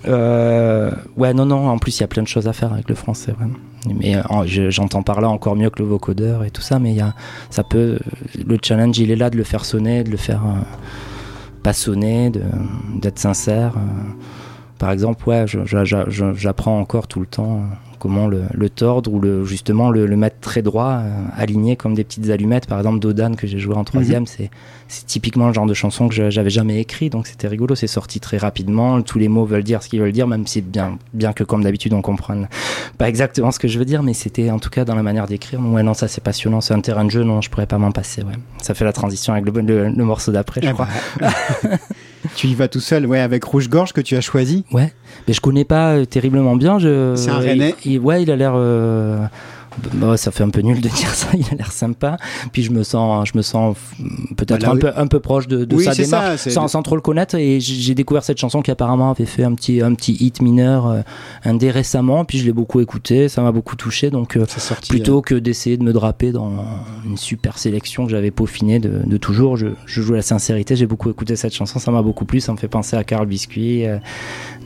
euh, 0.07 0.91
ouais, 1.17 1.33
non, 1.33 1.45
non. 1.45 1.69
En 1.69 1.77
plus, 1.77 1.97
il 1.97 2.01
y 2.01 2.03
a 2.03 2.07
plein 2.07 2.23
de 2.23 2.27
choses 2.27 2.47
à 2.47 2.53
faire 2.53 2.73
avec 2.73 2.89
le 2.89 2.95
français, 2.95 3.31
vraiment. 3.31 3.55
Mais 3.87 4.15
euh, 4.17 4.21
je- 4.45 4.69
j'entends 4.69 5.03
par 5.03 5.21
là 5.21 5.29
encore 5.29 5.55
mieux 5.55 5.69
que 5.69 5.79
le 5.81 5.87
vocodeur 5.87 6.43
et 6.43 6.51
tout 6.51 6.61
ça, 6.61 6.79
mais 6.79 6.91
il 6.91 6.97
y 6.97 7.03
ça 7.49 7.63
peut. 7.63 7.99
Le 8.45 8.57
challenge, 8.61 8.97
il 8.99 9.11
est 9.11 9.15
là 9.15 9.29
de 9.29 9.37
le 9.37 9.43
faire 9.43 9.63
sonner, 9.65 10.03
de 10.03 10.11
le 10.11 10.17
faire 10.17 10.41
euh, 10.45 10.59
pas 11.63 11.73
sonner, 11.73 12.31
d'être 12.95 13.19
sincère. 13.19 13.73
Par 14.77 14.91
exemple, 14.91 15.27
ouais, 15.27 15.45
j'apprends 16.35 16.79
encore 16.79 17.07
tout 17.07 17.19
le 17.19 17.25
temps 17.25 17.63
comment 17.99 18.27
le, 18.27 18.43
le 18.53 18.69
tordre 18.69 19.13
ou 19.13 19.19
le, 19.19 19.43
justement 19.45 19.89
le, 19.91 20.05
le 20.05 20.15
mettre 20.17 20.37
très 20.39 20.61
droit, 20.61 21.01
euh, 21.03 21.11
aligné 21.37 21.75
comme 21.75 21.93
des 21.93 22.03
petites 22.03 22.29
allumettes. 22.29 22.65
Par 22.65 22.77
exemple, 22.79 22.99
Dodan 22.99 23.35
que 23.35 23.45
j'ai 23.45 23.59
joué 23.59 23.75
en 23.75 23.83
troisième, 23.83 24.25
c'est 24.25 24.49
c'est 24.87 25.05
typiquement 25.05 25.47
le 25.47 25.53
genre 25.53 25.67
de 25.67 25.73
chanson 25.75 26.07
que 26.07 26.29
j'avais 26.31 26.49
jamais 26.49 26.79
écrit, 26.79 27.11
donc 27.11 27.27
c'était 27.27 27.47
rigolo. 27.47 27.75
C'est 27.75 27.85
sorti 27.85 28.19
très 28.19 28.37
rapidement. 28.37 29.01
Tous 29.03 29.19
les 29.19 29.27
mots 29.27 29.45
veulent 29.45 29.63
dire 29.63 29.83
ce 29.83 29.89
qu'ils 29.89 29.99
veulent 30.01 30.11
dire, 30.11 30.25
même 30.27 30.47
si 30.47 30.61
bien, 30.61 30.97
bien 31.13 31.31
que 31.33 31.43
comme 31.43 31.63
d'habitude 31.63 31.93
on 31.93 32.01
comprenne 32.01 32.47
pas 32.97 33.07
exactement 33.07 33.51
ce 33.51 33.59
que 33.59 33.67
je 33.67 33.77
veux 33.77 33.85
dire, 33.85 34.01
mais 34.03 34.13
c'était 34.13 34.49
en 34.49 34.57
tout 34.59 34.69
cas 34.71 34.85
dans 34.85 34.95
la 34.95 35.03
manière 35.03 35.27
d'écrire. 35.27 35.59
Ouais, 35.59 35.83
non, 35.83 35.93
ça 35.93 36.07
c'est 36.07 36.23
passionnant. 36.23 36.59
C'est 36.61 36.73
un 36.73 36.81
terrain 36.81 37.05
de 37.05 37.11
jeu, 37.11 37.23
non, 37.23 37.41
je 37.41 37.49
pourrais 37.49 37.67
pas 37.67 37.77
m'en 37.77 37.91
passer. 37.91 38.23
Ouais. 38.23 38.33
Ça 38.61 38.73
fait 38.73 38.85
la 38.85 38.93
transition 38.93 39.33
avec 39.33 39.45
le 39.45 39.91
morceau 40.03 40.31
d'après, 40.31 40.61
je 40.61 40.67
Ah 40.69 40.73
crois. 40.73 40.87
bah, 41.19 41.29
tu 42.35 42.47
y 42.47 42.55
vas 42.55 42.67
tout 42.67 42.79
seul, 42.79 43.05
ouais, 43.05 43.19
avec 43.19 43.43
Rouge 43.43 43.69
Gorge 43.69 43.93
que 43.93 44.01
tu 44.01 44.15
as 44.15 44.21
choisi. 44.21 44.65
Ouais, 44.71 44.93
mais 45.27 45.33
je 45.33 45.41
connais 45.41 45.65
pas 45.65 45.93
euh, 45.93 46.05
terriblement 46.05 46.55
bien. 46.55 46.79
Je... 46.79 47.13
C'est 47.15 47.29
un 47.29 47.39
Rennais 47.39 47.75
il- 47.85 47.99
Ouais, 47.99 48.21
il 48.23 48.31
a 48.31 48.35
l'air. 48.35 48.53
Euh, 49.85 49.87
bah, 49.93 50.17
ça 50.17 50.31
fait 50.31 50.43
un 50.43 50.49
peu 50.49 50.61
nul 50.61 50.81
de 50.81 50.87
dire 50.89 51.13
ça. 51.13 51.27
Il 51.33 51.45
a 51.51 51.55
l'air 51.55 51.71
sympa. 51.71 52.17
Puis 52.51 52.63
je 52.63 52.71
me 52.71 52.83
sens, 52.83 53.29
je 53.31 53.37
me 53.37 53.41
sens 53.41 53.75
peut-être 54.37 54.61
Bah 54.61 54.69
un, 54.71 54.73
oui. 54.75 54.79
peu, 54.79 54.91
un 54.95 55.07
peu 55.07 55.19
proche 55.19 55.47
de, 55.47 55.65
de 55.65 55.75
Oui, 55.75 55.83
sa 55.83 55.93
ça, 55.93 56.03
démarche, 56.03 56.35
c'est- 56.41 56.49
sans, 56.49 56.67
sans 56.67 56.81
trop 56.83 56.95
le 56.95 57.01
connaître. 57.01 57.35
Et 57.35 57.59
j'ai 57.59 57.95
découvert 57.95 58.23
cette 58.23 58.37
chanson 58.39 58.61
qui 58.61 58.71
apparemment 58.71 59.11
avait 59.11 59.25
fait 59.25 59.43
un 59.43 59.53
petit, 59.53 59.81
un 59.81 59.93
petit 59.93 60.13
hit 60.13 60.41
mineur, 60.41 60.87
euh, 60.87 61.01
un 61.45 61.53
dé 61.53 61.71
récemment. 61.71 62.25
Puis 62.25 62.39
je 62.39 62.45
l'ai 62.45 62.53
beaucoup 62.53 62.79
écouté. 62.81 63.29
Ça 63.29 63.41
m'a 63.41 63.51
beaucoup 63.51 63.75
touché. 63.75 64.09
Donc 64.09 64.35
euh, 64.37 64.45
sorti. 64.47 64.89
plutôt 64.89 65.21
que 65.21 65.35
d'essayer 65.35 65.77
de 65.77 65.83
me 65.83 65.93
draper 65.93 66.31
dans 66.31 66.51
une 67.05 67.17
super 67.17 67.57
sélection 67.57 68.05
que 68.05 68.11
j'avais 68.11 68.31
peaufinée 68.31 68.79
de, 68.79 69.01
de 69.05 69.17
toujours, 69.17 69.57
je, 69.57 69.67
je 69.85 70.01
joue 70.01 70.13
la 70.13 70.21
sincérité. 70.21 70.75
J'ai 70.75 70.87
beaucoup 70.87 71.09
écouté 71.09 71.35
cette 71.35 71.53
chanson, 71.53 71.79
ça 71.79 71.91
m'a 71.91 72.01
beaucoup 72.01 72.25
plu. 72.25 72.39
Ça 72.39 72.51
me 72.51 72.57
fait 72.57 72.67
penser 72.67 72.95
à 72.95 73.03
Carl 73.03 73.25
Biscuit, 73.27 73.85
euh, 73.85 73.97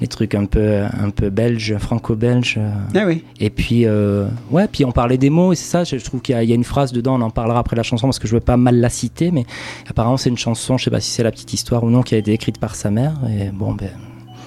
les 0.01 0.07
trucs 0.07 0.35
un 0.35 0.45
peu, 0.45 0.81
un 0.83 1.09
peu 1.09 1.29
belges, 1.29 1.75
franco-belges. 1.77 2.55
euh. 2.57 2.69
euh, 2.95 2.99
Ah 3.01 3.07
oui. 3.07 3.23
Et 3.39 3.49
puis, 3.49 3.85
euh, 3.85 4.27
ouais, 4.51 4.67
puis 4.71 4.85
on 4.85 4.91
parlait 4.93 5.17
des 5.17 5.29
mots, 5.29 5.51
et 5.51 5.55
c'est 5.57 5.69
ça, 5.69 5.83
je, 5.83 5.97
je 5.97 6.03
trouve 6.05 6.21
qu'il 6.21 6.33
y, 6.33 6.37
a- 6.37 6.43
il 6.43 6.49
y 6.49 6.53
a 6.53 6.55
une 6.55 6.63
phrase 6.63 6.93
dedans, 6.93 7.15
on 7.19 7.21
en 7.21 7.29
parlera 7.29 7.59
après 7.59 7.75
la 7.75 7.83
chanson 7.83 8.07
parce 8.07 8.19
que 8.19 8.27
je 8.27 8.33
veux 8.33 8.39
pas 8.39 8.55
mal 8.57 8.79
la 8.79 8.89
citer, 8.89 9.31
mais 9.31 9.45
apparemment 9.89 10.15
c'est 10.17 10.29
une 10.29 10.37
chanson, 10.37 10.77
je 10.77 10.85
sais 10.85 10.91
pas 10.91 11.01
si 11.01 11.11
c'est 11.11 11.23
la 11.23 11.31
petite 11.31 11.51
histoire 11.53 11.83
ou 11.83 11.89
non, 11.89 12.01
qui 12.03 12.15
a 12.15 12.17
été 12.17 12.31
écrite 12.31 12.59
par 12.59 12.75
sa 12.75 12.89
mère. 12.91 13.13
Et 13.29 13.49
bon, 13.51 13.73
ben, 13.73 13.89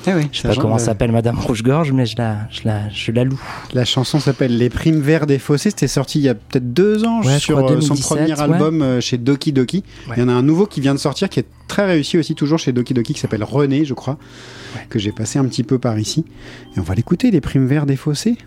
oui. 0.06 0.28
je 0.30 0.40
sais 0.40 0.48
pas 0.48 0.54
comment 0.54 0.78
s'appelle 0.78 1.10
Madame 1.10 1.36
Rouge-Gorge, 1.38 1.90
mais 1.92 2.06
je 2.06 2.16
la, 2.16 2.48
je 2.50 2.60
la, 2.64 2.88
je 2.90 3.10
la 3.12 3.24
loue. 3.24 3.40
La 3.74 3.84
chanson 3.84 4.20
s'appelle 4.20 4.56
Les 4.56 4.70
Primes 4.70 5.00
Verts 5.00 5.26
des 5.26 5.38
Fossés. 5.40 5.70
C'était 5.70 5.88
sorti 5.88 6.20
il 6.20 6.22
y 6.22 6.28
a 6.28 6.34
peut-être 6.34 6.72
deux 6.72 7.04
ans 7.04 7.22
Ouais, 7.22 7.34
je 7.34 7.38
sur 7.38 7.56
crois 7.58 7.72
euh, 7.72 7.80
son 7.80 7.94
2017, 7.94 8.06
premier 8.18 8.32
ouais. 8.34 8.40
album 8.40 8.82
euh, 8.82 9.00
chez 9.00 9.18
Doki 9.18 9.52
Doki. 9.52 9.82
Ouais. 10.08 10.14
Il 10.16 10.20
y 10.20 10.22
en 10.24 10.28
a 10.28 10.32
un 10.32 10.42
nouveau 10.42 10.66
qui 10.66 10.80
vient 10.80 10.94
de 10.94 11.00
sortir 11.00 11.28
qui 11.28 11.40
est 11.40 11.46
très 11.66 11.86
réussi 11.86 12.18
aussi, 12.18 12.36
toujours 12.36 12.60
chez 12.60 12.72
Doki 12.72 12.94
Doki, 12.94 13.14
qui 13.14 13.20
s'appelle 13.20 13.42
René, 13.42 13.84
je 13.84 13.94
crois, 13.94 14.16
que 14.90 15.00
j'ai 15.00 15.10
passé 15.10 15.40
un 15.40 15.44
petit 15.46 15.64
peu 15.64 15.80
par 15.80 15.98
ici. 15.98 16.24
Et 16.76 16.78
on 16.80 16.82
va 16.84 16.94
l'écouter, 16.94 17.32
Les 17.32 17.40
Primes 17.40 17.66
Verts 17.66 17.86
des 17.86 17.96
Fossés. 17.96 18.38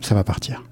Ça 0.00 0.14
va 0.14 0.24
partir. 0.24 0.62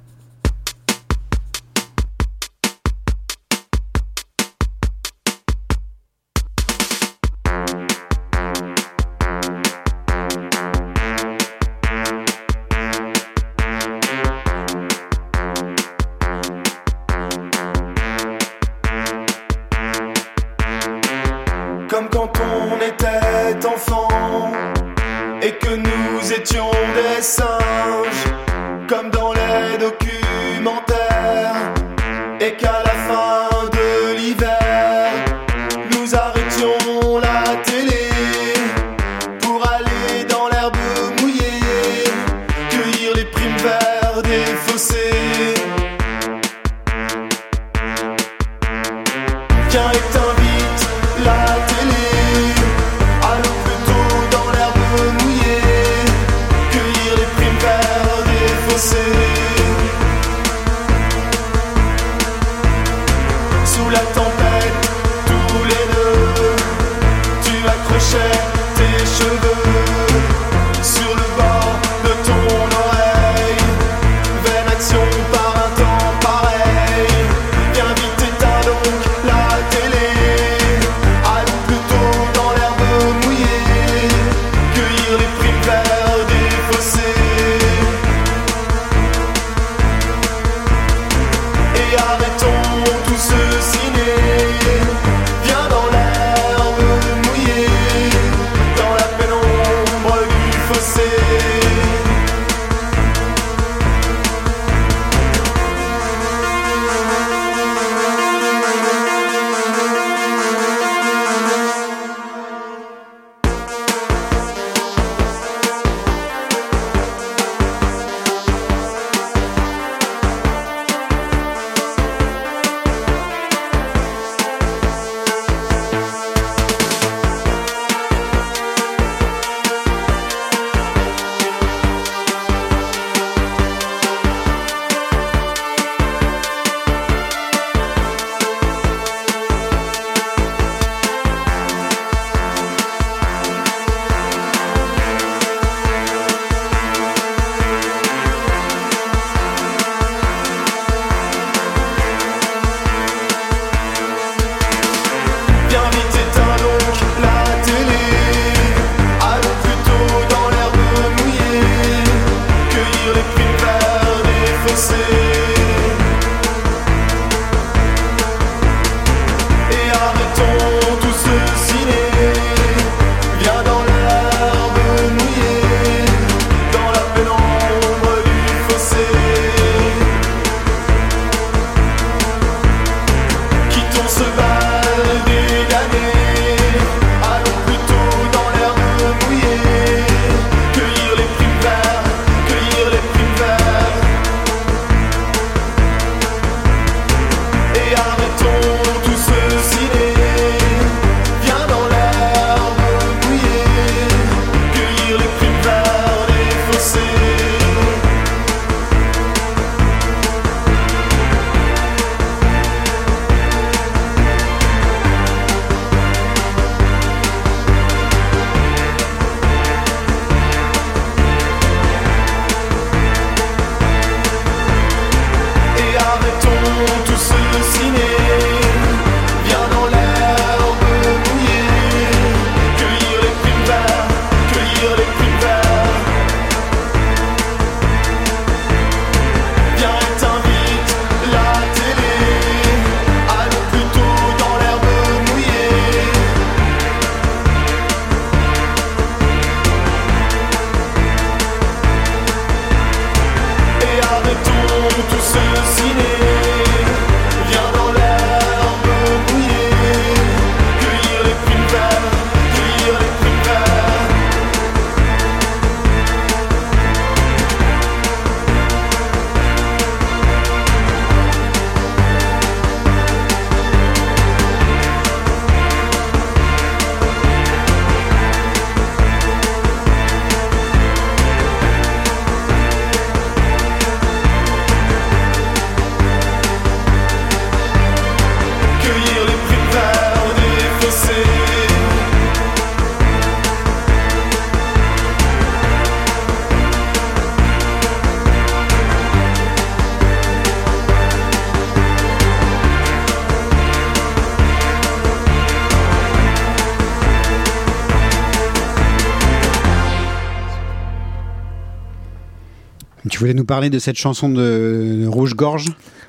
Voulais 313.29 313.39
nous 313.39 313.45
parler 313.45 313.71
de 313.71 313.79
cette 313.79 313.97
chanson 313.97 314.29
de 314.29 315.07
Rouge 315.09 315.35
Gorge 315.35 315.67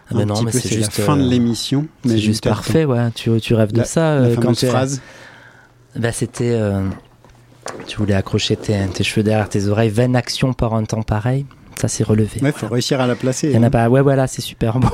Ah 0.10 0.16
ben 0.16 0.26
non, 0.26 0.42
mais 0.42 0.52
c'est 0.52 0.70
la 0.72 0.78
juste, 0.78 0.92
fin 0.94 1.16
de 1.18 1.22
euh, 1.24 1.26
l'émission. 1.30 1.88
C'est 2.06 2.18
juste 2.18 2.44
parfait, 2.44 2.86
ouais. 2.86 3.12
Tu, 3.16 3.30
tu 3.42 3.54
rêves 3.54 3.72
de 3.72 3.80
La- 3.80 3.84
ça 3.86 4.16
la 4.20 4.26
euh, 4.28 4.36
quand 4.36 4.54
tu 4.54 4.66
phrase. 4.68 5.02
Bah, 5.96 6.12
c'était. 6.12 6.52
euh, 6.54 6.88
tu 7.88 7.98
voulais 7.98 8.14
accrocher 8.14 8.56
tes, 8.56 8.78
tes 8.94 9.04
cheveux 9.04 9.24
derrière 9.24 9.50
tes 9.50 9.68
oreilles. 9.68 9.90
Vaine 9.90 10.16
action 10.16 10.54
par 10.54 10.74
un 10.74 10.84
temps 10.84 11.04
pareil. 11.04 11.46
Ça, 11.80 11.88
c'est 11.88 12.04
relevé. 12.04 12.42
Ouais, 12.42 12.52
faut 12.52 12.68
réussir 12.68 13.00
à 13.00 13.08
la 13.08 13.16
placer. 13.16 13.50
Il 13.50 13.56
y 13.56 13.58
en 13.58 13.64
a 13.64 13.68
hein. 13.68 13.70
pas. 13.70 13.90
Ouais, 13.90 14.02
voilà, 14.02 14.28
c'est 14.28 14.42
super 14.42 14.80
beau. 14.80 14.90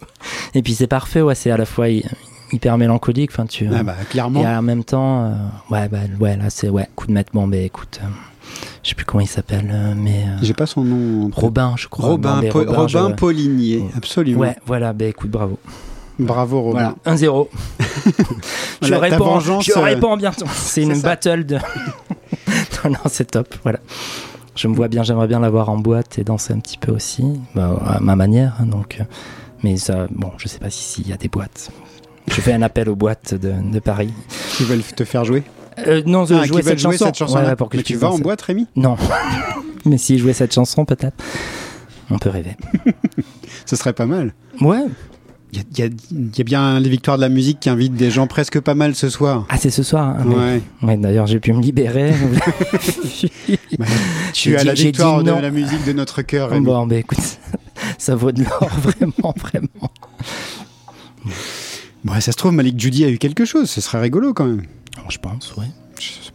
Et 0.54 0.62
puis 0.62 0.74
c'est 0.74 0.86
parfait, 0.86 1.20
ouais. 1.22 1.34
C'est 1.34 1.50
à 1.50 1.56
la 1.56 1.66
fois 1.66 1.88
hy- 1.88 2.04
hyper 2.52 2.78
mélancolique. 2.78 3.30
Enfin, 3.32 3.46
tu. 3.46 3.68
Ah 3.74 3.82
bah, 3.82 3.96
clairement. 4.08 4.42
Et 4.42 4.46
en 4.46 4.62
même 4.62 4.84
temps, 4.84 5.24
euh, 5.26 5.30
ouais, 5.70 5.88
bah, 5.88 5.98
ouais, 6.18 6.36
là, 6.36 6.48
c'est 6.50 6.68
ouais, 6.68 6.88
coup 6.96 7.06
de 7.06 7.12
maître. 7.12 7.30
Bon, 7.34 7.46
ben 7.48 7.62
écoute, 7.62 8.00
euh, 8.02 8.06
je 8.82 8.88
sais 8.88 8.94
plus 8.94 9.04
comment 9.04 9.20
il 9.22 9.26
s'appelle, 9.28 9.70
euh, 9.72 9.94
mais. 9.96 10.24
euh, 10.26 10.36
J'ai 10.42 10.54
pas 10.54 10.66
son 10.66 10.82
nom. 10.84 11.26
en. 11.26 11.30
Robin, 11.40 11.74
je 11.76 11.88
crois. 11.88 12.06
Robin, 12.06 12.40
Non, 12.42 12.48
Po- 12.50 12.64
Robin, 12.66 13.08
je- 13.10 13.14
Paulinier, 13.14 13.84
absolument. 13.96 14.40
Ouais, 14.40 14.56
voilà, 14.66 14.92
ben 14.92 15.08
écoute, 15.08 15.30
bravo. 15.30 15.58
Bravo 16.18 16.60
Robin. 16.60 16.94
Voilà, 17.04 17.16
1-0. 17.16 17.48
je 17.78 18.88
Voilà, 18.88 18.98
réponds, 18.98 19.40
je 19.40 19.52
euh, 19.52 19.80
réponds 19.80 20.16
bientôt. 20.16 20.46
C'est 20.54 20.82
une 20.82 20.94
ça. 20.94 21.08
battle 21.08 21.44
de. 21.46 21.56
non, 22.84 22.90
non, 22.90 22.98
c'est 23.10 23.30
top. 23.30 23.54
Voilà. 23.62 23.78
Je 24.56 24.68
me 24.68 24.74
vois 24.74 24.88
bien, 24.88 25.02
j'aimerais 25.02 25.28
bien 25.28 25.40
l'avoir 25.40 25.70
en 25.70 25.78
boîte 25.78 26.18
et 26.18 26.24
danser 26.24 26.52
un 26.52 26.58
petit 26.58 26.76
peu 26.76 26.92
aussi, 26.92 27.24
bah, 27.54 27.78
à 27.86 28.00
ma 28.00 28.16
manière. 28.16 28.54
hein, 28.60 28.66
donc, 28.66 29.00
mais 29.62 29.76
ça, 29.78 30.06
bon, 30.10 30.32
je 30.36 30.48
sais 30.48 30.58
pas 30.58 30.68
si- 30.70 30.82
s'il 30.84 31.08
y 31.08 31.12
a 31.12 31.16
des 31.16 31.28
boîtes. 31.28 31.70
Je 32.26 32.40
fais 32.40 32.52
un 32.52 32.62
appel 32.62 32.88
aux 32.90 32.96
boîtes 32.96 33.34
de, 33.34 33.52
de 33.72 33.78
Paris. 33.80 34.12
Qui 34.52 34.64
veulent 34.64 34.82
te 34.82 35.04
faire 35.04 35.24
jouer? 35.24 35.42
Euh, 35.86 36.02
non, 36.06 36.22
Ah, 36.30 36.44
jouer, 36.44 36.60
qui 36.60 36.66
veulent 36.66 36.78
cette, 36.78 36.80
chanson. 36.80 37.12
cette 37.38 37.46
ouais, 37.46 37.56
pour 37.56 37.68
que 37.68 37.76
Mais 37.76 37.82
je 37.82 37.86
tu 37.86 37.96
vas 37.96 38.10
en 38.10 38.18
boîte, 38.18 38.42
Rémi? 38.42 38.66
Non. 38.76 38.96
mais 39.86 39.98
si 39.98 40.18
jouer 40.18 40.32
cette 40.32 40.52
chanson, 40.54 40.84
peut-être. 40.84 41.16
On 42.10 42.18
peut 42.18 42.30
rêver. 42.30 42.56
Ce 43.66 43.76
serait 43.76 43.92
pas 43.92 44.06
mal. 44.06 44.34
Ouais. 44.60 44.84
Il 45.52 45.58
y 45.78 45.82
a, 45.82 45.86
y 45.86 45.90
y 46.38 46.44
bien 46.44 46.78
les 46.78 46.88
victoires 46.88 47.16
de 47.16 47.22
la 47.22 47.28
musique 47.28 47.58
qui 47.60 47.68
invitent 47.70 47.94
des 47.94 48.10
gens 48.10 48.28
presque 48.28 48.60
pas 48.60 48.74
mal 48.74 48.94
ce 48.94 49.08
soir. 49.08 49.46
Ah, 49.48 49.56
c'est 49.58 49.70
ce 49.70 49.82
soir. 49.82 50.16
hein, 50.18 50.24
Ouais. 50.26 50.62
Ouais, 50.82 50.96
D'ailleurs, 50.96 51.26
j'ai 51.26 51.40
pu 51.40 51.52
me 51.52 51.60
libérer. 51.60 52.12
Bah, 53.78 53.86
tu 54.32 54.54
as 54.56 54.60
dit- 54.60 54.66
la 54.66 54.74
victoire 54.74 55.22
de 55.24 55.30
la 55.30 55.50
musique 55.50 55.84
de 55.86 55.92
notre 55.92 56.22
cœur. 56.22 56.50
Rémi. 56.50 56.66
Bon, 56.66 56.86
ben 56.86 56.98
écoute, 56.98 57.18
ça 57.98 58.14
vaut 58.14 58.30
de 58.32 58.42
l'or, 58.44 58.68
vraiment, 58.82 59.34
vraiment. 59.36 59.90
Bon, 62.04 62.14
ça 62.20 62.32
se 62.32 62.36
trouve, 62.36 62.52
Malik 62.52 62.78
Judy 62.78 63.04
a 63.04 63.08
eu 63.08 63.18
quelque 63.18 63.44
chose. 63.44 63.68
Ce 63.70 63.80
serait 63.80 64.00
rigolo 64.00 64.32
quand 64.34 64.46
même. 64.46 64.62
Je 65.08 65.18
pense, 65.18 65.54
oui. 65.56 65.66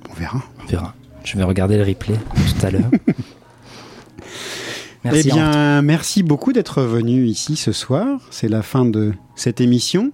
On 0.10 0.14
verra. 0.14 0.42
On 0.64 0.66
verra. 0.66 0.94
Je 1.24 1.38
vais 1.38 1.44
regarder 1.44 1.78
le 1.78 1.84
replay 1.84 2.16
tout 2.16 2.66
à 2.66 2.72
l'heure. 2.72 2.90
Merci. 5.04 5.30
eh 5.30 5.34
bien, 5.34 5.82
merci 5.84 6.24
beaucoup 6.24 6.52
d'être 6.52 6.82
venu 6.82 7.26
ici 7.28 7.56
ce 7.56 7.72
soir. 7.72 8.20
C'est 8.32 8.48
la 8.48 8.64
fin 8.64 8.86
de 8.86 9.14
cette 9.36 9.62
émission. 9.62 10.12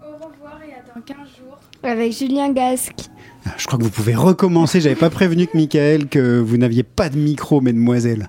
Au 0.00 0.12
revoir 0.24 0.60
et 0.62 0.72
à 0.72 0.94
dans 0.94 1.00
15 1.00 1.16
jours. 1.36 1.58
Avec 1.82 2.16
Julien 2.16 2.52
Gasque. 2.52 3.08
Ah, 3.44 3.54
Je 3.58 3.66
crois 3.66 3.76
que 3.78 3.82
vous 3.84 3.90
pouvez 3.90 4.14
recommencer. 4.14 4.80
J'avais 4.80 4.94
pas 4.94 5.10
prévenu 5.10 5.48
que 5.48 5.56
Michael 5.56 6.08
que 6.08 6.38
vous 6.38 6.56
n'aviez 6.58 6.84
pas 6.84 7.08
de 7.08 7.18
micro, 7.18 7.60
mesdemoiselles. 7.60 8.28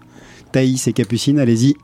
Thaïs 0.52 0.88
et 0.88 0.94
Capucine, 0.94 1.38
allez-y. 1.40 1.76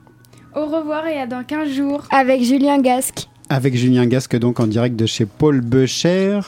Au 0.55 0.65
revoir 0.65 1.05
et 1.05 1.19
à 1.19 1.27
dans 1.27 1.43
15 1.43 1.69
jours. 1.69 2.05
Avec 2.09 2.41
Julien 2.43 2.79
Gasque. 2.81 3.27
Avec 3.49 3.75
Julien 3.75 4.05
Gasque, 4.07 4.37
donc 4.37 4.59
en 4.59 4.67
direct 4.67 4.95
de 4.95 5.05
chez 5.05 5.25
Paul 5.25 5.61
Becher. 5.61 6.39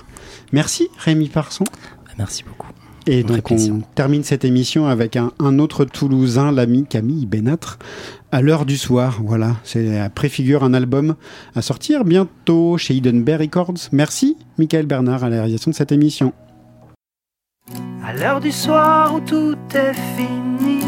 Merci 0.51 0.87
Rémi 0.97 1.29
Parson. 1.29 1.65
Merci 2.17 2.43
beaucoup. 2.43 2.67
Et 3.05 3.23
donc 3.23 3.51
on 3.51 3.81
termine 3.95 4.23
cette 4.23 4.43
émission 4.43 4.85
avec 4.87 5.15
un, 5.15 5.31
un 5.39 5.59
autre 5.59 5.85
Toulousain, 5.85 6.51
l'ami 6.51 6.85
Camille 6.85 7.25
Bénâtre, 7.25 7.79
à 8.33 8.41
l'heure 8.41 8.65
du 8.65 8.75
soir. 8.75 9.21
Voilà, 9.23 9.55
c'est 9.63 9.97
à 9.97 10.09
préfigure 10.09 10.65
un 10.65 10.73
album 10.73 11.15
à 11.55 11.61
sortir 11.61 12.03
bientôt 12.03 12.77
chez 12.77 12.95
Hidden 12.95 13.23
Bear 13.23 13.39
Records. 13.39 13.89
Merci 13.93 14.35
Michael 14.57 14.87
Bernard 14.87 15.23
à 15.23 15.29
la 15.29 15.37
réalisation 15.37 15.71
de 15.71 15.75
cette 15.75 15.93
émission. 15.93 16.33
À 18.03 18.13
l'heure 18.13 18.41
du 18.41 18.51
soir 18.51 19.15
où 19.15 19.21
tout 19.21 19.55
est 19.73 19.93
fini, 20.17 20.81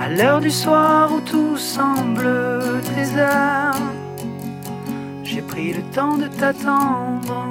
à 0.00 0.08
l'heure 0.08 0.40
du 0.40 0.50
soir 0.50 1.12
où 1.12 1.20
tout 1.20 1.56
semble 1.56 2.28
désert, 2.96 3.74
j'ai 5.24 5.40
pris 5.40 5.72
le 5.72 5.82
temps 5.94 6.18
de 6.18 6.26
t'attendre. 6.26 7.46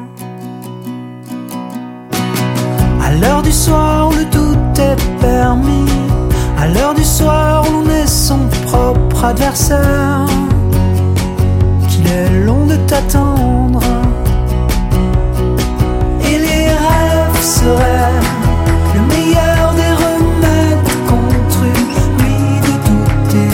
À 3.02 3.12
l'heure 3.16 3.42
du 3.42 3.52
soir 3.52 4.10
où 4.10 4.12
le 4.12 4.26
tout 4.26 4.82
est 4.82 4.96
permis, 5.20 5.90
à 6.58 6.68
l'heure 6.68 6.94
du 6.94 7.04
soir 7.04 7.66
où 7.68 7.72
l'on 7.72 7.90
est 7.90 8.08
son 8.08 8.40
propre 8.66 9.26
adversaire, 9.26 10.26
qu'il 11.90 12.06
est 12.08 12.46
long 12.46 12.66
de 12.68 12.76
t'attendre. 12.88 13.82
Et 16.30 16.38
les 16.38 16.68
rêves 16.68 17.42
seraient 17.42 18.22
le 18.94 19.02
meilleur 19.14 19.74
des 19.74 19.94
remèdes 20.06 20.92
contre 21.08 21.64
nuit 22.20 22.60
de 22.68 22.74
doute 22.88 23.36
et 23.36 23.50